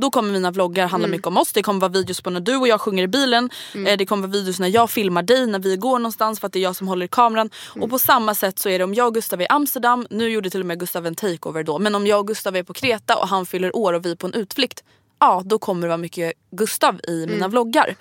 Då 0.00 0.10
kommer 0.10 0.32
mina 0.32 0.50
vloggar 0.50 0.86
handla 0.86 1.06
Mm. 1.06 1.10
mycket 1.16 1.26
om 1.26 1.36
oss. 1.36 1.52
Det 1.52 1.62
kommer 1.62 1.80
vara 1.80 1.90
videos 1.92 2.20
på 2.20 2.30
när 2.30 2.40
du 2.40 2.56
och 2.56 2.68
jag 2.68 2.80
sjunger 2.80 3.02
i 3.04 3.08
bilen. 3.08 3.50
Eh, 3.86 3.96
det 3.96 4.06
kommer 4.06 4.22
vara 4.28 4.32
videos 4.32 4.60
när 4.60 4.68
jag 4.68 4.90
filmar 4.90 5.22
dig 5.22 5.46
när 5.46 5.58
vi 5.58 5.76
går 5.76 5.98
någonstans 5.98 6.40
för 6.40 6.46
att 6.46 6.52
det 6.52 6.58
är 6.58 6.62
jag 6.62 6.76
som 6.76 6.88
håller 6.88 7.04
i 7.04 7.08
kameran. 7.08 7.50
Mm. 7.74 7.82
Och 7.82 7.90
på 7.90 7.98
samma 7.98 8.34
sätt 8.34 8.58
så 8.58 8.68
är 8.68 8.78
det 8.78 8.84
om 8.84 8.94
jag 8.94 9.06
och 9.06 9.14
Gustav 9.14 9.40
är 9.40 9.44
i 9.44 9.48
Amsterdam. 9.48 10.06
Nu 10.10 10.28
gjorde 10.28 10.50
till 10.50 10.60
och 10.60 10.66
med 10.66 10.80
Gustav 10.80 11.06
en 11.06 11.14
takeover 11.14 11.62
då. 11.62 11.78
Men 11.78 11.94
om 11.94 12.06
jag 12.06 12.20
och 12.20 12.26
Gustav 12.26 12.56
är 12.56 12.62
på 12.62 12.72
Kreta 12.72 13.16
och 13.16 13.28
han 13.28 13.46
fyller 13.46 13.76
år 13.76 13.92
och 13.92 14.04
vi 14.06 14.10
är 14.10 14.16
på 14.16 14.26
en 14.26 14.34
utflykt. 14.34 14.84
Ja 15.18 15.42
då 15.44 15.58
kommer 15.58 15.82
det 15.82 15.88
vara 15.88 15.96
mycket 15.98 16.32
Gustav 16.50 17.00
i 17.08 17.20
mina 17.26 17.34
Mm. 17.36 17.50
vloggar. 17.50 17.96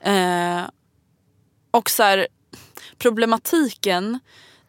Eh, 0.00 0.62
och 1.70 1.90
så 1.90 2.02
här, 2.02 2.26
problematiken 2.98 4.20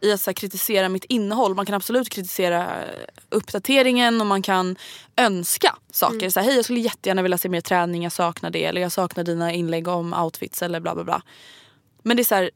i 0.04 0.12
att 0.12 0.22
så 0.22 0.34
kritisera 0.34 0.90
mitt 0.90 1.06
innehåll. 1.06 1.56
Man 1.56 1.66
kan 1.66 1.76
absolut 1.76 2.10
kritisera 2.10 2.84
uppdateringen 3.30 4.22
och 4.22 4.28
man 4.28 4.42
kan 4.42 4.76
önska 5.16 5.76
saker. 5.92 6.30
Så 6.30 6.40
här, 6.40 6.48
Hej 6.48 6.56
jag 6.56 6.66
skulle 6.66 6.80
jättegärna 6.80 7.22
vilja 7.22 7.38
se 7.38 7.50
mer 7.50 7.62
träning, 7.62 8.04
jag 8.04 8.12
saknar 8.12 8.50
det. 8.50 8.66
Eller 8.66 8.82
jag 8.82 8.92
saknar 8.92 9.24
dina 9.24 9.52
inlägg 9.52 9.88
om 9.88 10.14
outfits 10.14 10.62
eller 10.62 10.80
bla 10.80 10.96
bla 10.96 11.04
bla. 11.04 11.22
Men 12.02 12.18
det 12.18 12.22
är 12.22 12.26
så 12.26 12.36
här, 12.36 12.50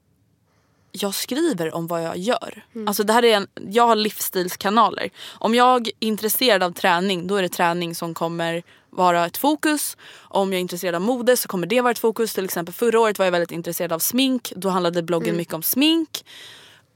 jag 0.92 1.16
skriver 1.16 1.76
om 1.76 1.88
vad 1.88 2.04
jag 2.04 2.18
gör. 2.18 2.66
Alltså 2.88 3.04
det 3.04 3.14
här 3.14 3.26
är 3.26 3.38
en, 3.38 3.48
jag 3.70 3.88
har 3.88 3.96
livsstilskanaler. 3.96 5.10
Om 5.28 5.56
jag 5.56 5.88
är 5.88 5.94
intresserad 6.00 6.64
av 6.64 6.72
träning 6.72 7.28
då 7.28 7.36
är 7.36 7.42
det 7.42 7.50
träning 7.50 7.96
som 7.96 8.14
kommer 8.14 8.64
vara 8.90 9.26
ett 9.26 9.38
fokus. 9.38 9.98
Om 10.18 10.54
jag 10.54 10.58
är 10.58 10.62
intresserad 10.62 10.96
av 10.96 11.02
mode 11.02 11.38
så 11.38 11.48
kommer 11.48 11.68
det 11.68 11.82
vara 11.82 11.92
ett 11.92 12.00
fokus. 12.00 12.34
Till 12.34 12.46
exempel 12.46 12.74
förra 12.74 13.00
året 13.00 13.20
var 13.20 13.26
jag 13.26 13.32
väldigt 13.32 13.52
intresserad 13.52 13.94
av 13.94 14.00
smink. 14.00 14.54
Då 14.56 14.70
handlade 14.70 15.04
bloggen 15.04 15.38
mycket 15.38 15.54
om 15.54 15.64
smink. 15.64 16.24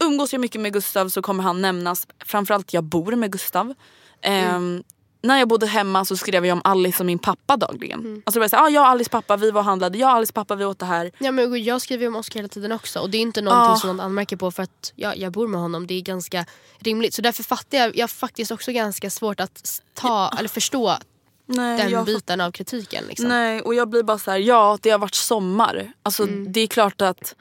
Umgås 0.03 0.33
jag 0.33 0.39
mycket 0.41 0.61
med 0.61 0.73
Gustav 0.73 1.09
så 1.09 1.21
kommer 1.21 1.43
han 1.43 1.61
nämnas. 1.61 2.07
Framförallt 2.25 2.73
jag 2.73 2.83
bor 2.83 3.15
med 3.15 3.31
Gustav. 3.31 3.73
Ehm, 4.21 4.83
när 5.23 5.39
jag 5.39 5.47
bodde 5.47 5.65
hemma 5.67 6.05
så 6.05 6.17
skrev 6.17 6.45
jag 6.45 6.53
om 6.55 6.61
Alice 6.63 6.99
och 6.99 7.05
min 7.05 7.19
pappa 7.19 7.57
dagligen. 7.57 8.21
Alltså 8.25 8.39
det 8.39 8.43
var 8.43 8.47
så 8.47 8.55
här, 8.55 8.63
ah, 8.63 8.69
jag 8.69 8.81
och 8.81 8.87
Alice 8.87 9.09
pappa 9.09 9.37
vi 9.37 9.51
var 9.51 9.61
och 9.61 9.65
handlade. 9.65 9.97
Jag 9.97 10.09
och 10.09 10.15
Alice 10.15 10.33
pappa 10.33 10.55
vi 10.55 10.65
åt 10.65 10.79
det 10.79 10.85
här. 10.85 11.11
Ja, 11.17 11.31
men 11.31 11.63
jag 11.63 11.81
skriver 11.81 12.07
om 12.07 12.15
Oscar 12.15 12.35
hela 12.39 12.47
tiden 12.47 12.71
också 12.71 12.99
och 12.99 13.09
det 13.09 13.17
är 13.17 13.21
inte 13.21 13.41
någonting 13.41 13.73
Ah. 13.73 13.75
som 13.75 13.87
någon 13.87 13.99
anmärker 13.99 14.35
på 14.35 14.51
för 14.51 14.63
att 14.63 14.93
ja, 14.95 15.15
jag 15.15 15.31
bor 15.31 15.47
med 15.47 15.61
honom. 15.61 15.87
Det 15.87 15.93
är 15.93 16.01
ganska 16.01 16.45
rimligt. 16.79 17.13
Så 17.13 17.21
därför 17.21 17.43
fattar 17.43 17.77
jag, 17.77 17.95
jag 17.97 18.03
har 18.03 18.07
faktiskt 18.07 18.51
också 18.51 18.71
ganska 18.71 19.09
svårt 19.09 19.39
att 19.39 19.81
ta 19.93 20.31
eller 20.39 20.49
förstå 20.49 20.97
Nej, 21.45 21.77
den 21.77 21.89
jag 21.91 22.05
biten 22.05 22.41
av 22.41 22.51
kritiken. 22.51 23.03
Liksom. 23.07 23.27
Nej 23.29 23.61
och 23.61 23.75
jag 23.75 23.89
blir 23.89 24.03
bara 24.03 24.17
så 24.19 24.31
här, 24.31 24.37
ja 24.37 24.77
det 24.81 24.89
har 24.89 24.99
varit 24.99 25.15
sommar. 25.15 25.91
Alltså 26.03 26.23
Mm. 26.23 26.51
det 26.51 26.59
är 26.61 26.67
klart 26.67 27.01
att 27.01 27.35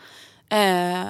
eh, 0.49 1.03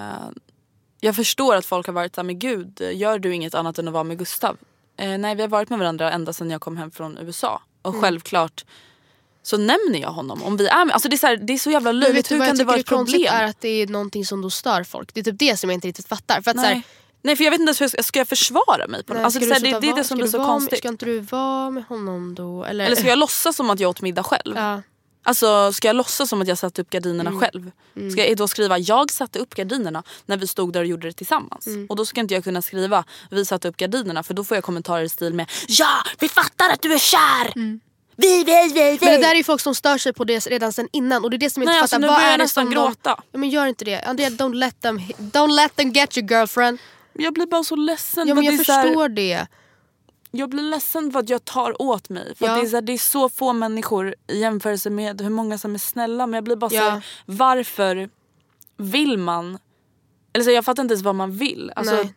jag 1.01 1.17
förstår 1.17 1.55
att 1.55 1.67
folk 1.67 1.87
har 1.87 1.95
varit 1.95 2.15
såhär, 2.15 2.27
men 2.27 2.39
gud 2.39 2.81
gör 2.93 3.19
du 3.19 3.35
inget 3.35 3.55
annat 3.55 3.79
än 3.79 3.89
att 3.89 3.95
vara 3.95 4.05
med 4.05 4.19
Gustav? 4.19 4.57
Eh, 4.97 5.19
nej 5.19 5.35
vi 5.35 5.43
har 5.43 5.49
varit 5.49 5.71
med 5.71 5.79
varandra 5.79 6.13
ända 6.13 6.33
sedan 6.33 6.51
jag 6.51 6.61
kom 6.61 6.77
hem 6.77 6.91
från 6.91 7.19
USA. 7.19 7.63
Och 7.83 7.91
Mm. 7.95 8.03
självklart 8.03 8.65
så 9.43 9.57
nämner 9.57 9.99
jag 10.01 10.11
honom 10.11 10.43
om 10.43 10.57
vi 10.57 10.67
är 10.69 10.85
med. 10.85 10.95
Alltså 10.95 11.09
det 11.09 11.17
är 11.17 11.19
så, 11.19 11.27
här, 11.27 11.37
det 11.37 11.53
är 11.53 11.59
så 11.59 11.71
jävla 11.71 11.93
löjligt, 11.93 12.31
hur 12.31 12.47
kan 12.47 12.57
det 12.57 12.65
vara 12.65 12.77
ett 12.77 12.87
problem? 12.87 13.27
är 13.35 13.45
att 13.45 13.61
det 13.61 13.69
är 13.69 13.87
någonting 13.87 14.25
som 14.27 14.43
då 14.43 14.51
stör 14.51 14.85
folk. 14.85 15.15
Det 15.15 15.21
är 15.21 15.25
typ 15.25 15.39
det 15.39 15.57
som 15.57 15.71
jag 15.71 15.75
inte 15.77 15.89
riktigt 15.89 16.09
fattar. 16.09 16.41
För 16.43 16.51
att, 16.51 16.57
så 16.57 16.63
nej. 16.63 16.75
här, 16.75 16.83
nej 17.23 17.37
för 17.37 17.45
jag 17.45 17.51
vet 17.51 17.61
inte 17.61 17.69
ens 17.69 17.81
hur 17.81 17.91
jag 17.97 18.05
ska, 18.05 18.19
jag 18.19 18.29
försvara 18.29 18.87
mig 18.89 19.05
på 19.05 19.15
nej, 19.15 19.25
alltså, 19.25 19.41
det, 19.41 19.47
så 19.47 19.53
här, 19.55 19.61
det, 19.61 19.81
det 19.81 19.89
är 19.89 19.97
det 19.97 20.05
som 20.05 20.19
blir 20.19 20.29
så 20.29 20.45
konstigt. 20.45 20.71
Med, 20.73 20.79
ska 20.79 20.89
inte 20.89 21.05
du 21.07 21.21
vara 21.21 21.71
med 21.71 21.85
honom 21.85 22.35
då? 22.35 22.65
Eller, 22.65 22.85
Eller 22.85 22.97
ska 22.97 23.09
jag 23.09 23.19
låtsas 23.19 23.57
som 23.57 23.71
att 23.71 23.81
jag 23.81 23.91
åt 23.91 24.03
middag 24.03 24.23
själv? 24.23 24.57
ja. 24.57 24.83
Alltså 25.23 25.73
ska 25.73 25.89
jag 25.89 25.97
låtsas 25.97 26.29
som 26.29 26.43
att 26.43 26.49
jag 26.49 26.59
satte 26.59 26.83
upp 26.83 26.91
gardinerna 26.91 27.31
Mm. 27.31 27.41
själv? 27.41 27.71
Ska 28.13 28.27
jag 28.27 28.37
då 28.37 28.49
skriva 28.49 28.79
jag 28.79 29.11
satte 29.11 29.39
upp 29.39 29.55
gardinerna 29.55 30.03
när 30.27 30.37
vi 30.37 30.47
stod 30.47 30.73
där 30.73 30.81
och 30.81 30.87
gjorde 30.87 31.07
det 31.09 31.13
tillsammans? 31.13 31.67
Mm. 31.67 31.87
Och 31.87 31.97
då 31.97 32.07
ska 32.07 32.21
inte 32.21 32.35
jag 32.35 32.45
kunna 32.45 32.63
skriva 32.63 33.05
vi 33.31 33.45
satte 33.45 33.69
upp 33.69 33.77
gardinerna 33.77 34.23
för 34.23 34.35
då 34.35 34.45
får 34.45 34.57
jag 34.57 34.65
kommentarer 34.65 35.03
i 35.03 35.09
stil 35.09 35.35
med 35.35 35.51
ja 35.69 35.89
vi 36.19 36.29
fattar 36.29 36.71
att 36.71 36.83
du 36.83 36.93
är 36.95 36.99
kär! 36.99 37.53
Vi, 38.17 38.45
vi, 38.45 38.45
vi, 38.45 38.73
vi. 38.75 38.81
Mm. 38.83 38.99
Men 39.01 39.11
det 39.13 39.27
där 39.27 39.31
är 39.31 39.35
ju 39.35 39.45
folk 39.45 39.61
som 39.61 39.75
stör 39.75 39.99
sig 39.99 40.13
på 40.13 40.25
det 40.25 40.47
redan 40.47 40.73
sen 40.73 40.89
innan 40.93 41.25
och 41.25 41.31
det 41.31 41.37
är 41.37 41.39
det 41.39 41.51
som 41.51 41.63
jag 41.63 41.67
Nej 41.67 41.75
inte 41.77 41.83
alltså 41.83 41.97
fattar. 41.97 42.01
nu 42.01 42.07
Vad 42.07 42.17
börjar 42.17 42.29
är 42.29 42.33
jag 42.33 42.39
nästan 42.39 42.71
gråta. 42.71 43.15
De... 43.15 43.23
Ja, 43.33 43.39
men 43.39 43.51
gör 43.51 43.67
inte 43.67 43.85
det. 43.85 44.01
Don't 44.07 44.55
let 44.55 44.81
them, 44.81 44.99
don't 45.19 45.53
let 45.57 45.77
them 45.77 45.93
get 45.93 46.19
your 46.19 46.31
girlfriend. 46.31 46.79
Jag 47.13 47.35
blir 47.35 47.47
bara 47.47 47.65
så 47.65 47.77
ledsen. 47.77 48.29
Ja, 48.29 48.35
men 48.35 48.45
jag 48.45 48.67
så 48.67 48.73
här- 48.73 48.83
förstår 48.83 49.09
det. 49.09 49.47
Jag 50.31 50.51
blir 50.51 50.63
ledsen 50.63 51.13
för 51.13 51.19
att 51.21 51.29
jag 51.29 51.45
tar 51.45 51.83
åt 51.83 52.09
mig. 52.09 52.35
För 52.37 52.47
Ja. 52.47 52.55
det, 52.55 52.61
är 52.61 52.67
så 52.67 52.77
här, 52.77 52.83
det 52.83 52.93
är 52.93 52.99
så 52.99 53.29
få 53.29 53.53
människor 53.53 54.15
i 54.27 54.41
jämförelse 54.41 54.91
med 54.91 55.21
hur 55.21 55.31
många 55.31 55.59
som 55.59 55.75
är 55.75 55.79
snälla. 55.79 56.27
Men 56.27 56.35
jag 56.35 56.45
blir 56.45 56.57
bara 56.57 56.71
så 56.71 56.77
Ja. 56.77 56.91
här, 56.91 57.07
varför 57.27 58.09
vill 58.77 59.19
man? 59.19 59.59
Eller 60.33 60.45
så, 60.45 60.51
här, 60.51 60.55
jag 60.55 60.65
fattar 60.65 60.83
inte 60.83 60.93
ens 60.95 61.05
vad 61.05 61.15
man 61.15 61.33
vill. 61.37 61.73
Alltså, 61.77 61.95
Nej. 61.95 62.15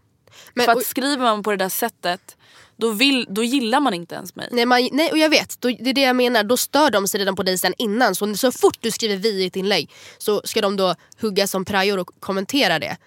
Men, 0.53 0.65
för 0.65 0.71
att 0.71 0.77
och, 0.77 0.83
skriver 0.83 1.23
man 1.23 1.43
på 1.43 1.51
det 1.51 1.57
där 1.57 1.69
sättet 1.69 2.37
då, 2.77 2.89
vill, 2.91 3.25
då 3.29 3.43
gillar 3.43 3.79
man 3.79 3.93
inte 3.93 4.15
ens 4.15 4.35
mig. 4.35 4.49
nej, 4.51 4.65
man, 4.65 4.89
nej, 4.91 5.11
och 5.11 5.17
jag 5.17 5.29
vet, 5.29 5.61
då, 5.61 5.67
det 5.67 5.89
är 5.89 5.93
det 5.93 6.01
jag 6.01 6.15
menar. 6.15 6.43
Då 6.43 6.57
stör 6.57 6.91
de 6.91 7.07
sig 7.07 7.19
redan 7.19 7.35
på 7.35 7.43
dig 7.43 7.57
sen 7.57 7.73
innan. 7.77 8.15
Så, 8.15 8.35
så 8.35 8.51
fort 8.51 8.77
du 8.79 8.91
skriver 8.91 9.15
vi 9.15 9.29
i 9.29 9.45
ett 9.45 9.55
inlägg 9.55 9.91
så 10.17 10.41
ska 10.45 10.61
de 10.61 10.77
då 10.77 10.95
hugga 11.21 11.47
som 11.47 11.65
prajor 11.65 11.99
och 11.99 12.09
kommentera 12.19 12.79
det. 12.79 12.97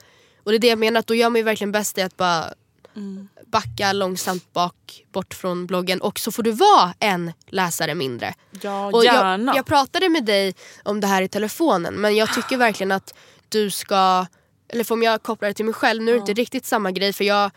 Och 0.44 0.50
det 0.50 0.56
är 0.56 0.58
det 0.58 0.66
jag 0.66 0.78
menar, 0.78 1.00
att 1.00 1.06
då 1.06 1.14
gör 1.14 1.30
man 1.30 1.36
ju 1.36 1.42
verkligen 1.42 1.72
bäst 1.72 1.98
i 1.98 2.02
att 2.02 2.16
bara 2.16 2.54
backa 3.50 3.92
långsamt 3.92 4.52
bak, 4.52 5.04
bort 5.12 5.34
från 5.34 5.66
bloggen 5.66 6.00
och 6.00 6.18
så 6.18 6.32
får 6.32 6.42
du 6.42 6.50
vara 6.52 6.94
en 7.00 7.32
läsare 7.46 7.94
mindre. 7.94 8.34
Ja, 8.60 8.86
Och 8.86 9.04
gärna. 9.04 9.52
jag, 9.52 9.56
jag 9.58 9.66
pratade 9.66 10.08
med 10.08 10.24
dig 10.24 10.54
om 10.82 11.00
det 11.00 11.06
här 11.06 11.22
i 11.22 11.28
telefonen 11.28 11.94
men 11.94 12.16
jag 12.16 12.34
tycker 12.34 12.56
verkligen 12.56 12.92
att 12.92 13.14
du 13.48 13.70
ska, 13.70 14.26
eller 14.68 14.84
för 14.84 14.94
om 14.94 15.02
jag 15.02 15.22
kopplar 15.22 15.48
det 15.48 15.54
till 15.54 15.64
mig 15.64 15.74
själv, 15.74 16.02
nu 16.02 16.10
är 16.10 16.14
det 16.14 16.20
inte 16.20 16.32
riktigt 16.32 16.66
samma 16.66 16.90
grej 16.90 17.12
för 17.12 17.24
jag, 17.24 17.50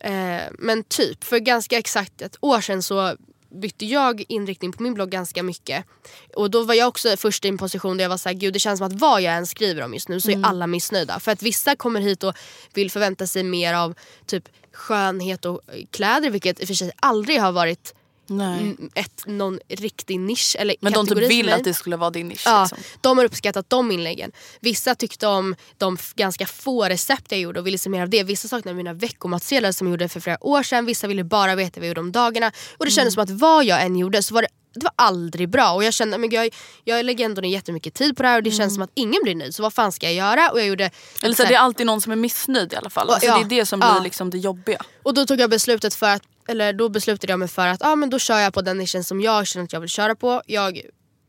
eh, 0.00 0.40
men 0.58 0.84
typ 0.84 1.24
för 1.24 1.38
ganska 1.38 1.78
exakt 1.78 2.22
ett 2.22 2.36
år 2.40 2.60
sedan 2.60 2.82
så 2.82 3.16
bytte 3.56 3.86
jag 3.86 4.24
inriktning 4.28 4.72
på 4.72 4.82
min 4.82 4.94
blogg 4.94 5.10
ganska 5.10 5.42
mycket. 5.42 5.84
Och 6.34 6.50
då 6.50 6.62
var 6.62 6.74
jag 6.74 6.88
också 6.88 7.16
först 7.16 7.44
i 7.44 7.48
en 7.48 7.58
position 7.58 7.96
där 7.96 8.04
jag 8.04 8.08
var 8.10 8.16
såhär, 8.16 8.36
gud 8.36 8.52
det 8.52 8.58
känns 8.58 8.78
som 8.78 8.86
att 8.86 8.92
vad 8.92 9.22
jag 9.22 9.34
än 9.34 9.46
skriver 9.46 9.82
om 9.82 9.94
just 9.94 10.08
nu 10.08 10.20
så 10.20 10.30
är 10.30 10.46
alla 10.46 10.66
missnöjda. 10.66 11.20
För 11.20 11.32
att 11.32 11.42
vissa 11.42 11.76
kommer 11.76 12.00
hit 12.00 12.24
och 12.24 12.34
vill 12.74 12.90
förvänta 12.90 13.26
sig 13.26 13.42
mer 13.42 13.74
av 13.74 13.94
typ 14.26 14.48
skönhet 14.72 15.44
och 15.44 15.60
kläder 15.90 16.30
vilket 16.30 16.60
i 16.60 16.64
och 16.64 16.66
för 16.66 16.74
sig 16.74 16.92
aldrig 16.96 17.40
har 17.40 17.52
varit 17.52 17.94
Nej. 18.26 18.60
mm, 18.60 18.90
ett, 18.94 19.22
någon 19.26 19.58
riktig 19.68 20.20
nisch 20.20 20.56
eller 20.58 20.76
Men 20.80 20.92
de 20.92 21.06
typ 21.06 21.18
vill 21.18 21.52
att 21.52 21.64
det 21.64 21.74
skulle 21.74 21.96
vara 21.96 22.10
din 22.10 22.28
nisch. 22.28 22.42
Ja, 22.44 22.62
Liksom. 22.62 22.78
de 23.00 23.18
har 23.18 23.24
uppskattat 23.24 23.70
de 23.70 23.92
inläggen. 23.92 24.32
Vissa 24.60 24.94
tyckte 24.94 25.26
om 25.26 25.54
de 25.78 25.98
ganska 26.14 26.46
få 26.46 26.84
recept 26.84 27.32
jag 27.32 27.40
gjorde 27.40 27.60
och 27.60 27.66
ville 27.66 27.78
se 27.78 27.90
mer 27.90 28.02
av 28.02 28.08
det. 28.10 28.22
Vissa 28.22 28.48
saknade 28.48 28.76
mina 28.76 28.92
veckomatsedlar 28.92 29.72
som 29.72 29.86
jag 29.86 29.92
gjorde 29.92 30.08
för 30.08 30.20
flera 30.20 30.44
år 30.46 30.62
sedan. 30.62 30.86
Vissa 30.86 31.06
ville 31.06 31.24
bara 31.24 31.54
veta 31.54 31.80
vad 31.80 31.84
jag 31.84 31.88
gjorde 31.88 32.00
om 32.00 32.12
dagarna. 32.12 32.52
Och 32.78 32.84
det 32.84 32.90
kändes 32.90 33.16
Mm. 33.16 33.26
som 33.26 33.34
att 33.36 33.40
vad 33.40 33.64
jag 33.64 33.82
än 33.82 33.96
gjorde 33.96 34.22
så 34.22 34.34
var 34.34 34.42
det 34.42 34.48
det 34.78 34.84
var 34.84 34.92
aldrig 34.96 35.48
bra 35.48 35.72
och 35.72 35.84
jag 35.84 35.94
kände 35.94 36.18
men 36.18 36.30
jag, 36.30 36.54
jag 36.84 37.04
lägger 37.04 37.24
ändå 37.24 37.40
ner 37.40 37.48
jättemycket 37.48 37.94
tid 37.94 38.16
på 38.16 38.22
det 38.22 38.28
här 38.28 38.36
och 38.36 38.42
det 38.42 38.50
känns 38.50 38.74
som 38.74 38.82
att 38.82 38.90
ingen 38.94 39.20
blir 39.22 39.34
nöjd 39.34 39.54
så 39.54 39.62
vad 39.62 39.72
fan 39.74 39.92
ska 39.92 40.06
jag 40.06 40.14
göra? 40.14 40.50
Och, 40.50 40.60
jag 40.60 40.66
gjorde 40.66 40.84
Mm. 40.84 40.92
Eller 41.22 41.34
så 41.34 41.42
här- 41.42 41.50
det 41.50 41.54
är 41.56 41.58
alltid 41.60 41.86
någon 41.86 42.00
som 42.00 42.12
är 42.12 42.16
missnöjd 42.16 42.72
i 42.72 42.76
alla 42.76 42.90
fall. 42.90 43.06
Och- 43.08 43.12
Alltså, 43.14 43.28
ja, 43.28 43.38
det 43.38 43.56
är 43.56 43.58
det 43.60 43.66
som 43.66 43.80
ja. 43.80 43.92
blir 43.92 44.02
liksom 44.02 44.30
det 44.30 44.38
jobbiga. 44.38 44.78
och 45.02 45.14
då 45.14 45.26
tog 45.26 45.40
jag 45.40 45.50
beslutet 45.50 45.94
för 45.94 46.06
att 46.10 46.22
eller 46.48 46.72
då 46.72 46.88
beslutade 46.88 47.32
jag 47.32 47.38
mig 47.38 47.48
för 47.48 47.66
att 47.66 47.82
ah, 47.82 47.96
men 47.96 48.10
då 48.10 48.18
kör 48.18 48.38
jag 48.38 48.54
på 48.54 48.62
den 48.62 48.78
nischen 48.78 49.04
som 49.04 49.20
jag 49.20 49.46
känner 49.46 49.64
att 49.64 49.72
jag 49.72 49.80
vill 49.80 49.90
köra 49.90 50.14
på. 50.14 50.42
Jag, 50.46 50.80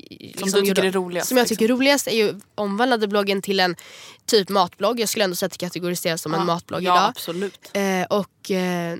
liksom 0.09 0.51
du 0.51 0.61
tycker 0.61 0.85
är 0.85 0.91
roligast, 0.91 1.27
Som 1.27 1.37
jag 1.37 1.43
liksom. 1.43 1.55
tycker 1.55 1.73
är 1.73 1.77
roligast 1.77 2.07
är 2.07 2.15
ju 2.15 2.39
omvandlade 2.55 3.07
bloggen 3.07 3.41
till 3.41 3.59
en 3.59 3.75
typ 4.25 4.49
matblogg. 4.49 4.99
Jag 4.99 5.09
skulle 5.09 5.23
ändå 5.23 5.35
säga 5.35 5.47
att 5.47 5.51
det 5.51 5.57
kategoriseras 5.57 6.21
som 6.21 6.33
en 6.33 6.45
matblogg 6.45 6.83
ja, 6.83 6.95
idag. 6.95 7.09
absolut. 7.09 7.71
Eh, 7.73 8.03
och, 8.09 8.51
eh, 8.51 8.97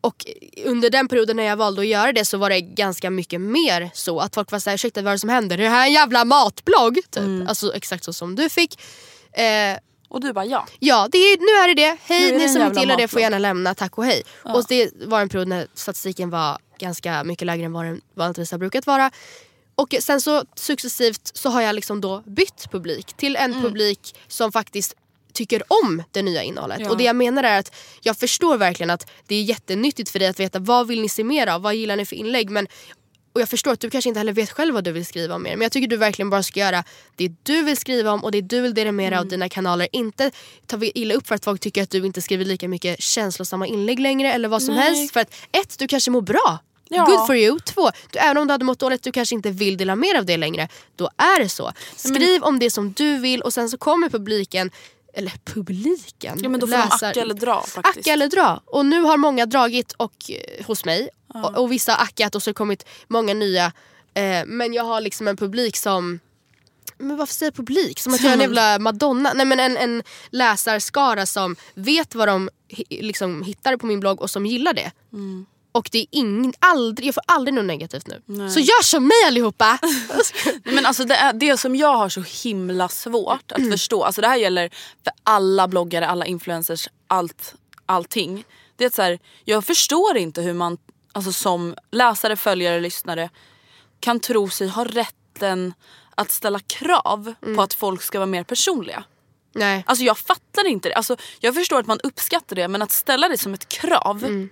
och 0.00 0.26
under 0.64 0.90
den 0.90 1.08
perioden 1.08 1.36
när 1.36 1.44
jag 1.44 1.56
valde 1.56 1.80
att 1.80 1.86
göra 1.86 2.12
det 2.12 2.24
så 2.24 2.38
var 2.38 2.50
det 2.50 2.60
ganska 2.60 3.10
mycket 3.10 3.40
mer 3.40 3.90
så 3.94 4.20
att 4.20 4.34
folk 4.34 4.52
var 4.52 4.58
såhär, 4.58 4.74
ursäkta 4.74 5.02
vad 5.02 5.10
är 5.10 5.14
det 5.14 5.18
som 5.18 5.28
händer? 5.28 5.58
Är 5.58 5.62
det 5.62 5.68
här 5.68 5.86
en 5.86 5.92
jävla 5.92 6.24
matblogg? 6.24 6.94
Typ. 6.94 7.16
Mm. 7.16 7.48
Alltså 7.48 7.74
exakt 7.74 8.04
så 8.04 8.12
som 8.12 8.36
du 8.36 8.48
fick. 8.48 8.80
Eh, 9.32 9.78
Och 10.10 10.20
du 10.20 10.32
bara 10.32 10.44
ja. 10.44 10.66
Ja, 10.78 11.08
det 11.12 11.18
är, 11.18 11.38
nu 11.38 11.70
är 11.70 11.74
det 11.74 11.82
det. 11.82 11.96
Hej, 12.02 12.38
ni 12.38 12.48
som 12.48 12.62
inte 12.62 12.80
gillar 12.80 12.96
det 12.96 13.08
får 13.08 13.20
gärna 13.20 13.38
lämna. 13.38 13.74
Tack 13.74 13.98
och 13.98 14.04
hej. 14.04 14.22
Och 14.44 14.64
det 14.68 14.90
var 15.06 15.20
en 15.20 15.28
period 15.28 15.48
när 15.48 15.66
statistiken 15.74 16.30
var 16.30 16.58
ganska 16.78 17.24
mycket 17.24 17.46
lägre 17.46 17.64
än 17.64 17.72
vad 17.72 17.84
den 17.84 18.00
vanligtvis 18.14 18.50
har 18.50 18.58
brukat 18.58 18.86
vara. 18.86 19.10
Och 19.74 19.94
sen 20.00 20.20
så 20.20 20.44
successivt 20.54 21.30
så 21.36 21.48
har 21.48 21.60
jag 21.60 21.74
liksom 21.74 22.00
då 22.00 22.22
bytt 22.26 22.70
publik 22.70 23.12
till 23.16 23.36
en 23.36 23.50
Mm. 23.52 23.62
publik 23.62 24.14
som 24.28 24.52
faktiskt 24.52 24.94
tycker 25.32 25.62
om 25.68 26.02
det 26.10 26.22
nya 26.22 26.42
innehållet. 26.42 26.80
Ja. 26.80 26.90
Och 26.90 26.96
det 26.96 27.04
jag 27.04 27.16
menar 27.16 27.42
är 27.42 27.58
att 27.58 27.74
jag 28.02 28.16
förstår 28.16 28.56
verkligen 28.56 28.90
att 28.90 29.10
det 29.26 29.34
är 29.34 29.42
jättenyttigt 29.42 30.10
för 30.10 30.18
dig 30.18 30.28
att 30.28 30.40
veta 30.40 30.58
vad 30.58 30.86
vill 30.86 31.02
ni 31.02 31.08
se 31.08 31.24
mer 31.24 31.46
av, 31.46 31.62
vad 31.62 31.74
gillar 31.74 31.96
ni 31.96 32.04
för 32.06 32.16
inlägg. 32.16 32.50
Men, 32.50 32.66
och 33.32 33.40
jag 33.40 33.48
förstår 33.48 33.72
att 33.72 33.80
du 33.80 33.90
kanske 33.90 34.08
inte 34.08 34.20
heller 34.20 34.32
vet 34.32 34.50
själv 34.50 34.74
vad 34.74 34.84
du 34.84 34.92
vill 34.92 35.06
skriva 35.06 35.34
om 35.34 35.42
mer. 35.42 35.50
Men 35.56 35.62
jag 35.62 35.72
tycker 35.72 35.88
du 35.88 35.96
verkligen 35.96 36.30
bara 36.30 36.42
ska 36.42 36.60
göra 36.60 36.84
det 37.16 37.32
du 37.42 37.62
vill 37.62 37.76
skriva 37.76 38.12
om 38.12 38.24
och 38.24 38.32
det 38.32 38.40
du 38.40 38.60
vill 38.60 38.74
dela 38.74 38.92
med 38.92 39.12
dig 39.12 39.16
Mm. 39.16 39.20
av 39.20 39.28
dina 39.28 39.48
kanaler. 39.48 39.88
Inte 39.92 40.30
ta 40.66 40.78
illa 40.82 41.14
upp 41.14 41.26
för 41.26 41.34
att 41.34 41.44
folk 41.44 41.60
tycker 41.60 41.82
att 41.82 41.90
du 41.90 42.06
inte 42.06 42.22
skriver 42.22 42.44
lika 42.44 42.68
mycket 42.68 43.02
känslosamma 43.02 43.66
inlägg 43.66 43.98
längre 44.00 44.32
eller 44.32 44.48
vad 44.48 44.62
som 44.62 44.74
Nej. 44.74 44.84
helst. 44.84 45.12
För 45.12 45.20
att 45.20 45.34
ett, 45.52 45.78
du 45.78 45.88
kanske 45.88 46.10
mår 46.10 46.22
bra. 46.22 46.58
Ja. 46.88 47.04
Good 47.04 47.26
for 47.26 47.36
you. 47.36 47.58
Två, 47.60 47.90
du, 48.10 48.18
även 48.18 48.36
om 48.36 48.46
du 48.46 48.52
hade 48.52 48.64
mått 48.64 48.78
dåligt 48.78 49.02
du 49.02 49.12
kanske 49.12 49.34
inte 49.34 49.50
vill 49.50 49.76
dela 49.76 49.96
mer 49.96 50.18
av 50.18 50.24
det 50.26 50.36
längre. 50.36 50.68
Då 50.96 51.10
är 51.16 51.42
det 51.42 51.48
så. 51.48 51.72
Skriv 51.96 52.42
om 52.42 52.58
det 52.58 52.70
som 52.70 52.92
du 52.92 53.18
vill 53.18 53.42
och 53.42 53.52
sen 53.54 53.68
så 53.70 53.78
kommer 53.78 54.08
publiken 54.08 54.70
eller 55.14 55.32
publiken? 55.44 56.38
Ja 56.42 56.48
men 56.48 56.60
då 56.60 56.66
får 56.66 56.70
läsar- 56.76 57.00
de 57.00 57.06
acka 57.06 57.20
eller 57.20 57.34
dra 57.34 57.62
faktiskt. 57.62 57.98
Acka 57.98 58.12
eller 58.12 58.28
dra. 58.28 58.62
Och 58.66 58.86
nu 58.86 59.00
har 59.00 59.16
många 59.16 59.46
dragit 59.46 59.92
och, 59.92 60.30
eh, 60.30 60.66
hos 60.66 60.84
mig 60.84 61.08
och, 61.34 61.58
och 61.58 61.72
vissa 61.72 61.92
har 61.92 62.04
ackat 62.04 62.34
och 62.34 62.42
så 62.42 62.48
har 62.48 62.52
det 62.52 62.56
kommit 62.56 62.86
många 63.08 63.34
nya 63.34 63.72
Eh, 64.14 64.46
men 64.46 64.72
jag 64.72 64.84
har 64.84 65.00
liksom 65.00 65.28
en 65.28 65.36
publik 65.36 65.76
som 65.76 66.20
men 66.98 67.16
varför 67.16 67.34
säger 67.34 67.52
publik? 67.52 68.00
Som 68.00 68.14
att 68.14 68.20
jag 68.20 68.30
är 68.30 68.34
en 68.34 68.40
jävla 68.40 68.78
madonna. 68.78 69.32
Nej 69.32 69.46
men 69.46 69.60
en, 69.60 69.76
en 69.76 70.02
läsarskara 70.30 71.26
som 71.26 71.56
vet 71.74 72.14
vad 72.14 72.28
de 72.28 72.50
liksom 72.88 73.42
hittar 73.42 73.76
på 73.76 73.86
min 73.86 74.00
blogg 74.00 74.20
och 74.20 74.30
som 74.30 74.46
gillar 74.46 74.72
det. 74.72 74.92
Mm. 75.12 75.46
Och 75.72 75.88
det 75.92 75.98
är 75.98 76.06
ingen, 76.10 76.52
aldrig, 76.58 77.08
jag 77.08 77.14
får 77.14 77.24
aldrig 77.26 77.54
något 77.54 77.64
negativt 77.64 78.06
nu. 78.06 78.50
Så 78.50 78.60
gör 78.60 78.82
som 78.82 79.06
mig 79.06 79.24
allihopa! 79.26 79.78
Men 80.64 80.86
alltså 80.86 81.04
det, 81.04 81.14
är, 81.14 81.32
det 81.32 81.56
som 81.56 81.76
jag 81.76 81.96
har 81.96 82.08
så 82.08 82.22
himla 82.42 82.88
svårt 82.88 83.52
att 83.52 83.70
förstå, 83.70 84.04
alltså 84.04 84.20
det 84.20 84.28
här 84.28 84.36
gäller 84.36 84.70
för 85.04 85.12
alla 85.22 85.68
bloggare, 85.68 86.06
alla 86.08 86.26
influencers, 86.26 86.88
allt, 87.06 87.54
allting. 87.86 88.44
Det 88.76 88.84
är 88.84 88.90
så 88.90 89.02
här, 89.02 89.18
jag 89.44 89.64
förstår 89.64 90.16
inte 90.16 90.42
hur 90.42 90.54
man 90.54 90.78
alltså 91.12 91.32
som 91.32 91.74
läsare, 91.90 92.36
följare, 92.36 92.80
lyssnare 92.80 93.30
kan 94.00 94.20
tro 94.20 94.48
sig 94.48 94.68
ha 94.68 94.84
rätten 94.84 95.74
att 96.14 96.30
ställa 96.30 96.58
krav 96.58 97.34
på 97.56 97.62
att 97.62 97.74
folk 97.74 98.02
ska 98.02 98.18
vara 98.18 98.26
mer 98.26 98.44
personliga. 98.44 99.04
Nej. 99.52 99.84
Alltså 99.86 100.04
jag 100.04 100.18
fattar 100.18 100.66
inte 100.66 100.88
det. 100.88 100.94
Alltså, 100.94 101.16
jag 101.40 101.54
förstår 101.54 101.80
att 101.80 101.86
man 101.86 102.00
uppskattar 102.00 102.56
det 102.56 102.68
men 102.68 102.82
att 102.82 102.90
ställa 102.90 103.28
det 103.28 103.38
som 103.38 103.54
ett 103.54 103.68
krav 103.68 104.48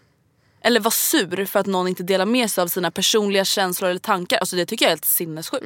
eller 0.68 0.80
vara 0.80 0.90
sur 0.90 1.44
för 1.44 1.60
att 1.60 1.66
någon 1.66 1.88
inte 1.88 2.02
delar 2.02 2.26
med 2.26 2.50
sig 2.50 2.62
av 2.62 2.68
sina 2.68 2.90
personliga 2.90 3.44
känslor 3.44 3.90
eller 3.90 4.00
tankar. 4.00 4.38
Alltså 4.38 4.56
det 4.56 4.66
tycker 4.66 4.84
jag 4.84 4.88
är 4.88 4.92
helt 4.92 5.04
sinnessjukt. 5.04 5.64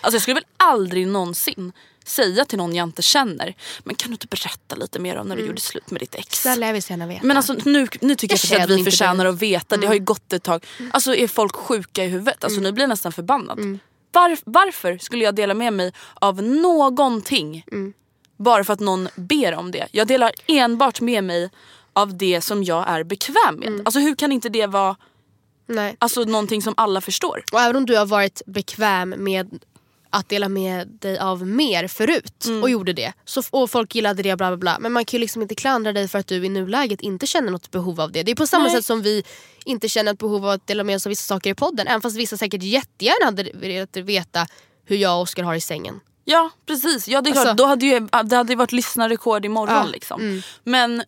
Alltså 0.00 0.14
jag 0.14 0.22
skulle 0.22 0.34
väl 0.34 0.44
aldrig 0.56 1.06
någonsin 1.06 1.72
säga 2.04 2.44
till 2.44 2.58
någon 2.58 2.74
jag 2.74 2.84
inte 2.84 3.02
känner 3.02 3.54
Men 3.84 3.94
kan 3.94 4.10
du 4.10 4.14
inte 4.14 4.26
berätta 4.26 4.76
lite 4.76 4.98
mer 4.98 5.16
om 5.16 5.28
när 5.28 5.36
du 5.36 5.46
gjorde 5.46 5.60
slut 5.60 5.90
med 5.90 6.00
ditt 6.00 6.14
ex? 6.14 6.42
Snälla 6.42 6.66
jag 6.66 6.72
vill 6.72 6.82
så 6.82 6.92
gärna 6.92 7.06
veta. 7.06 7.26
Men 7.26 7.36
alltså 7.36 7.52
nu, 7.64 7.88
nu 8.00 8.14
tycker 8.14 8.34
jag, 8.34 8.38
Jag 8.38 8.40
faktiskt 8.40 8.70
att 8.70 8.70
vi 8.70 8.84
förtjänar 8.84 9.24
dig. 9.24 9.32
att 9.32 9.42
veta. 9.42 9.76
Det 9.76 9.86
har 9.86 9.94
ju 9.94 10.00
gått 10.00 10.32
ett 10.32 10.42
tag. 10.42 10.66
Alltså 10.90 11.14
är 11.14 11.28
folk 11.28 11.56
sjuka 11.56 12.04
i 12.04 12.08
huvudet? 12.08 12.44
Alltså 12.44 12.60
nu 12.60 12.72
blir 12.72 12.82
jag 12.82 12.88
nästan 12.88 13.12
förbannad. 13.12 13.78
Var, 14.12 14.38
varför 14.44 14.98
skulle 14.98 15.24
jag 15.24 15.34
dela 15.34 15.54
med 15.54 15.72
mig 15.72 15.92
av 16.14 16.42
någonting 16.42 17.64
bara 18.36 18.64
för 18.64 18.72
att 18.72 18.80
någon 18.80 19.08
ber 19.16 19.54
om 19.54 19.70
det? 19.70 19.88
Jag 19.92 20.06
delar 20.06 20.32
enbart 20.46 21.00
med 21.00 21.24
mig 21.24 21.50
av 21.96 22.16
det 22.16 22.40
som 22.40 22.64
jag 22.64 22.88
är 22.88 23.04
bekväm 23.04 23.56
med. 23.56 23.82
Alltså 23.84 24.00
hur 24.00 24.14
kan 24.14 24.32
inte 24.32 24.48
det 24.48 24.66
vara 24.66 24.96
Nej. 25.66 25.96
alltså, 25.98 26.24
någonting 26.24 26.62
som 26.62 26.74
alla 26.76 27.00
förstår? 27.00 27.44
Och 27.52 27.60
även 27.60 27.76
om 27.76 27.86
du 27.86 27.96
har 27.96 28.06
varit 28.06 28.42
bekväm 28.46 29.14
med 29.18 29.58
att 30.10 30.28
dela 30.28 30.48
med 30.48 30.88
dig 30.88 31.18
av 31.18 31.46
mer 31.46 31.88
förut 31.88 32.44
Mm. 32.46 32.62
och 32.62 32.70
gjorde 32.70 32.92
det. 32.92 33.12
Så, 33.24 33.42
och 33.50 33.70
folk 33.70 33.94
gillade 33.94 34.22
det 34.22 34.36
bla 34.36 34.50
bla 34.50 34.56
bla. 34.56 34.76
Men 34.80 34.92
man 34.92 35.04
kan 35.04 35.18
ju 35.18 35.20
liksom 35.20 35.42
inte 35.42 35.54
klandra 35.54 35.92
dig 35.92 36.08
för 36.08 36.18
att 36.18 36.26
du 36.26 36.44
i 36.46 36.48
nuläget 36.48 37.00
inte 37.00 37.26
känner 37.26 37.50
något 37.50 37.70
behov 37.70 38.00
av 38.00 38.12
det. 38.12 38.22
Det 38.22 38.30
är 38.30 38.36
på 38.36 38.46
samma 38.46 38.64
Nej. 38.64 38.72
sätt 38.76 38.84
som 38.84 39.02
vi 39.02 39.24
inte 39.64 39.88
känner 39.88 40.12
ett 40.12 40.18
behov 40.18 40.44
av 40.44 40.50
att 40.50 40.66
dela 40.66 40.84
med 40.84 40.96
oss 40.96 41.06
av 41.06 41.10
vissa 41.10 41.34
saker 41.34 41.50
i 41.50 41.54
podden. 41.54 41.86
Även 41.86 42.00
fast 42.00 42.16
vissa 42.16 42.36
säkert 42.36 42.62
jättegärna 42.62 43.24
hade 43.26 43.50
velat 43.54 43.96
veta 43.96 44.46
hur 44.84 44.96
jag 44.96 45.16
och 45.16 45.22
Oskar 45.22 45.42
har 45.42 45.54
i 45.54 45.60
sängen. 45.60 46.00
Ja 46.24 46.50
precis, 46.66 47.08
ja, 47.08 47.20
det, 47.22 47.30
är 47.30 47.32
klart, 47.32 47.46
Alltså- 47.46 47.64
då 47.64 47.66
hade 47.68 47.86
ju, 47.86 48.00
det 48.24 48.36
hade 48.36 48.54
varit 48.56 48.72
lyssnarrekord 48.72 49.44
imorgon. 49.44 49.74
Ja, 49.74 49.86
Liksom. 49.86 50.42
Men 50.64 51.02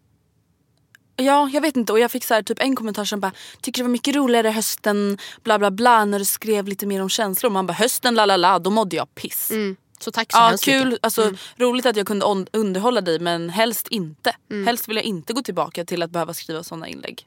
Ja 1.20 1.50
jag 1.52 1.60
vet 1.60 1.76
inte 1.76 1.92
och 1.92 1.98
jag 1.98 2.10
fick 2.10 2.24
så 2.24 2.34
här, 2.34 2.42
typ 2.42 2.62
en 2.62 2.76
kommentar 2.76 3.04
som 3.04 3.20
bara 3.20 3.32
Tycker 3.60 3.82
det 3.82 3.84
var 3.84 3.90
mycket 3.90 4.14
roligare 4.14 4.48
hösten 4.48 5.18
bla 5.42 5.58
bla 5.58 5.70
bla 5.70 6.04
när 6.04 6.18
du 6.18 6.24
skrev 6.24 6.68
lite 6.68 6.86
mer 6.86 7.02
om 7.02 7.08
känslor. 7.08 7.50
Man 7.50 7.66
bara 7.66 7.72
hösten 7.72 8.14
la 8.14 8.26
la 8.26 8.36
la 8.36 8.58
då 8.58 8.70
mådde 8.70 8.96
jag 8.96 9.14
piss. 9.14 9.50
Så 10.00 10.10
tack 10.10 10.32
så 10.32 10.38
Ja 10.38 10.48
hemskt 10.48 10.64
kul, 10.64 10.84
mycket. 10.84 11.04
alltså, 11.04 11.32
roligt 11.56 11.86
att 11.86 11.96
jag 11.96 12.06
kunde 12.06 12.46
underhålla 12.52 13.00
dig 13.00 13.18
men 13.18 13.50
helst 13.50 13.88
inte. 13.88 14.36
Mm. 14.50 14.66
Helst 14.66 14.88
vill 14.88 14.96
jag 14.96 15.04
inte 15.04 15.32
gå 15.32 15.42
tillbaka 15.42 15.84
till 15.84 16.02
att 16.02 16.10
behöva 16.10 16.34
skriva 16.34 16.62
sådana 16.62 16.88
inlägg. 16.88 17.26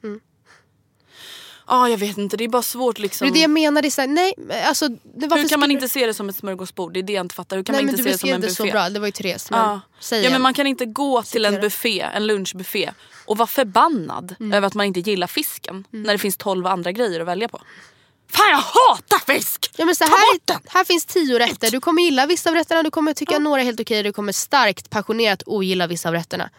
Ja 1.66 1.88
jag 1.88 1.98
vet 1.98 2.18
inte 2.18 2.36
det 2.36 2.44
är 2.44 2.48
bara 2.48 2.62
svårt 2.62 2.98
liksom. 2.98 3.24
Mm. 3.24 3.32
Det 3.34 3.38
är 3.38 3.40
det 3.40 3.42
jag 3.42 3.50
menar. 3.50 3.82
Det 3.82 3.88
är 3.88 3.90
så 3.90 4.00
här, 4.00 4.08
nej, 4.08 4.34
alltså, 4.68 4.88
det, 4.88 5.34
Hur 5.34 5.48
kan 5.48 5.60
man 5.60 5.70
inte 5.70 5.88
se 5.88 6.06
det 6.06 6.14
som 6.14 6.28
ett 6.28 6.36
smörgåsbord? 6.36 6.92
Det 6.92 7.00
är 7.00 7.02
det 7.02 7.12
jag 7.12 7.24
inte 7.24 7.34
fattar. 7.34 7.56
Hur 7.56 7.64
kan 7.64 7.74
Nej, 7.74 7.84
man 7.84 7.90
inte 7.90 8.02
du 8.02 8.04
se 8.04 8.10
det 8.12 8.18
som 8.18 8.26
beskrev 8.26 8.34
en 8.34 8.40
det 8.40 8.46
buffé? 8.46 8.56
så 8.56 8.72
bra. 8.72 8.88
Det 8.90 8.98
var 9.00 9.06
ju 9.06 9.12
Therese. 9.12 9.50
Men, 9.50 9.80
säg 10.00 10.18
ja 10.18 10.20
igen. 10.20 10.32
men 10.32 10.42
man 10.42 10.54
kan 10.54 10.66
inte 10.66 10.86
gå 10.86 11.22
till 11.22 11.44
en 11.44 11.60
buffé, 11.60 12.00
en 12.14 12.26
lunchbuffé 12.26 12.90
och 13.26 13.36
vara 13.38 13.46
förbannad 13.46 14.34
Mm. 14.40 14.52
över 14.52 14.66
att 14.66 14.74
man 14.74 14.86
inte 14.86 15.00
gillar 15.00 15.26
fisken 15.26 15.84
när 15.90 16.12
det 16.12 16.18
finns 16.18 16.36
12 16.36 16.66
andra 16.66 16.92
grejer 16.92 17.20
att 17.20 17.26
välja 17.26 17.48
på. 17.48 17.60
Fan 18.30 18.50
jag 18.50 18.56
hatar 18.56 19.34
fisk! 19.34 19.70
Ja, 19.76 19.84
men 19.84 19.94
så 19.94 20.04
Ta 20.04 20.10
här, 20.10 20.34
bort 20.34 20.42
den! 20.44 20.58
här 20.66 20.84
finns 20.84 21.04
tio 21.04 21.38
rätter. 21.38 21.70
Du 21.70 21.80
kommer 21.80 22.02
gilla 22.02 22.26
vissa 22.26 22.50
av 22.50 22.54
rätterna, 22.56 22.82
du 22.82 22.90
kommer 22.90 23.12
tycka 23.14 23.38
några 23.38 23.60
är 23.60 23.64
helt 23.64 23.80
okej. 23.80 24.02
Du 24.02 24.12
kommer 24.12 24.32
starkt 24.32 24.90
passionerat 24.90 25.42
ogilla 25.46 25.86
vissa 25.86 26.08
av 26.08 26.14
rätterna. 26.14 26.50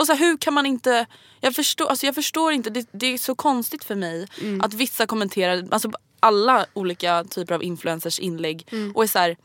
Och 0.00 0.06
så 0.06 0.12
här, 0.12 0.18
hur 0.20 0.36
kan 0.36 0.54
man 0.54 0.66
inte... 0.66 1.06
Jag 1.40 1.54
förstår, 1.54 1.86
alltså 1.88 2.06
jag 2.06 2.14
förstår 2.14 2.52
inte, 2.52 2.70
det, 2.70 2.88
det 2.92 3.06
är 3.06 3.18
så 3.18 3.34
konstigt 3.34 3.84
för 3.84 3.94
mig 3.94 4.26
Mm. 4.40 4.60
att 4.60 4.74
vissa 4.74 5.06
kommenterar 5.06 5.68
alltså 5.70 5.90
alla 6.20 6.66
olika 6.72 7.24
typer 7.24 7.54
av 7.54 7.62
influencers 7.62 8.18
inlägg 8.18 8.66
Mm. 8.72 8.92
och 8.96 9.02
är 9.02 9.06
så 9.06 9.18
här. 9.18 9.36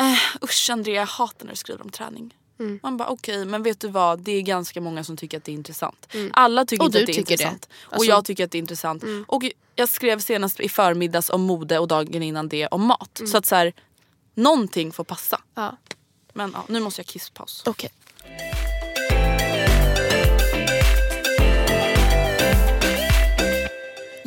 Eh, 0.00 0.44
usch 0.44 0.70
Andrea 0.70 0.94
jag 0.94 1.06
hatar 1.06 1.44
när 1.44 1.52
du 1.52 1.56
skriver 1.56 1.82
om 1.82 1.90
träning. 1.90 2.34
Mm. 2.60 2.80
Man 2.82 2.96
bara 2.96 3.08
okej 3.08 3.44
men 3.44 3.62
vet 3.62 3.80
du 3.80 3.88
vad 3.88 4.20
det 4.20 4.32
är 4.32 4.42
ganska 4.42 4.80
många 4.80 5.04
som 5.04 5.16
tycker 5.16 5.38
att 5.38 5.44
det 5.44 5.52
är 5.52 5.54
intressant. 5.54 6.08
Alla 6.32 6.64
tycker 6.64 6.82
Och 6.82 6.86
inte 6.86 6.98
att 7.00 7.06
det 7.06 7.12
är 7.12 7.14
tycker 7.14 7.26
det. 7.26 7.32
intressant. 7.32 7.68
Och 7.82 7.92
Alltså- 7.92 8.08
jag 8.08 8.24
tycker 8.24 8.44
att 8.44 8.50
det 8.50 8.58
är 8.58 8.60
intressant. 8.60 9.04
Och 9.26 9.42
jag 9.74 9.88
skrev 9.88 10.20
senast 10.20 10.60
i 10.60 10.68
förmiddags 10.68 11.30
om 11.30 11.40
mode 11.42 11.78
och 11.78 11.88
dagen 11.88 12.22
innan 12.22 12.48
det 12.48 12.66
om 12.66 12.82
mat. 12.86 13.20
Så 13.32 13.36
att 13.38 13.46
så 13.46 13.54
här, 13.54 13.72
någonting 14.34 14.92
får 14.92 15.04
passa. 15.04 15.40
Ja. 15.54 15.76
Men 16.32 16.50
ja, 16.54 16.64
nu 16.68 16.80
måste 16.80 17.00
jag 17.00 17.06
kisspaus. 17.06 17.62
Okej. 17.66 17.90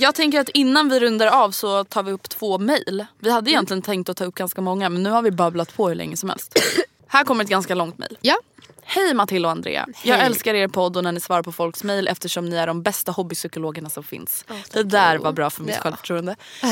Jag 0.01 0.15
tänker 0.15 0.39
att 0.39 0.49
innan 0.49 0.89
vi 0.89 0.99
rundar 0.99 1.27
av 1.27 1.51
så 1.51 1.83
tar 1.83 2.03
vi 2.03 2.11
upp 2.11 2.29
två 2.29 2.57
mejl. 2.57 3.05
Vi 3.19 3.31
hade 3.31 3.51
egentligen 3.51 3.81
tänkt 3.81 4.09
att 4.09 4.17
ta 4.17 4.25
upp 4.25 4.35
ganska 4.35 4.61
många 4.61 4.89
men 4.89 5.03
nu 5.03 5.09
har 5.09 5.21
vi 5.21 5.31
babblat 5.31 5.75
på 5.75 5.87
hur 5.87 5.95
länge 5.95 6.17
som 6.17 6.29
helst. 6.29 6.59
Här 7.07 7.23
kommer 7.23 7.43
ett 7.43 7.49
ganska 7.49 7.75
långt 7.75 7.97
mejl. 7.97 8.17
Ja. 8.21 8.35
Hej 8.83 9.13
Matilda 9.13 9.47
och 9.47 9.51
Andrea. 9.51 9.87
Jag 10.03 10.15
Hej. 10.15 10.25
älskar 10.25 10.53
er 10.53 10.67
podd 10.67 10.97
och 10.97 11.03
när 11.03 11.11
ni 11.11 11.19
svarar 11.19 11.43
på 11.43 11.51
folks 11.51 11.83
mejl 11.83 12.07
eftersom 12.07 12.45
ni 12.45 12.55
är 12.55 12.67
de 12.67 12.81
bästa 12.83 13.11
hobbypsykologerna 13.11 13.89
som 13.89 14.03
finns. 14.03 14.45
det 14.71 14.83
där 14.83 15.17
var 15.17 15.31
bra 15.31 15.49
för 15.49 15.63
mitt 15.63 15.75
Ja. 15.75 15.81
självförtroende. 15.81 16.31
eh, 16.63 16.69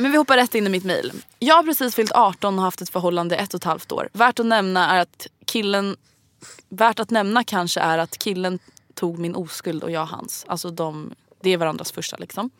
men 0.00 0.12
vi 0.12 0.16
hoppar 0.18 0.36
rätt 0.36 0.54
in 0.54 0.66
i 0.66 0.70
mitt 0.70 0.84
mejl. 0.84 1.12
Jag 1.38 1.54
har 1.54 1.62
precis 1.62 1.94
fyllt 1.94 2.12
18 2.12 2.58
och 2.58 2.64
haft 2.64 2.80
ett 2.80 2.90
förhållande 2.90 3.36
ett 3.36 3.54
och 3.54 3.58
ett 3.58 3.64
halvt 3.64 3.92
år. 3.92 4.08
Värt 4.12 4.38
att 4.38 4.46
nämna 4.46 4.90
är 4.90 5.00
att 5.00 5.26
killen 5.44 5.96
Värt 6.68 7.00
att 7.00 7.10
nämna 7.10 7.44
kanske 7.44 7.80
är 7.80 7.98
att 7.98 8.18
killen 8.18 8.58
tog 8.94 9.18
min 9.18 9.34
oskuld 9.34 9.82
och 9.82 9.90
jag 9.90 10.06
hans. 10.06 10.44
Alltså 10.48 10.70
de, 10.70 11.14
det 11.42 11.50
är 11.50 11.56
varandras 11.56 11.92
första 11.92 12.16
liksom. 12.16 12.50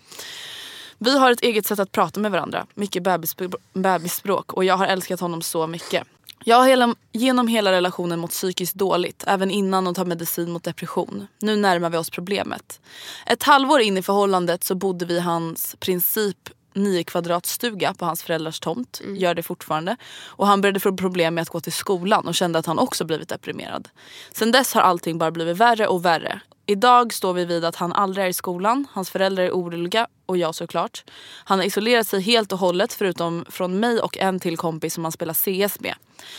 Vi 0.98 1.18
har 1.18 1.30
ett 1.30 1.40
eget 1.40 1.66
sätt 1.66 1.78
att 1.78 1.92
prata 1.92 2.20
med 2.20 2.30
varandra. 2.30 2.66
Mycket 2.74 3.02
bebisspråk- 3.02 3.60
bebisspråk 3.72 4.52
och 4.52 4.64
jag 4.64 4.76
har 4.76 4.86
älskat 4.86 5.20
honom 5.20 5.42
så 5.42 5.66
mycket. 5.66 6.06
Jag 6.44 6.56
har 6.56 6.68
hela, 6.68 6.94
genom 7.12 7.48
hela 7.48 7.72
relationen 7.72 8.18
mått 8.18 8.30
psykiskt 8.30 8.74
dåligt, 8.74 9.24
även 9.26 9.50
innan 9.50 9.86
och 9.86 9.96
tar 9.96 10.04
medicin 10.04 10.52
mot 10.52 10.64
depression. 10.64 11.26
Nu 11.38 11.56
närmar 11.56 11.90
vi 11.90 11.96
oss 11.96 12.10
problemet. 12.10 12.80
Ett 13.26 13.42
halvår 13.42 13.80
in 13.80 13.96
i 13.96 14.02
förhållandet 14.02 14.64
så 14.64 14.74
bodde 14.74 15.04
vi 15.04 15.14
i 15.14 15.20
hans 15.20 15.76
princip 15.80 16.50
9 16.74 17.04
kvadratstuga 17.04 17.94
på 17.94 18.04
hans 18.04 18.22
föräldrars 18.22 18.60
tomt. 18.60 19.00
Gör 19.16 19.34
det 19.34 19.42
fortfarande. 19.42 19.96
Och 20.24 20.46
han 20.46 20.60
började 20.60 20.80
få 20.80 20.96
problem 20.96 21.34
med 21.34 21.42
att 21.42 21.48
gå 21.48 21.60
till 21.60 21.72
skolan 21.72 22.26
och 22.26 22.34
kände 22.34 22.58
att 22.58 22.66
han 22.66 22.78
också 22.78 23.04
blivit 23.04 23.28
deprimerad. 23.28 23.88
Sen 24.32 24.52
dess 24.52 24.74
har 24.74 24.80
allting 24.80 25.18
bara 25.18 25.30
blivit 25.30 25.56
värre 25.56 25.86
och 25.86 26.04
värre. 26.04 26.40
Idag 26.72 27.12
står 27.12 27.32
vi 27.32 27.44
vid 27.44 27.64
att 27.64 27.76
han 27.76 27.92
aldrig 27.92 28.24
är 28.24 28.28
i 28.28 28.32
skolan, 28.32 28.86
hans 28.92 29.10
föräldrar 29.10 29.44
är 29.44 29.50
oroliga 29.50 30.06
och 30.26 30.36
jag 30.36 30.54
såklart. 30.54 31.04
Han 31.44 31.58
har 31.58 31.66
isolerat 31.66 32.06
sig 32.06 32.20
helt 32.20 32.52
och 32.52 32.58
hållet 32.58 32.92
förutom 32.92 33.44
från 33.48 33.80
mig 33.80 34.00
och 34.00 34.18
en 34.18 34.40
till 34.40 34.56
kompis 34.56 34.94
som 34.94 35.04
han 35.04 35.12
spelar 35.12 35.34
CS 35.34 35.80
med. 35.80 35.94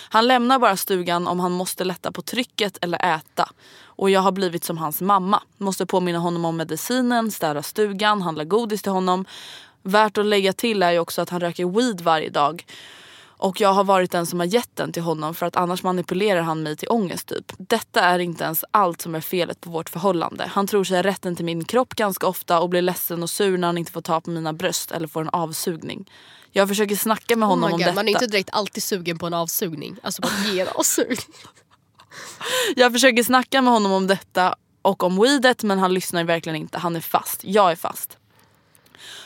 Han 0.10 0.28
lämnar 0.28 0.60
bara 0.60 0.78
stugan 0.78 1.28
om 1.28 1.40
han 1.40 1.52
måste 1.52 1.84
lätta 1.84 2.12
på 2.12 2.22
trycket 2.22 2.78
eller 2.82 3.16
äta. 3.16 3.50
Och 3.84 4.10
jag 4.10 4.22
har 4.22 4.32
blivit 4.32 4.64
som 4.64 4.78
hans 4.78 5.02
mamma. 5.02 5.44
Måste 5.58 5.86
påminna 5.86 6.20
honom 6.20 6.46
om 6.46 6.58
medicinen, 6.58 7.32
städa 7.32 7.64
stugan, 7.64 8.22
handla 8.22 8.44
godis 8.44 8.82
till 8.82 8.92
honom. 8.92 9.26
Värt 9.82 10.18
att 10.18 10.26
lägga 10.26 10.54
till 10.54 10.84
är 10.84 10.92
ju 10.92 11.00
också 11.00 11.22
att 11.22 11.30
han 11.30 11.40
röker 11.40 11.66
weed 11.66 12.02
varje 12.02 12.30
dag. 12.30 12.66
Och 13.44 13.62
jag 13.62 13.74
har 13.74 13.84
varit 13.84 14.12
den 14.12 14.26
som 14.26 14.40
har 14.40 14.48
gett 14.48 14.76
den 14.76 14.92
till 14.92 15.04
honom 15.04 15.34
för 15.36 15.46
att 15.46 15.56
annars 15.56 15.84
manipulerar 15.84 16.42
han 16.42 16.64
mig 16.64 16.76
till 16.78 16.88
ångest 16.92 17.28
typ. 17.28 17.52
Detta 17.58 18.02
är 18.02 18.20
inte 18.20 18.44
ens 18.44 18.66
allt 18.72 19.02
som 19.02 19.16
är 19.16 19.22
felet 19.22 19.62
på 19.62 19.70
vårt 19.70 19.90
förhållande. 19.90 20.50
Han 20.52 20.68
tror 20.68 20.84
sig 20.84 20.98
ha 20.98 21.04
rätten 21.04 21.36
till 21.36 21.46
min 21.46 21.66
kropp 21.66 21.96
ganska 21.96 22.28
ofta 22.28 22.60
och 22.60 22.70
blir 22.70 22.82
ledsen 22.82 23.24
och 23.24 23.30
sur 23.30 23.58
när 23.58 23.68
han 23.68 23.78
inte 23.78 23.92
får 23.92 24.02
ta 24.02 24.22
på 24.22 24.30
mina 24.30 24.54
bröst 24.54 24.92
eller 24.92 25.08
får 25.08 25.22
en 25.22 25.30
avsugning. 25.30 26.12
Jag 26.52 26.68
försöker 26.68 26.96
snacka 26.96 27.36
med 27.36 27.48
Oh 27.48 27.50
honom 27.50 27.64
om 27.64 27.72
God, 27.72 27.80
detta. 27.80 27.94
man 27.94 28.08
är 28.08 28.12
inte 28.12 28.28
direkt 28.28 28.50
alltid 28.52 28.84
sugen 28.84 29.20
på 29.20 29.28
en 29.28 29.34
avsugning. 29.34 29.98
Alltså 30.04 30.22
på 30.22 30.28
att 30.28 30.54
ge 30.54 30.60
en 30.60 30.68
avsugning. 30.76 31.18
Jag 32.76 32.92
försöker 32.92 33.24
snacka 33.24 33.62
med 33.62 33.74
honom 33.74 33.92
om 33.92 34.08
detta 34.08 34.56
och 34.82 35.04
om 35.04 35.22
weedet 35.22 35.64
men 35.64 35.80
han 35.80 35.94
lyssnar 35.94 36.24
verkligen 36.24 36.56
inte. 36.56 36.78
Han 36.78 36.96
är 36.96 37.02
fast. 37.02 37.44
Jag 37.44 37.72
är 37.72 37.76
fast. 37.76 38.18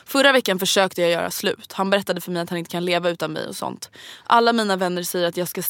Förra 0.06 0.32
veckan 0.32 0.60
försökte 0.60 1.02
jag 1.02 1.12
göra 1.12 1.32
slut. 1.32 1.74
Han 1.74 1.90
berättade 1.90 2.22
för 2.22 2.32
mig 2.32 2.42
att 2.42 2.50
han 2.50 2.60
inte 2.60 2.72
kan 2.72 2.86
leva 2.86 3.10
utan 3.10 3.34
mig 3.34 3.48
och 3.48 3.56
sånt. 3.56 3.90
Alla 4.24 4.54
mina 4.54 4.76
vänner 4.76 5.04
säger 5.04 5.28
att 5.28 5.38
jag 5.38 5.48
ska, 5.48 5.62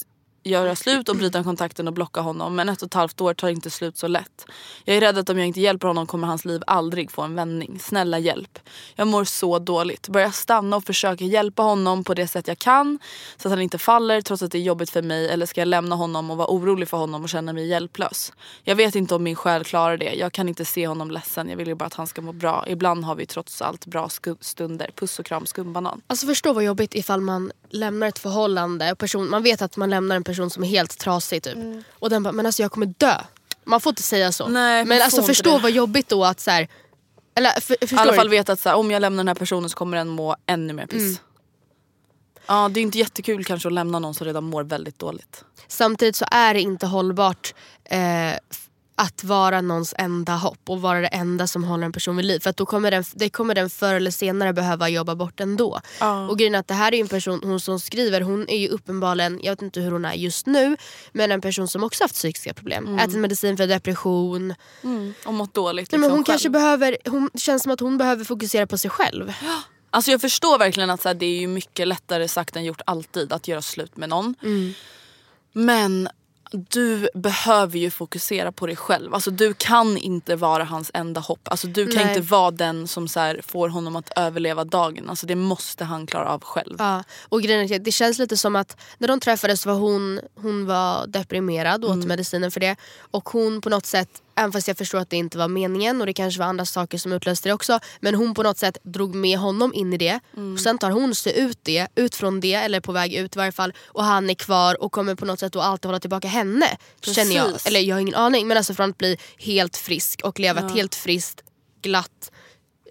göra 0.48 0.76
slut 0.76 1.10
och 1.10 1.16
bryta 1.16 1.44
kontakten 1.44 1.88
och 1.88 1.94
blocka 1.94 2.22
honom 2.22 2.56
men 2.56 2.70
ett 2.70 2.82
och 2.82 2.86
ett 2.86 2.94
halvt 2.94 3.22
år 3.22 3.34
tar 3.34 3.50
inte 3.50 3.70
slut 3.70 3.98
så 3.98 4.08
lätt. 4.08 4.46
Jag 4.86 4.98
är 4.98 5.02
rädd 5.02 5.18
att 5.18 5.30
om 5.30 5.38
jag 5.38 5.48
inte 5.48 5.62
hjälper 5.62 5.88
honom 5.88 6.08
kommer 6.08 6.28
hans 6.28 6.46
liv 6.46 6.62
aldrig 6.68 7.12
få 7.12 7.22
en 7.22 7.36
vändning. 7.36 7.80
Snälla 7.80 8.20
hjälp. 8.20 8.60
Jag 8.96 9.08
mår 9.08 9.24
så 9.24 9.60
dåligt. 9.60 10.08
Börja 10.10 10.32
stanna 10.32 10.78
och 10.78 10.84
försöka 10.84 11.26
hjälpa 11.26 11.64
honom 11.64 12.04
på 12.04 12.14
det 12.14 12.28
sätt 12.28 12.48
jag 12.48 12.60
kan 12.60 13.00
så 13.38 13.48
att 13.48 13.52
han 13.52 13.62
inte 13.62 13.78
faller 13.78 14.22
trots 14.22 14.44
att 14.44 14.52
det 14.52 14.58
är 14.58 14.62
jobbigt 14.62 14.90
för 14.90 15.02
mig 15.02 15.30
eller 15.30 15.46
ska 15.46 15.62
jag 15.62 15.68
lämna 15.68 15.96
honom 15.96 16.32
och 16.32 16.38
vara 16.38 16.48
orolig 16.48 16.88
för 16.88 16.98
honom 16.98 17.24
och 17.24 17.30
känna 17.30 17.54
mig 17.54 17.68
hjälplös. 17.68 18.34
Jag 18.64 18.76
vet 18.76 18.96
inte 18.96 19.16
om 19.16 19.24
min 19.24 19.36
själ 19.36 19.64
klarar 19.64 19.98
det. 19.98 20.14
Jag 20.14 20.32
kan 20.32 20.50
inte 20.50 20.66
se 20.66 20.88
honom 20.88 21.12
ledsen. 21.12 21.50
Jag 21.50 21.58
vill 21.58 21.68
ju 21.68 21.76
bara 21.76 21.86
att 21.86 21.94
han 21.94 22.08
ska 22.08 22.22
må 22.22 22.32
bra. 22.32 22.64
Ibland 22.68 23.06
har 23.06 23.16
vi 23.16 23.26
trots 23.26 23.62
allt 23.62 23.86
bra 23.86 24.10
stunder. 24.42 24.92
Puss 24.96 25.20
och 25.20 25.26
kram 25.26 25.46
skumbanan. 25.46 26.02
Alltså 26.08 26.28
förstå 26.28 26.54
vad 26.54 26.64
jobbigt 26.64 26.96
ifall 26.96 27.22
man 27.22 27.52
lämnar 27.70 28.08
ett 28.08 28.20
förhållande 28.20 28.92
och 28.92 28.98
person, 28.98 29.30
man 29.30 29.44
vet 29.44 29.62
att 29.62 29.78
man 29.78 29.90
lämnar 29.90 30.16
en 30.16 30.24
person 30.24 30.37
som 30.50 30.64
är 30.64 30.68
helt 30.68 30.98
trasig 30.98 31.44
typ. 31.44 31.58
Och 32.00 32.10
den 32.10 32.24
bara, 32.24 32.32
men 32.32 32.46
alltså 32.46 32.62
jag 32.62 32.72
kommer 32.72 32.86
dö. 32.98 33.16
Man 33.64 33.82
får 33.82 33.90
inte 33.90 34.04
säga 34.04 34.32
så. 34.32 34.48
Nej, 34.48 34.86
men 34.86 35.02
alltså 35.02 35.24
förstå 35.24 35.52
det. 35.52 35.64
vad 35.64 35.72
jobbigt 35.72 36.10
då 36.10 36.26
att 36.26 36.40
så 36.40 36.52
här, 36.52 36.68
eller 37.36 37.62
för, 37.62 37.94
I 37.94 37.98
alla 37.98 38.14
fall 38.14 38.30
veta 38.30 38.52
att 38.52 38.60
så 38.60 38.70
här, 38.70 38.76
om 38.76 38.92
jag 38.92 39.00
lämnar 39.00 39.18
den 39.18 39.28
här 39.28 39.36
personen 39.36 39.70
så 39.70 39.78
kommer 39.78 39.98
den 39.98 40.08
må 40.08 40.36
ännu 40.46 40.74
mer 40.74 40.86
piss. 40.86 41.02
Mm. 41.02 41.18
Ja, 42.48 42.70
det 42.74 42.80
är 42.80 42.82
inte 42.82 42.98
jättekul 42.98 43.46
kanske 43.46 43.68
att 43.68 43.74
lämna 43.74 44.00
någon 44.00 44.14
som 44.14 44.26
redan 44.26 44.44
mår 44.44 44.64
väldigt 44.64 45.00
dåligt. 45.00 45.44
Samtidigt 45.68 46.16
så 46.16 46.26
är 46.32 46.54
det 46.54 46.62
inte 46.62 46.86
hållbart 46.88 47.54
eh, 47.84 48.34
att 49.00 49.24
vara 49.24 49.62
någons 49.62 49.94
enda 49.98 50.36
hopp 50.36 50.70
och 50.70 50.82
vara 50.82 51.02
det 51.02 51.08
enda 51.08 51.48
som 51.48 51.64
håller 51.64 51.86
en 51.86 51.92
person 51.92 52.18
vid 52.18 52.26
liv. 52.26 52.40
För 52.40 52.50
att 52.50 52.58
då 52.58 52.66
kommer 52.66 52.92
den, 52.92 53.04
det 53.14 53.30
kommer 53.30 53.56
den 53.56 53.70
förr 53.70 53.94
eller 53.94 54.12
senare 54.12 54.54
behöva 54.54 54.90
jobba 54.90 55.16
bort 55.16 55.40
ändå. 55.40 55.82
Ja. 56.00 56.28
Och 56.28 56.38
grejen 56.38 56.56
att 56.56 56.68
det 56.68 56.74
här 56.74 56.94
är 56.94 57.00
en 57.00 57.08
person, 57.08 57.42
hon 57.44 57.60
som 57.60 57.80
skriver, 57.80 58.22
hon 58.22 58.50
är 58.50 58.58
ju 58.58 58.68
uppenbarligen, 58.68 59.40
jag 59.44 59.52
vet 59.52 59.62
inte 59.62 59.80
hur 59.80 59.92
hon 59.92 60.06
är 60.06 60.14
just 60.14 60.46
nu, 60.46 60.78
men 61.12 61.32
en 61.32 61.42
person 61.42 61.68
som 61.68 61.84
också 61.84 62.04
haft 62.04 62.14
psykiska 62.14 62.54
problem. 62.54 63.00
Ätit 63.00 63.18
medicin 63.18 63.58
för 63.58 63.68
depression. 63.68 64.54
Och 65.26 65.34
mått 65.34 65.54
dåligt 65.54 65.84
liksom 65.84 66.02
men 66.02 66.12
hon 66.12 66.18
själv. 66.18 66.26
kanske 66.26 66.50
behöver, 66.50 66.98
hon, 67.06 67.30
känns 67.36 67.64
som 67.64 67.72
att 67.72 67.80
hon 67.80 67.98
behöver 67.98 68.24
fokusera 68.24 68.68
på 68.68 68.78
sig 68.78 68.92
själv. 68.92 69.34
Alltså 69.90 70.12
jag 70.12 70.22
förstår 70.22 70.58
verkligen 70.58 70.90
att 70.90 71.02
så 71.02 71.10
här, 71.10 71.16
det 71.16 71.26
är 71.26 71.40
ju 71.40 71.48
mycket 71.48 71.88
lättare 71.88 72.28
sagt 72.28 72.56
än 72.56 72.66
gjort 72.66 72.82
alltid 72.86 73.34
att 73.34 73.48
göra 73.48 73.62
slut 73.62 73.98
med 73.98 74.10
någon. 74.10 74.36
Mm. 74.44 74.74
Men 75.54 76.10
du 76.52 77.10
behöver 77.14 77.80
ju 77.80 77.92
fokusera 77.92 78.52
på 78.52 78.68
dig 78.68 78.76
själv. 78.76 79.14
Alltså 79.14 79.32
du 79.32 79.54
kan 79.54 79.98
inte 79.98 80.36
vara 80.36 80.64
hans 80.64 80.92
enda 80.94 81.22
hopp. 81.22 81.48
Alltså 81.48 81.68
du 81.68 81.88
kan 81.88 82.04
Nej. 82.04 82.18
inte 82.18 82.32
vara 82.32 82.52
den 82.52 82.88
som 82.88 83.08
så 83.08 83.20
här, 83.20 83.42
får 83.44 83.70
honom 83.70 83.96
att 83.96 84.12
överleva 84.16 84.64
dagen. 84.64 85.10
Alltså 85.10 85.26
det 85.26 85.36
måste 85.36 85.84
han 85.84 86.08
klara 86.08 86.30
av 86.30 86.44
själv. 86.44 86.76
Ja, 86.80 87.04
och 87.30 87.42
grejen 87.42 87.72
är 87.72 87.76
att 87.76 87.84
det 87.84 87.92
känns 87.92 88.20
lite 88.20 88.38
som 88.38 88.56
att 88.56 88.78
när 88.98 89.08
de 89.08 89.20
träffades 89.20 89.66
var 89.66 89.74
hon, 89.74 90.20
hon 90.36 90.66
var 90.66 91.08
deprimerad 91.08 91.86
och 91.86 91.92
åt 91.92 92.06
medicinen 92.06 92.52
för 92.52 92.60
det. 92.60 92.76
Och 93.12 93.30
hon 93.30 93.62
på 93.62 93.70
något 93.70 93.86
sätt, 93.86 94.10
även 94.38 94.52
fast 94.52 94.68
jag 94.68 94.78
förstår 94.78 95.00
att 95.00 95.10
det 95.10 95.18
inte 95.18 95.38
var 95.38 95.48
meningen 95.48 96.02
och 96.02 96.08
det 96.08 96.14
kanske 96.14 96.40
var 96.40 96.46
andra 96.48 96.66
saker 96.66 96.98
som 96.98 97.12
utlöste 97.12 97.50
det 97.50 97.54
också. 97.54 97.80
Men 98.00 98.16
hon 98.16 98.34
på 98.34 98.44
något 98.44 98.58
sätt 98.58 98.78
drog 98.84 99.16
med 99.16 99.38
honom 99.38 99.74
in 99.74 99.94
i 99.94 99.98
det. 99.98 100.20
Och 100.54 100.60
sen 100.60 100.78
tar 100.78 100.92
hon 100.92 101.16
sig 101.16 101.40
ut 101.40 101.60
det, 101.64 101.88
ut 101.96 102.16
från 102.16 102.40
det, 102.40 102.54
eller 102.54 102.80
på 102.80 102.92
väg 102.92 103.14
ut 103.14 103.36
i 103.36 103.40
varje 103.40 103.52
fall. 103.52 103.74
Och 103.86 104.04
han 104.04 104.30
är 104.30 104.34
kvar 104.34 104.84
och 104.84 104.92
kommer 104.92 105.16
på 105.16 105.26
något 105.26 105.40
sätt 105.40 105.54
då 105.54 105.62
alltid 105.62 105.86
hålla 105.86 106.00
tillbaka 106.00 106.28
henne. 106.28 106.78
Känner 107.02 107.36
jag. 107.36 107.46
Precis. 107.46 107.68
Eller 107.68 107.80
jag 107.80 107.96
har 107.96 108.02
ingen 108.02 108.16
aning 108.16 108.48
men 108.48 108.58
alltså 108.58 108.74
från 108.74 108.90
att 108.90 108.98
bli 108.98 109.18
helt 109.38 109.78
frisk 109.78 110.22
och 110.24 110.40
leva 110.40 110.60
ett 110.66 110.72
helt 110.72 110.96
friskt, 110.96 111.42
glatt 111.82 112.32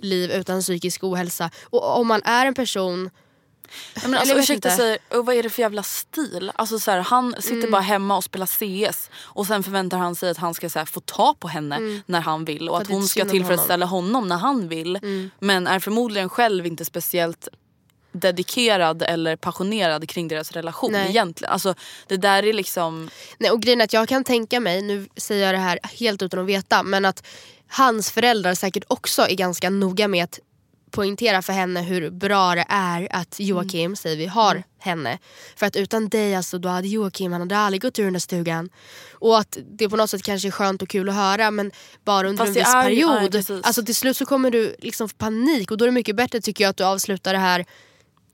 liv 0.01 0.31
utan 0.31 0.61
psykisk 0.61 1.05
ohälsa. 1.05 1.51
Och 1.65 1.99
om 1.99 2.07
man 2.07 2.23
är 2.25 2.47
en 2.47 2.55
person 2.55 3.11
Ja, 3.95 4.01
men 4.03 4.11
Eller 4.11 4.19
alltså, 4.19 4.33
jag 4.33 4.37
vet 4.37 4.43
ursäkta 4.45 4.69
inte. 4.69 4.77
säger, 4.77 4.99
och 5.09 5.27
vad 5.27 5.35
är 5.35 5.43
det 5.43 5.51
för 5.51 5.63
jävla 5.63 5.83
stil? 5.83 6.53
Alltså, 6.55 6.79
så 6.79 6.91
här, 6.91 6.99
han 6.99 7.35
sitter 7.39 7.71
bara 7.71 7.81
hemma 7.83 8.17
och 8.17 8.25
spelar 8.25 8.47
CS 8.47 9.11
och 9.23 9.47
sen 9.47 9.63
förväntar 9.63 9.99
han 9.99 10.15
sig 10.15 10.31
att 10.31 10.39
han 10.39 10.55
ska 10.55 10.71
så 10.71 10.79
här, 10.79 10.87
få 10.87 11.01
ta 11.01 11.35
på 11.39 11.49
henne 11.49 12.03
när 12.07 12.21
han 12.21 12.45
vill 12.45 12.69
och 12.69 12.77
att 12.77 12.83
att 12.83 12.89
hon 12.89 13.09
ska 13.09 13.25
tillfredsställa 13.25 13.87
honom. 13.87 14.29
när 14.29 14.37
han 14.37 14.69
vill. 14.69 14.99
Men 15.39 15.67
är 15.67 15.81
förmodligen 15.81 16.29
själv 16.29 16.67
inte 16.67 16.85
speciellt 16.85 17.49
dedikerad 18.21 19.03
eller 19.03 19.37
passionerad 19.37 20.09
kring 20.09 20.29
deras 20.29 20.53
relation 20.53 20.93
Nej. 20.93 21.11
egentligen. 21.11 21.53
Alltså, 21.53 21.75
det 22.07 22.17
där 22.17 22.43
är 22.43 22.53
liksom... 22.53 23.11
Nej, 23.39 23.51
och 23.51 23.63
grejen 23.63 23.81
är 23.81 23.85
att 23.85 23.93
jag 23.93 24.09
kan 24.09 24.25
tänka 24.25 24.61
mig, 24.61 24.83
nu 24.83 25.09
säger 25.17 25.47
jag 25.47 25.55
det 25.55 25.59
här 25.59 25.79
helt 25.83 26.23
utan 26.23 26.41
att 26.41 26.47
veta, 26.47 26.83
men 26.83 27.05
att 27.05 27.27
hans 27.69 28.11
föräldrar 28.11 28.55
säkert 28.55 28.85
också 28.89 29.23
är 29.23 29.35
ganska 29.35 29.71
noga 29.71 30.09
med 30.09 30.25
att 30.25 30.39
poängtera 30.97 31.43
för 31.43 31.53
henne 31.53 31.83
hur 31.83 32.11
bra 32.11 32.55
det 32.55 32.65
är 32.69 33.09
att 33.11 33.35
Joakim, 33.41 33.81
Mm. 33.81 33.97
säger 33.97 34.17
vi, 34.17 34.27
har 34.27 34.63
henne. 34.79 35.19
För 35.57 35.67
att 35.67 35.77
utan 35.77 36.09
dig 36.09 36.35
alltså, 36.35 36.59
då 36.59 36.69
hade 36.69 36.89
Joakim 36.89 37.33
han 37.33 37.41
hade 37.41 37.57
aldrig 37.59 37.83
gått 37.83 37.99
ur 37.99 38.05
den 38.05 38.13
där 38.13 38.21
stugan. 38.21 38.71
Och 39.13 39.39
att 39.39 39.59
det 39.79 39.89
på 39.89 39.97
något 39.97 40.11
sätt 40.11 40.23
kanske 40.23 40.49
är 40.49 40.53
skönt 40.53 40.83
och 40.83 40.89
kul 40.89 41.09
att 41.09 41.15
höra 41.15 41.51
men 41.51 41.71
bara 42.05 42.29
under 42.29 42.45
Fast 42.45 42.49
en 42.57 42.65
viss 42.65 42.75
är 42.75 42.83
period. 42.83 43.33
precis. 43.33 43.65
alltså 43.65 43.83
till 43.85 43.95
slut 43.95 44.17
så 44.17 44.27
kommer 44.27 44.51
du 44.51 44.77
liksom 44.79 45.09
få 45.09 45.17
panik 45.17 45.71
och 45.71 45.77
då 45.79 45.85
är 45.85 45.87
det 45.89 45.93
mycket 45.93 46.17
bättre 46.17 46.41
tycker 46.41 46.65
jag 46.65 46.71
att 46.71 46.77
du 46.77 46.85
avslutar 46.85 47.33
det 47.33 47.39
här 47.39 47.65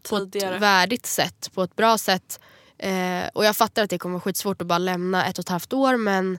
på 0.09 0.19
Tidigare. 0.19 0.55
ett 0.57 0.63
värdigt 0.63 1.07
sätt, 1.07 1.51
på 1.55 1.63
ett 1.63 1.77
bra 1.77 1.99
sätt. 1.99 2.41
Eh, 2.79 3.23
och 3.35 3.45
jag 3.45 3.57
fattar 3.57 3.83
att 3.85 3.91
det 3.91 3.99
kommer 3.99 4.13
vara 4.13 4.21
skitsvårt 4.23 4.61
att 4.61 4.67
bara 4.67 4.79
lämna 4.79 5.27
ett 5.27 5.39
och 5.39 5.43
ett 5.45 5.49
halvt 5.49 5.73
år 5.73 5.97
men 5.97 6.39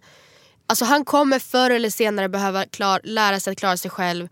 alltså 0.68 0.86
han 0.86 1.06
kommer 1.06 1.40
förr 1.40 1.70
eller 1.72 1.90
senare 1.90 2.30
behöva 2.30 2.66
klar, 2.66 3.02
lära 3.04 3.40
sig 3.40 3.52
att 3.52 3.58
klara 3.58 3.78
sig 3.78 3.92
själv. 3.92 4.28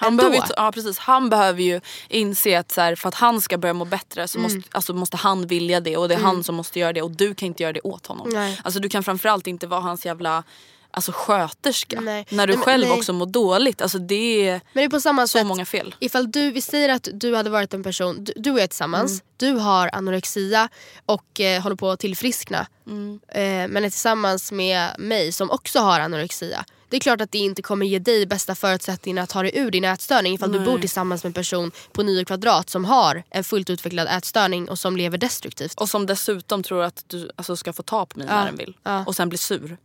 Han 0.00 0.16
behöver, 0.16 0.36
ju, 0.36 0.42
ja, 0.56 0.72
precis, 0.72 0.98
han 0.98 1.30
behöver 1.30 1.62
ju 1.62 1.80
inse 2.08 2.58
att 2.58 2.72
så 2.72 2.80
här, 2.80 2.94
för 2.94 3.08
att 3.08 3.14
han 3.14 3.40
ska 3.40 3.58
börja 3.58 3.72
må 3.74 3.84
bättre 3.84 4.28
så 4.28 4.38
måste, 4.38 4.60
alltså, 4.70 4.92
måste 4.94 5.16
han 5.16 5.46
vilja 5.46 5.80
det 5.80 5.96
och 5.96 6.08
det 6.08 6.14
är 6.14 6.18
han 6.18 6.44
som 6.44 6.54
måste 6.54 6.78
göra 6.78 6.92
det 6.92 7.02
och 7.02 7.10
du 7.10 7.34
kan 7.34 7.46
inte 7.46 7.62
göra 7.62 7.72
det 7.72 7.80
åt 7.80 8.06
honom. 8.06 8.28
Nej. 8.32 8.60
Alltså, 8.64 8.80
du 8.80 8.88
kan 8.88 9.02
framförallt 9.04 9.46
inte 9.46 9.66
vara 9.66 9.80
hans 9.80 10.06
jävla 10.06 10.42
alltså, 10.90 11.12
sköterska 11.14 12.00
Nej. 12.00 12.26
när 12.30 12.46
du 12.46 12.54
Nej, 12.54 12.62
själv 12.64 12.88
nej. 12.88 12.98
också 12.98 13.12
mår 13.12 13.26
dåligt. 13.26 13.82
Alltså, 13.82 13.98
det 13.98 14.48
är 14.48 14.52
Men 14.52 14.60
det 14.72 14.82
är 14.82 14.88
på 14.88 15.00
samma 15.00 15.22
så 15.26 15.38
sätt, 15.38 15.46
många 15.46 15.64
fel. 15.64 15.94
ifall 15.98 16.30
du, 16.30 16.50
vi 16.50 16.60
säger 16.60 16.88
att 16.88 17.08
du 17.12 17.36
hade 17.36 17.50
varit 17.50 17.74
en 17.74 17.82
person, 17.82 18.24
du, 18.24 18.32
du 18.36 18.50
och 18.50 18.58
jag 18.58 18.62
är 18.62 18.66
tillsammans, 18.66 19.10
Mm. 19.10 19.22
du 19.56 19.60
har 19.62 19.90
anorexia 19.92 20.68
och 21.06 21.40
eh, 21.40 21.62
håller 21.62 21.76
på 21.76 21.90
att 21.90 22.00
tillfriskna. 22.00 22.66
Mm. 22.86 23.20
Eh, 23.28 23.42
men 23.42 23.76
är 23.84 23.90
tillsammans 23.90 24.52
med 24.52 24.88
mig 24.98 25.32
som 25.32 25.50
också 25.50 25.78
har 25.78 26.00
anorexia. 26.00 26.64
Det 26.90 26.96
är 26.96 27.00
klart 27.00 27.20
att 27.20 27.32
det 27.32 27.38
inte 27.38 27.62
kommer 27.62 27.86
ge 27.86 27.98
dig 27.98 28.26
bästa 28.26 28.54
förutsättningar 28.54 29.22
att 29.22 29.28
ta 29.30 29.42
dig 29.42 29.50
ur 29.54 29.70
din 29.70 29.84
ätstörning 29.84 30.34
ifall 30.34 30.52
du 30.52 30.58
Nej. 30.58 30.66
bor 30.68 30.78
tillsammans 30.78 31.22
med 31.24 31.28
en 31.30 31.34
person 31.34 31.70
på 31.92 32.02
9 32.02 32.24
kvadrat 32.24 32.70
som 32.70 32.84
har 32.84 33.22
en 33.30 33.44
fullt 33.44 33.70
utvecklad 33.70 34.08
ätstörning 34.08 34.68
och 34.68 34.78
som 34.78 34.96
lever 34.96 35.18
destruktivt. 35.18 35.80
Och 35.80 35.88
som 35.88 36.06
dessutom 36.06 36.62
tror 36.62 36.82
att 36.82 37.04
du 37.06 37.30
alltså, 37.36 37.56
ska 37.56 37.72
få 37.72 37.82
ta 37.82 38.06
på 38.06 38.18
mig 38.18 38.26
Ja, 38.30 38.36
när 38.36 38.46
den 38.46 38.56
vill. 38.56 38.76
ja. 38.82 39.04
Och 39.06 39.16
sen 39.16 39.28
bli 39.28 39.38
sur. 39.38 39.76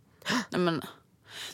Nej, 0.49 0.62
men, 0.62 0.82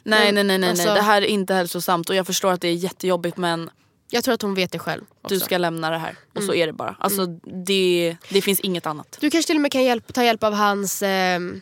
nej, 0.04 0.32
nej, 0.32 0.44
nej, 0.44 0.58
nej, 0.58 0.70
alltså- 0.70 0.86
nej. 0.86 0.96
Det 0.96 1.02
här 1.02 1.22
är 1.22 1.26
inte 1.26 1.54
hälsosamt 1.54 2.10
och 2.10 2.16
jag 2.16 2.26
förstår 2.28 2.52
att 2.52 2.62
det 2.62 2.68
är 2.68 2.74
jättejobbigt 2.74 3.38
men 3.38 3.70
Jag 4.14 4.24
tror 4.24 4.34
att 4.34 4.42
hon 4.42 4.54
vet 4.56 4.72
det 4.72 4.80
själv. 4.80 5.02
Också. 5.22 5.34
du 5.34 5.40
ska 5.40 5.58
lämna 5.58 5.90
det 5.90 5.98
här. 5.98 6.16
Och 6.32 6.38
Mm. 6.38 6.48
så 6.48 6.54
är 6.54 6.68
det 6.68 6.74
bara. 6.74 6.96
Alltså, 7.00 7.26
det, 7.66 8.18
det 8.30 8.42
finns 8.42 8.60
inget 8.60 8.86
annat. 8.86 9.18
Du 9.22 9.30
kanske 9.32 9.48
till 9.48 9.56
och 9.58 9.62
med 9.62 9.72
kan 9.72 9.84
hjälp, 9.84 10.14
ta 10.14 10.24
hjälp 10.24 10.44
av 10.44 10.54
hans... 10.54 11.02
ehm, 11.04 11.62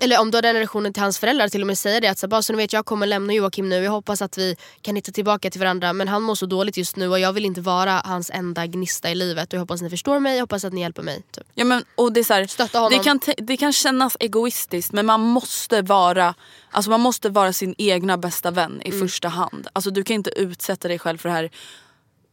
eller 0.00 0.20
om 0.20 0.30
du 0.30 0.36
har 0.36 0.42
den 0.42 0.54
relationen 0.54 0.92
till 0.92 1.02
hans 1.02 1.18
föräldrar 1.18 1.48
till 1.48 1.60
och 1.60 1.66
med 1.66 1.78
säga 1.78 2.00
det 2.00 2.08
att 2.08 2.18
så, 2.18 2.28
bara 2.28 2.42
så 2.42 2.52
ni 2.52 2.56
vet 2.56 2.72
jag 2.72 2.86
kommer 2.86 3.06
lämna 3.06 3.32
Joakim 3.32 3.68
nu. 3.68 3.76
Jag 3.76 3.90
hoppas 3.90 4.22
att 4.22 4.38
vi 4.38 4.56
kan 4.82 4.96
hitta 4.96 5.12
tillbaka 5.12 5.50
till 5.50 5.60
varandra 5.60 5.92
men 5.92 6.08
han 6.08 6.22
mår 6.22 6.34
så 6.34 6.46
dåligt 6.46 6.76
just 6.76 6.96
nu 6.96 7.08
och 7.08 7.18
jag 7.20 7.32
vill 7.32 7.44
inte 7.44 7.60
vara 7.60 8.02
hans 8.04 8.30
enda 8.34 8.66
gnista 8.66 9.10
i 9.10 9.14
livet. 9.14 9.48
Och 9.52 9.54
jag 9.54 9.60
hoppas 9.60 9.82
ni 9.82 9.90
förstår 9.90 10.20
mig, 10.20 10.34
jag 10.36 10.42
hoppas 10.42 10.64
att 10.64 10.72
ni 10.72 10.80
hjälper 10.80 11.02
mig. 11.02 11.22
Typ. 11.30 11.44
Ja, 11.54 11.64
men, 11.64 11.84
och 11.94 12.12
det, 12.12 12.20
är 12.20 12.24
så 12.24 12.34
här, 12.34 12.90
det, 12.90 12.98
kan, 13.04 13.20
det 13.36 13.56
kan 13.56 13.72
kännas 13.72 14.16
egoistiskt 14.20 14.92
men 14.92 15.06
man 15.06 15.20
måste 15.20 15.82
vara 15.82 16.34
alltså 16.70 16.90
man 16.90 17.00
måste 17.00 17.28
vara 17.28 17.52
sin 17.52 17.74
egna 17.78 18.18
bästa 18.18 18.50
vän 18.50 18.82
i 18.84 18.88
Mm. 18.88 19.08
första 19.08 19.28
hand. 19.28 19.68
Alltså, 19.72 19.90
du 19.90 20.04
kan 20.04 20.14
inte 20.14 20.30
utsätta 20.40 20.88
dig 20.88 20.98
själv 20.98 21.18
för 21.18 21.28
det 21.28 21.34
här. 21.34 21.50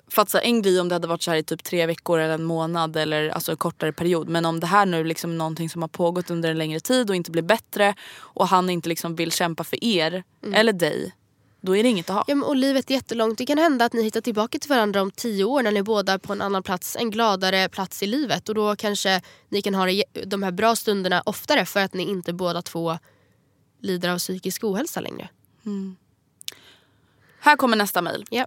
För 0.07 0.21
att, 0.21 0.29
så 0.29 0.37
här, 0.37 0.45
en 0.45 0.61
grej 0.61 0.79
om 0.79 0.89
det 0.89 0.95
hade 0.95 1.07
varit 1.07 1.21
så 1.21 1.31
här 1.31 1.37
i 1.37 1.43
typ 1.43 1.63
tre 1.63 1.85
veckor 1.85 2.19
eller 2.19 2.33
en 2.33 2.43
månad 2.43 2.97
eller 2.97 3.29
alltså, 3.29 3.51
en 3.51 3.57
kortare 3.57 3.93
period. 3.93 4.29
Men 4.29 4.45
om 4.45 4.59
det 4.59 4.67
här 4.67 4.85
nu 4.85 5.03
liksom 5.03 5.31
är 5.31 5.35
någonting 5.35 5.69
som 5.69 5.81
har 5.81 5.89
pågått 5.89 6.29
under 6.29 6.51
en 6.51 6.57
längre 6.57 6.79
tid 6.79 7.09
och 7.09 7.15
inte 7.15 7.31
blir 7.31 7.43
bättre 7.43 7.95
och 8.17 8.47
han 8.47 8.69
inte 8.69 8.89
liksom 8.89 9.15
vill 9.15 9.31
kämpa 9.31 9.63
för 9.63 9.83
er 9.83 10.23
eller 10.53 10.73
dig. 10.73 11.13
Då 11.61 11.75
är 11.75 11.83
det 11.83 11.89
inget 11.89 12.09
att 12.09 12.15
ha. 12.15 12.21
Mm. 12.21 12.25
Ja, 12.27 12.35
men, 12.35 12.43
och 12.43 12.55
livet 12.55 12.89
är 12.89 12.93
jättelångt. 12.93 13.37
Det 13.37 13.45
kan 13.45 13.57
hända 13.57 13.85
att 13.85 13.93
ni 13.93 14.03
hittar 14.03 14.21
tillbaka 14.21 14.59
till 14.59 14.69
varandra 14.69 15.01
om 15.01 15.11
tio 15.11 15.43
år 15.43 15.63
när 15.63 15.71
ni 15.71 15.83
båda 15.83 16.13
är 16.13 16.17
på 16.17 16.33
en 16.33 16.41
annan 16.41 16.63
plats, 16.63 16.95
en 16.99 17.11
gladare 17.11 17.69
plats 17.69 18.03
i 18.03 18.07
livet. 18.07 18.49
Och 18.49 18.55
då 18.55 18.75
kanske 18.75 19.21
ni 19.49 19.61
kan 19.61 19.75
ha 19.75 19.87
de 20.25 20.43
här 20.43 20.51
bra 20.51 20.75
stunderna 20.75 21.21
oftare 21.25 21.65
för 21.65 21.79
att 21.79 21.93
ni 21.93 22.03
inte 22.03 22.33
båda 22.33 22.61
två 22.61 22.97
lider 23.81 24.09
av 24.09 24.17
psykisk 24.17 24.63
ohälsa 24.63 25.01
längre. 25.01 25.29
Här 27.39 27.55
kommer 27.55 27.77
nästa 27.77 28.01
mejl. 28.01 28.25
Ja. 28.29 28.45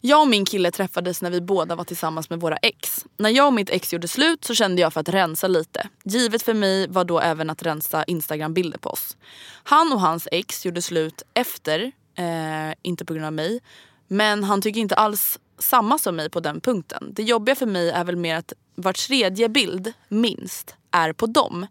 Jag 0.00 0.20
och 0.20 0.28
min 0.28 0.44
kille 0.44 0.70
träffades 0.70 1.22
när 1.22 1.30
vi 1.30 1.40
båda 1.40 1.74
var 1.74 1.84
tillsammans 1.84 2.30
med 2.30 2.40
våra 2.40 2.56
ex. 2.56 3.06
När 3.16 3.30
jag 3.30 3.46
och 3.46 3.52
mitt 3.52 3.70
ex 3.70 3.92
gjorde 3.92 4.08
slut 4.08 4.44
så 4.44 4.54
kände 4.54 4.82
jag 4.82 4.92
för 4.92 5.00
att 5.00 5.08
rensa 5.08 5.48
lite. 5.48 5.88
Givet 6.04 6.42
för 6.42 6.54
mig 6.54 6.88
var 6.88 7.04
då 7.04 7.20
även 7.20 7.50
att 7.50 7.62
rensa 7.62 8.04
Instagram-bilder 8.04 8.78
på 8.78 8.90
oss. 8.90 9.16
Han 9.62 9.92
och 9.92 10.00
hans 10.00 10.28
ex 10.32 10.66
gjorde 10.66 10.82
slut 10.82 11.22
efter, 11.34 11.92
eh, 12.14 12.74
inte 12.82 13.04
på 13.04 13.14
grund 13.14 13.26
av 13.26 13.32
mig. 13.32 13.60
Men 14.08 14.44
han 14.44 14.62
tycker 14.62 14.80
inte 14.80 14.94
alls 14.94 15.38
samma 15.58 15.98
som 15.98 16.16
mig 16.16 16.30
på 16.30 16.40
den 16.40 16.60
punkten. 16.60 17.12
Det 17.12 17.22
jobbiga 17.22 17.54
för 17.54 17.66
mig 17.66 17.90
är 17.90 18.04
väl 18.04 18.16
mer 18.16 18.36
att 18.36 18.52
var 18.74 18.92
tredje 18.92 19.48
bild, 19.48 19.92
minst, 20.08 20.74
är 20.90 21.12
på 21.12 21.26
dem. 21.26 21.66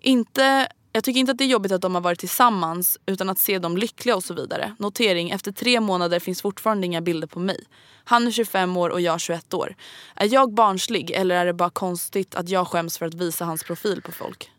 Inte, 0.00 0.68
jag 0.92 1.04
tycker 1.04 1.20
inte 1.20 1.32
att 1.32 1.38
det 1.38 1.44
är 1.44 1.48
jobbigt 1.48 1.72
att 1.72 1.80
de 1.82 1.94
har 1.94 2.02
varit 2.02 2.18
tillsammans 2.18 2.98
utan 3.06 3.30
att 3.30 3.38
se 3.38 3.58
dem 3.58 3.76
lyckliga 3.76 4.16
och 4.16 4.24
så 4.24 4.34
vidare. 4.34 4.74
Notering, 4.78 5.30
efter 5.30 5.52
tre 5.52 5.80
månader 5.80 6.20
finns 6.20 6.42
fortfarande 6.42 6.86
inga 6.86 7.00
bilder 7.00 7.26
på 7.28 7.38
mig. 7.40 7.64
Han 8.04 8.26
är 8.26 8.30
25 8.30 8.76
år 8.76 8.90
och 8.90 9.00
jag 9.00 9.20
21 9.20 9.54
år. 9.54 9.76
Är 10.14 10.34
jag 10.34 10.54
barnslig 10.54 11.10
eller 11.10 11.34
är 11.34 11.46
det 11.46 11.52
bara 11.52 11.70
konstigt 11.70 12.34
att 12.34 12.48
jag 12.48 12.68
skäms 12.68 12.98
för 12.98 13.06
att 13.06 13.14
visa 13.14 13.44
hans 13.44 13.64
profil 13.64 14.02
på 14.02 14.12
folk? 14.12 14.50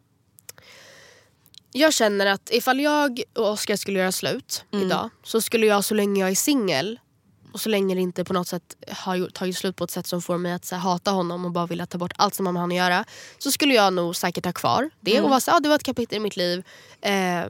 Jag 1.71 1.93
känner 1.93 2.25
att 2.25 2.49
ifall 2.51 2.79
jag 2.79 3.21
och 3.35 3.49
Oskar 3.49 3.75
skulle 3.75 3.99
göra 3.99 4.11
slut 4.11 4.65
Mm. 4.71 4.85
idag 4.85 5.09
så 5.23 5.41
skulle 5.41 5.65
jag 5.65 5.83
så 5.85 5.93
länge 5.93 6.21
jag 6.21 6.29
är 6.31 6.35
singel 6.35 6.99
och 7.53 7.61
så 7.61 7.69
länge 7.69 7.95
det 7.95 8.01
inte 8.01 8.23
på 8.23 8.33
något 8.33 8.47
sätt 8.47 8.75
har 8.91 9.29
tagit 9.29 9.57
slut 9.57 9.75
på 9.75 9.83
ett 9.83 9.91
sätt 9.91 10.07
som 10.07 10.21
får 10.21 10.37
mig 10.37 10.53
att 10.53 10.71
här, 10.71 10.77
hata 10.77 11.11
honom 11.11 11.45
och 11.45 11.51
bara 11.51 11.65
vilja 11.67 11.85
ta 11.85 11.97
bort 11.97 12.13
allt 12.15 12.35
som 12.35 12.45
har 12.45 12.53
med 12.53 12.61
honom 12.61 12.77
att 12.77 12.83
göra. 12.83 13.05
Så 13.37 13.51
skulle 13.51 13.73
jag 13.73 13.93
nog 13.93 14.15
säkert 14.15 14.45
ha 14.45 14.51
kvar 14.53 14.89
det 15.01 15.11
Mm. 15.11 15.23
och 15.23 15.29
vara 15.29 15.39
så 15.39 15.51
här, 15.51 15.57
ah, 15.57 15.59
det 15.59 15.69
var 15.69 15.75
ett 15.75 15.83
kapitel 15.83 16.17
i 16.17 16.19
mitt 16.19 16.35
liv. 16.37 16.63
Eh, 17.01 17.43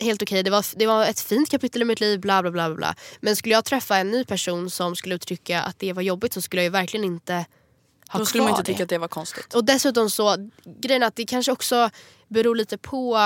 helt 0.00 0.22
okej, 0.22 0.42
det, 0.42 0.50
var, 0.50 0.64
det 0.78 0.86
var 0.86 1.04
ett 1.06 1.20
fint 1.20 1.50
kapitel 1.50 1.82
i 1.82 1.84
mitt 1.84 2.00
liv, 2.00 2.20
bla 2.20 2.42
bla 2.42 2.50
bla. 2.50 2.70
bla. 2.74 2.94
Men 3.20 3.36
skulle 3.36 3.54
jag 3.54 3.64
träffa 3.64 3.96
en 3.96 4.10
ny 4.10 4.24
person 4.24 4.70
som 4.70 4.96
skulle 4.96 5.14
uttrycka 5.14 5.62
att 5.62 5.78
det 5.78 5.92
var 5.92 6.02
jobbigt 6.02 6.32
så 6.34 6.40
skulle 6.40 6.62
jag 6.62 6.64
ju 6.64 6.70
verkligen 6.70 7.04
inte 7.04 7.44
ha 8.10 8.18
Då 8.18 8.26
skulle 8.26 8.42
man 8.42 8.48
kvar 8.52 8.58
inte 8.58 8.62
det. 8.70 8.74
tycka 8.74 8.82
att 8.82 8.88
det 8.90 8.98
var 8.98 9.08
konstigt. 9.08 9.54
Och 9.54 9.64
dessutom 9.64 10.10
så, 10.10 10.50
grejen 10.80 11.02
att 11.02 11.16
det 11.16 11.24
kanske 11.24 11.52
också 11.52 11.90
beror 12.28 12.56
lite 12.56 12.78
på 12.78 13.18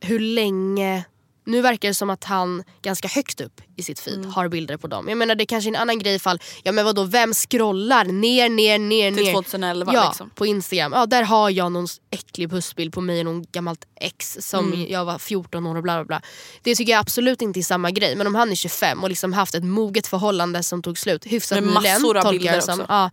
hur 0.00 0.20
länge 0.20 1.04
nu 1.46 1.60
verkar 1.60 1.88
det 1.88 1.94
som 1.94 2.10
att 2.10 2.24
han 2.24 2.64
ganska 2.82 3.08
högt 3.08 3.40
upp 3.40 3.60
i 3.76 3.82
sitt 3.82 4.00
feed 4.00 4.18
Mm. 4.18 4.30
har 4.30 4.48
bilder 4.48 4.76
på 4.76 4.86
dem. 4.86 5.08
Jag 5.08 5.18
menar 5.18 5.34
det 5.34 5.44
är 5.44 5.46
kanske 5.46 5.70
är 5.70 5.74
en 5.74 5.80
annan 5.80 5.98
grej 5.98 6.14
ifall, 6.14 6.40
ja 6.62 6.72
men 6.72 6.84
vadå 6.84 7.04
vem 7.04 7.34
scrollar 7.34 8.04
ner 8.04 8.48
ner 8.48 8.78
ner 8.78 9.12
Till 9.12 9.24
ner. 9.24 9.32
2011 9.32 9.92
ja, 9.94 10.08
liksom. 10.08 10.30
på 10.30 10.46
Instagram. 10.46 10.92
Ja 10.92 11.06
där 11.06 11.22
har 11.22 11.50
jag 11.50 11.72
någon 11.72 11.86
äcklig 12.10 12.50
pussbild 12.50 12.92
på 12.94 13.00
mig 13.00 13.18
och 13.18 13.24
någon 13.24 13.44
gammalt 13.52 13.84
ex 14.00 14.36
som 14.40 14.72
Mm. 14.72 14.86
jag 14.90 15.04
var 15.04 15.18
14 15.18 15.66
år 15.66 15.76
och 15.76 15.82
bla 15.82 15.94
bla 15.96 16.04
bla. 16.04 16.22
Det 16.62 16.74
tycker 16.74 16.92
jag 16.92 17.00
absolut 17.00 17.42
inte 17.42 17.60
är 17.60 17.62
samma 17.62 17.90
grej. 17.90 18.16
Men 18.16 18.26
om 18.26 18.34
han 18.34 18.50
är 18.50 18.54
25 18.54 19.02
och 19.02 19.08
liksom 19.08 19.32
haft 19.32 19.54
ett 19.54 19.64
moget 19.64 20.06
förhållande 20.06 20.62
som 20.62 20.82
tog 20.82 20.98
slut 20.98 21.24
hyfsat 21.26 21.56
Med 21.64 21.74
nyligen. 21.74 22.02
massor 22.02 22.16
av 22.16 22.32
bilder 22.32 22.60
som. 22.60 22.80
också. 22.80 22.92
Ja. 22.92 23.10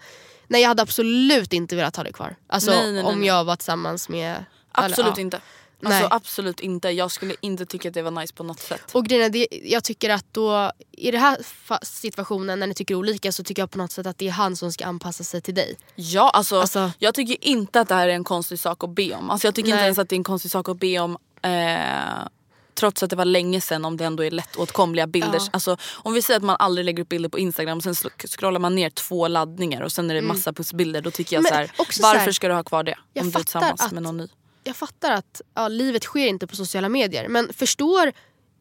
Nej 0.48 0.62
jag 0.62 0.68
hade 0.68 0.82
absolut 0.82 1.54
inte 1.54 1.76
velat 1.76 1.96
ha 1.96 2.04
det 2.04 2.14
kvar. 2.14 2.36
Alltså 2.50 2.72
Nej, 2.72 2.84
nej, 2.84 3.04
nej, 3.04 3.14
om 3.14 3.24
jag 3.24 3.44
var 3.44 3.56
tillsammans 3.56 4.10
med... 4.10 4.46
Absolut 4.72 5.00
eller, 5.08 5.18
ja. 5.18 5.22
inte. 5.22 5.40
Alltså 5.86 6.00
Nej. 6.00 6.08
absolut 6.12 6.60
inte. 6.60 6.90
Jag 6.90 7.12
skulle 7.12 7.36
inte 7.42 7.66
tycka 7.66 7.88
att 7.88 7.94
det 7.94 8.02
var 8.02 8.12
nice 8.12 8.34
på 8.34 8.44
något 8.44 8.60
sätt. 8.60 8.82
Och 8.92 9.06
grejen 9.06 9.26
är, 9.26 9.30
det, 9.30 9.48
jag 9.64 9.84
tycker 9.84 10.10
att 10.10 10.26
då, 10.32 10.72
i 10.92 11.12
den 11.12 11.22
här 11.22 11.38
situationen 11.86 12.60
när 12.60 12.68
ni 12.68 12.74
tycker 12.74 12.96
olika 12.96 13.32
så 13.32 13.44
tycker 13.44 13.62
jag 13.62 13.72
på 13.72 13.78
något 13.78 13.92
sätt 13.92 14.08
att 14.08 14.18
det 14.18 14.28
är 14.28 14.32
han 14.32 14.56
som 14.56 14.72
ska 14.72 14.86
anpassa 14.86 15.24
sig 15.24 15.42
till 15.42 15.56
dig. 15.56 15.76
Ja, 15.96 16.30
alltså, 16.30 16.60
Alltså- 16.62 16.92
jag 17.00 17.14
tycker 17.16 17.48
inte 17.48 17.82
att 17.82 17.88
det 17.88 17.96
här 17.96 18.08
är 18.08 18.14
en 18.14 18.24
konstig 18.24 18.60
sak 18.60 18.84
att 18.84 18.90
be 18.96 19.14
om. 19.16 19.30
Alltså, 19.30 19.48
jag 19.48 19.56
tycker 19.56 19.68
inte 19.68 19.76
Nej. 19.76 19.84
ens 19.86 19.98
att 20.00 20.10
det 20.10 20.16
är 20.16 20.18
en 20.18 20.24
konstig 20.24 20.52
sak 20.52 20.70
att 20.70 20.80
be 20.80 21.00
om 21.00 21.18
eh, 21.42 22.28
trots 22.74 23.04
att 23.04 23.10
det 23.10 23.16
var 23.16 23.26
länge 23.26 23.62
sedan 23.62 23.86
om 23.86 23.98
det 23.98 24.06
ändå 24.06 24.24
är 24.24 24.32
lättåtkomliga 24.32 25.08
bilder. 25.08 25.38
Ja. 25.40 25.48
Alltså, 25.54 25.78
om 25.94 26.14
vi 26.14 26.22
säger 26.22 26.38
att 26.38 26.44
man 26.44 26.56
aldrig 26.60 26.86
lägger 26.86 27.04
upp 27.04 27.10
bilder 27.10 27.30
på 27.30 27.40
Instagram 27.40 27.78
och 27.78 27.84
sen 27.84 27.96
scrollar 28.28 28.60
man 28.60 28.76
ner 28.76 28.90
två 28.90 29.28
laddningar 29.28 29.82
och 29.82 29.92
sen 29.92 30.12
är 30.12 30.16
det 30.16 30.22
massa 30.22 30.54
pussbilder. 30.54 31.02
Då 31.02 31.12
tycker 31.12 31.36
jag 31.36 31.40
Mm. 31.46 31.60
Men 31.60 31.68
så 31.68 31.74
här, 31.74 31.82
också 31.82 32.02
så 32.02 32.08
varför 32.08 32.20
här, 32.20 32.32
ska 32.32 32.48
du 32.48 32.54
ha 32.54 32.64
kvar 32.64 32.84
det? 32.84 32.96
jag 33.14 33.24
Om 33.26 33.32
du 33.32 33.40
är 33.40 33.44
tillsammans 33.44 33.82
att- 33.82 33.92
med 33.92 34.04
någon 34.04 34.18
ny. 34.18 34.28
Jag 34.64 34.76
fattar 34.76 35.12
att 35.12 35.42
ja, 35.56 35.68
livet 35.68 36.04
sker 36.04 36.28
inte 36.28 36.48
på 36.48 36.56
sociala 36.56 36.90
medier 36.90 37.28
men 37.28 37.54
förstår 37.54 38.12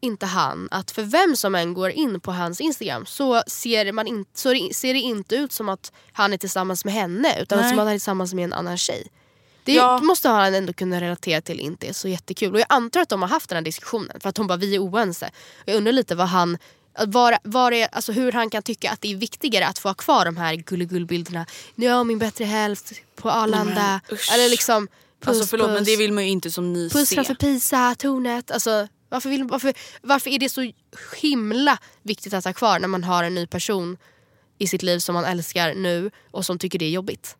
inte 0.03 0.25
han 0.25 0.67
att 0.71 0.91
för 0.91 1.03
vem 1.03 1.35
som 1.35 1.55
än 1.55 1.73
går 1.73 1.89
in 1.91 2.19
på 2.19 2.31
hans 2.31 2.61
Instagram 2.61 3.05
så 3.05 3.43
ser, 3.47 3.91
man 3.91 4.07
in, 4.07 4.25
så 4.33 4.53
det- 4.53 4.75
ser 4.75 4.93
det 4.93 4.99
inte 4.99 5.35
ut 5.35 5.51
som 5.51 5.69
att 5.69 5.91
han 6.13 6.33
är 6.33 6.37
tillsammans 6.37 6.85
med 6.85 6.93
henne 6.93 7.41
utan 7.41 7.59
Nej. 7.59 7.69
som 7.69 7.79
att 7.79 7.85
han 7.85 7.87
är 7.87 7.97
tillsammans 7.97 8.33
med 8.33 8.43
en 8.45 8.53
annan 8.53 8.77
tjej. 8.77 9.07
Det 9.63 9.73
Ja. 9.73 9.99
måste 10.01 10.29
han 10.29 10.53
ändå 10.55 10.73
kunna 10.73 11.01
relatera 11.01 11.41
till 11.41 11.59
inte 11.59 11.87
är 11.87 11.93
så 11.93 12.07
jättekul. 12.07 12.53
Och 12.53 12.59
jag 12.59 12.65
antar 12.69 13.01
att 13.01 13.09
de 13.09 13.21
har 13.21 13.29
haft 13.29 13.49
den 13.49 13.55
här 13.55 13.61
diskussionen 13.63 14.19
för 14.19 14.29
att 14.29 14.37
hon 14.37 14.47
bara 14.47 14.57
vi 14.57 14.75
är 14.75 14.79
oense. 14.79 15.29
Jag 15.65 15.75
undrar 15.75 15.93
lite 15.93 16.15
vad 16.15 16.27
han 16.27 16.57
var, 17.07 17.37
var 17.43 17.71
är, 17.71 17.87
alltså 17.91 18.11
hur 18.11 18.31
han 18.31 18.49
kan 18.49 18.63
tycka 18.63 18.91
att 18.91 19.01
det 19.01 19.11
är 19.11 19.15
viktigare 19.15 19.67
att 19.67 19.79
få 19.79 19.89
ha 19.89 19.93
kvar 19.93 20.25
de 20.25 20.37
här 20.37 20.55
gulligullbilderna. 20.55 21.45
Nu 21.75 21.87
har 21.87 21.95
jag 21.97 22.07
min 22.07 22.19
bättre 22.19 22.45
hälft 22.45 22.91
på 23.15 23.31
Arlanda. 23.31 24.01
Usch. 24.11 24.31
Eller 24.33 24.49
liksom 24.49 24.87
puss, 25.21 25.27
Alltså 25.27 25.45
förlåt 25.47 25.67
men 25.69 25.77
puss. 25.77 25.85
det 25.87 25.95
vill 25.97 26.13
man 26.13 26.23
ju 26.23 26.29
inte 26.29 26.51
som 26.51 26.73
ny 26.73 26.89
Puss 26.89 27.09
se. 27.09 27.15
framför 27.15 27.35
Pisa, 27.35 27.95
tornet. 27.99 28.51
Alltså, 28.51 28.87
varför, 29.09 29.29
vill, 29.29 29.43
varför, 29.43 29.73
varför 30.01 30.29
är 30.29 30.39
det 30.39 30.49
så 30.49 30.71
himla 31.21 31.77
viktigt 32.01 32.33
att 32.33 32.45
ha 32.45 32.53
kvar 32.53 32.79
när 32.79 32.87
man 32.87 33.03
har 33.03 33.23
en 33.23 33.35
ny 33.35 33.47
person 33.47 33.97
i 34.57 34.67
sitt 34.67 34.83
liv 34.83 34.99
som 34.99 35.13
man 35.15 35.25
älskar 35.25 35.73
nu 35.73 36.11
och 36.31 36.45
som 36.45 36.59
tycker 36.59 36.79
det 36.79 36.85
är 36.85 36.89
jobbigt? 36.89 37.35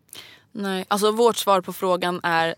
Nej, 0.51 0.85
alltså 0.87 1.11
vårt 1.11 1.37
svar 1.37 1.61
på 1.61 1.73
frågan 1.73 2.19
är 2.23 2.55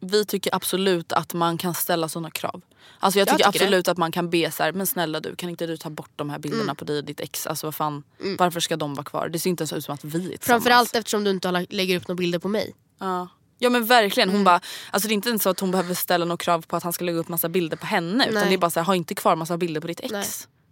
vi 0.00 0.24
tycker 0.24 0.54
absolut 0.54 1.12
att 1.12 1.34
man 1.34 1.58
kan 1.58 1.74
ställa 1.74 2.08
sådana 2.08 2.30
krav. 2.30 2.62
Alltså 3.00 3.18
jag 3.18 3.28
Jag 3.28 3.36
tycker, 3.38 3.50
tycker 3.52 3.64
absolut 3.64 3.88
att 3.88 3.98
man 3.98 4.12
kan 4.12 4.30
be 4.30 4.50
så 4.50 4.62
här, 4.62 4.72
men 4.72 4.86
snälla 4.86 5.20
du 5.20 5.36
kan 5.36 5.50
inte 5.50 5.66
du 5.66 5.76
ta 5.76 5.90
bort 5.90 6.10
de 6.16 6.30
här 6.30 6.38
bilderna 6.38 6.62
Mm. 6.62 6.76
på 6.76 6.84
dig 6.84 6.98
och 6.98 7.04
ditt 7.04 7.20
ex? 7.20 7.46
Alltså 7.46 7.66
vad 7.66 7.74
fan, 7.74 8.02
varför 8.38 8.60
ska 8.60 8.76
de 8.76 8.94
vara 8.94 9.04
kvar? 9.04 9.28
Det 9.28 9.38
ser 9.38 9.50
inte 9.50 9.62
ens 9.62 9.72
ut 9.72 9.84
som 9.84 9.94
att 9.94 10.04
vi 10.04 10.08
är 10.08 10.12
tillsammans. 10.20 10.44
Framförallt 10.46 10.94
eftersom 10.96 11.24
du 11.24 11.30
inte 11.30 11.66
lägger 11.70 11.96
upp 11.96 12.08
några 12.08 12.18
bilder 12.18 12.38
på 12.38 12.48
mig. 12.48 12.74
Ja. 12.98 13.28
Ja 13.64 13.70
men 13.70 13.86
verkligen, 13.86 14.28
Mm. 14.28 14.36
hon 14.38 14.44
bara, 14.44 14.60
alltså 14.90 15.08
det 15.08 15.12
är 15.12 15.14
inte 15.14 15.28
ens 15.28 15.42
så 15.42 15.50
att 15.50 15.60
hon 15.60 15.70
behöver 15.70 15.94
ställa 15.94 16.24
några 16.24 16.36
krav 16.36 16.62
på 16.62 16.76
att 16.76 16.82
han 16.82 16.92
ska 16.92 17.04
lägga 17.04 17.18
upp 17.18 17.28
massa 17.28 17.48
bilder 17.48 17.76
på 17.76 17.86
henne. 17.86 18.24
Utan 18.24 18.34
Nej. 18.40 18.48
det 18.48 18.54
är 18.54 18.58
bara 18.58 18.70
så 18.70 18.80
här, 18.80 18.84
ha 18.84 18.96
inte 18.96 19.14
kvar 19.14 19.36
massa 19.36 19.56
bilder 19.56 19.80
på 19.80 19.86
ditt 19.86 20.00
ex. 20.00 20.12
Nej. 20.12 20.26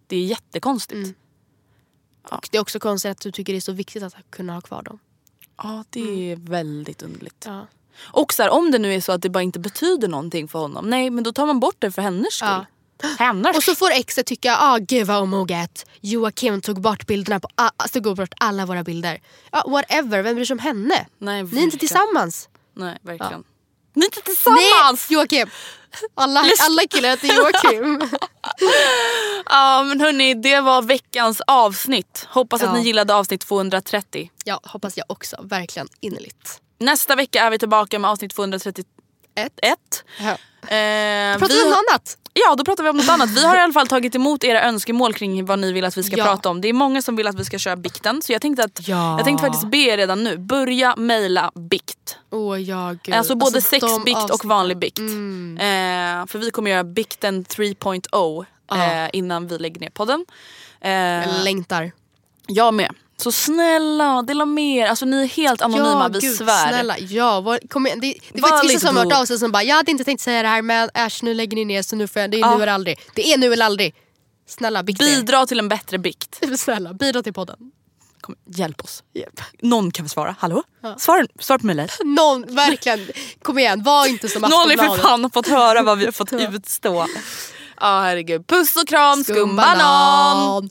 Det 0.07 0.16
är 0.16 0.24
jättekonstigt. 0.24 0.97
Mm. 1.07 1.14
Och 2.30 2.49
det 2.51 2.57
är 2.57 2.61
också 2.61 2.78
konstigt 2.80 3.11
att 3.11 3.20
du 3.20 3.32
tycker 3.32 3.53
det 3.53 3.59
är 3.59 3.61
så 3.61 3.72
viktigt 3.72 4.03
att 4.03 4.14
kunna 4.30 4.55
ha 4.55 4.61
kvar 4.61 4.82
dem. 4.82 4.99
Ja 5.62 5.84
det 5.90 6.32
är 6.32 6.36
väldigt 6.36 7.03
underligt. 7.03 7.45
Ja. 7.47 7.66
Och 8.01 8.32
så 8.32 8.43
här, 8.43 8.51
om 8.51 8.70
det 8.70 8.78
nu 8.78 8.95
är 8.95 9.01
så 9.01 9.12
att 9.12 9.22
det 9.22 9.30
bara 9.30 9.43
inte 9.43 9.59
betyder 9.59 10.09
någonting 10.09 10.49
för 10.49 10.59
honom. 10.59 10.90
Nej 10.90 11.11
men 11.11 11.24
då 11.24 11.32
tar 11.32 11.47
man 11.47 11.61
bort 11.61 11.76
det 11.78 11.93
för 11.93 12.03
hennes 12.03 12.34
skull. 12.34 12.49
Ja. 12.49 12.66
Hennes 13.18 13.57
Och 13.57 13.62
så 13.62 13.74
får 13.74 13.90
exet 13.90 14.26
tycka, 14.26 14.57
ah 14.57 14.78
gud 14.78 15.07
vad 15.07 15.22
omoget. 15.22 15.86
Joakim 16.01 16.61
tog 16.61 16.80
bort 16.80 17.07
bilderna 17.07 17.40
på, 17.40 17.49
alltså, 17.55 18.01
tog 18.01 18.16
bort 18.16 18.34
alla 18.36 18.66
våra 18.66 18.82
bilder. 18.84 19.20
Ja, 19.53 19.64
whatever, 19.68 20.22
vem 20.22 20.34
bryr 20.34 20.45
sig 20.45 20.55
om 20.55 20.59
henne? 20.59 21.07
Nej, 21.18 21.43
Ni 21.43 21.59
är 21.61 21.64
inte 21.64 21.78
tillsammans. 21.78 22.49
Nej 22.74 22.98
verkligen. 23.02 23.44
Ni 23.94 24.04
är 24.04 24.06
inte 24.06 24.20
tillsammans! 24.20 24.60
Nej, 25.10 25.18
Joakim! 25.18 25.50
Alla, 26.14 26.40
alla 26.40 26.82
killar 26.90 27.08
heter 27.08 27.28
Joakim. 27.36 28.08
Ja 29.46 29.84
men 29.84 30.00
hörni 30.00 30.34
det 30.34 30.60
var 30.60 30.82
veckans 30.82 31.40
avsnitt. 31.46 32.26
Hoppas 32.30 32.62
att 32.62 32.68
Ja. 32.68 32.74
ni 32.74 32.82
gillade 32.82 33.14
avsnitt 33.14 33.40
230. 33.40 34.30
ja, 34.44 34.60
hoppas 34.62 34.96
jag 34.96 35.04
också. 35.08 35.36
Verkligen 35.42 35.88
innerligt. 36.00 36.60
Nästa 36.78 37.16
vecka 37.16 37.42
är 37.42 37.50
vi 37.50 37.58
tillbaka 37.58 37.98
med 37.98 38.10
avsnitt 38.10 38.34
231. 38.34 38.86
Ett. 39.35 40.05
Ja. 40.20 40.30
Eh, 40.62 41.39
Pratar 41.39 41.55
vi 41.55 41.62
om 41.62 41.68
något 41.70 41.78
annat? 41.91 42.18
Ja 42.35 42.55
då 42.55 42.64
pratar 42.64 42.85
vi 42.85 42.91
om 42.91 42.97
något 42.97 43.09
annat. 43.09 43.30
Vi 43.30 43.45
har 43.47 43.57
i 43.57 43.61
alla 43.62 43.72
fall 43.72 43.87
tagit 43.89 44.14
emot 44.14 44.45
era 44.45 44.62
önskemål 44.62 45.14
kring 45.14 45.45
vad 45.47 45.59
ni 45.59 45.72
vill 45.72 45.85
att 45.85 45.97
vi 45.97 46.03
ska 46.03 46.16
Ja. 46.16 46.24
prata 46.24 46.49
om. 46.51 46.61
Det 46.61 46.68
är 46.68 46.72
många 46.72 47.03
som 47.03 47.16
vill 47.16 47.26
att 47.26 47.35
vi 47.41 47.45
ska 47.45 47.59
köra 47.59 47.76
bikten 47.76 48.22
så 48.22 48.33
jag 48.33 48.43
tänkte, 48.43 48.64
att, 48.64 48.89
Ja. 48.89 49.16
jag 49.18 49.24
tänkte 49.24 49.47
faktiskt 49.47 49.70
be 49.70 49.76
er 49.78 49.97
redan 49.97 50.24
nu, 50.24 50.37
börja 50.39 50.97
mejla 50.97 51.53
bikt. 51.55 52.18
Åh 52.30 52.61
ja, 52.62 52.95
gud. 53.03 53.14
Alltså 53.14 53.35
både 53.35 53.51
de 53.57 53.61
sexbikt 53.61 54.30
och 54.30 54.45
vanlig 54.45 54.78
bikt. 54.78 54.99
Mm. 54.99 55.57
Eh, 55.59 56.26
för 56.26 56.39
vi 56.39 56.51
kommer 56.51 56.70
göra 56.70 56.85
bikten 56.85 57.45
3.0 57.45 58.45
eh, 58.72 59.11
innan 59.12 59.49
vi 59.49 59.59
lägger 59.59 59.80
ner 59.80 59.91
podden. 59.91 60.26
Eh, 60.80 60.91
Jag 60.93 61.45
längtar. 61.45 61.93
jag 62.47 62.74
med. 62.74 62.95
Så 63.22 63.32
snälla 63.32 64.22
dela 64.22 64.46
med 64.46 64.76
er. 64.76 64.86
Alltså 64.86 65.04
ni 65.04 65.22
är 65.22 65.26
helt 65.26 65.62
anonyma, 65.62 66.08
vi 66.08 66.18
gud, 66.18 66.36
svär. 66.36 66.68
Snälla, 66.68 66.98
ja, 66.98 67.40
vad, 67.40 67.70
kom 67.70 67.86
igen. 67.86 68.00
Det, 68.00 68.14
det 68.32 68.40
Var 68.40 68.50
var 68.50 68.56
vissa 68.62 68.68
lite 68.74 68.86
som 68.86 68.96
har 68.96 69.04
hört 69.04 69.12
av 69.14 69.24
sig 69.24 69.38
som 69.38 69.52
bara 69.52 69.62
jag 69.62 69.76
hade 69.76 69.90
inte 69.90 70.04
tänkt 70.04 70.20
säga 70.20 70.42
det 70.42 70.48
här 70.48 70.62
men 70.62 70.88
äsch 70.94 71.22
nu 71.22 71.34
lägger 71.34 71.56
ni 71.56 71.64
ner 71.64 71.82
så 71.82 71.96
nu 71.96 72.08
får 72.08 72.22
jag, 72.22 72.30
det 72.30 72.36
är 72.36 72.40
Ja. 72.40 72.56
nu 72.56 72.62
eller 72.62 72.72
aldrig. 72.72 73.00
Det 73.14 73.32
är 73.32 73.38
nu 73.38 73.52
eller 73.52 73.66
aldrig. 73.66 73.94
Snälla 74.48 74.82
bikta 74.82 75.04
er. 75.04 75.16
Bidra 75.16 75.46
till 75.46 75.58
en 75.58 75.68
bättre 75.68 75.98
bikt. 75.98 76.40
Snälla 76.58 76.92
bidra 76.94 77.22
till 77.22 77.32
podden. 77.32 77.56
Kom, 78.20 78.34
hjälp 78.56 78.84
oss. 78.84 79.02
Hjälp. 79.14 79.40
Någon 79.62 79.90
kan 79.90 80.04
väl 80.04 80.10
svara? 80.10 80.34
Hallå? 80.38 80.62
Svar, 80.98 81.26
svar 81.40 81.58
på 81.58 81.66
mejlet. 81.66 81.90
Någon, 82.04 82.54
verkligen. 82.54 83.08
Kom 83.42 83.58
igen, 83.58 83.82
var 83.82 84.06
inte 84.06 84.28
som 84.28 84.42
Någon 84.42 84.52
har 84.52 84.64
för 84.66 84.72
Aftonbladet. 84.72 85.02
fan 85.02 85.30
fått 85.30 85.48
höra 85.48 85.82
vad 85.82 85.98
vi 85.98 86.04
har 86.04 86.12
fått 86.12 86.32
utstå. 86.54 87.06
Ja 87.80 88.00
herregud. 88.02 88.46
Puss 88.46 88.76
och 88.76 88.88
kram, 88.88 89.24
skumbanan! 89.24 90.70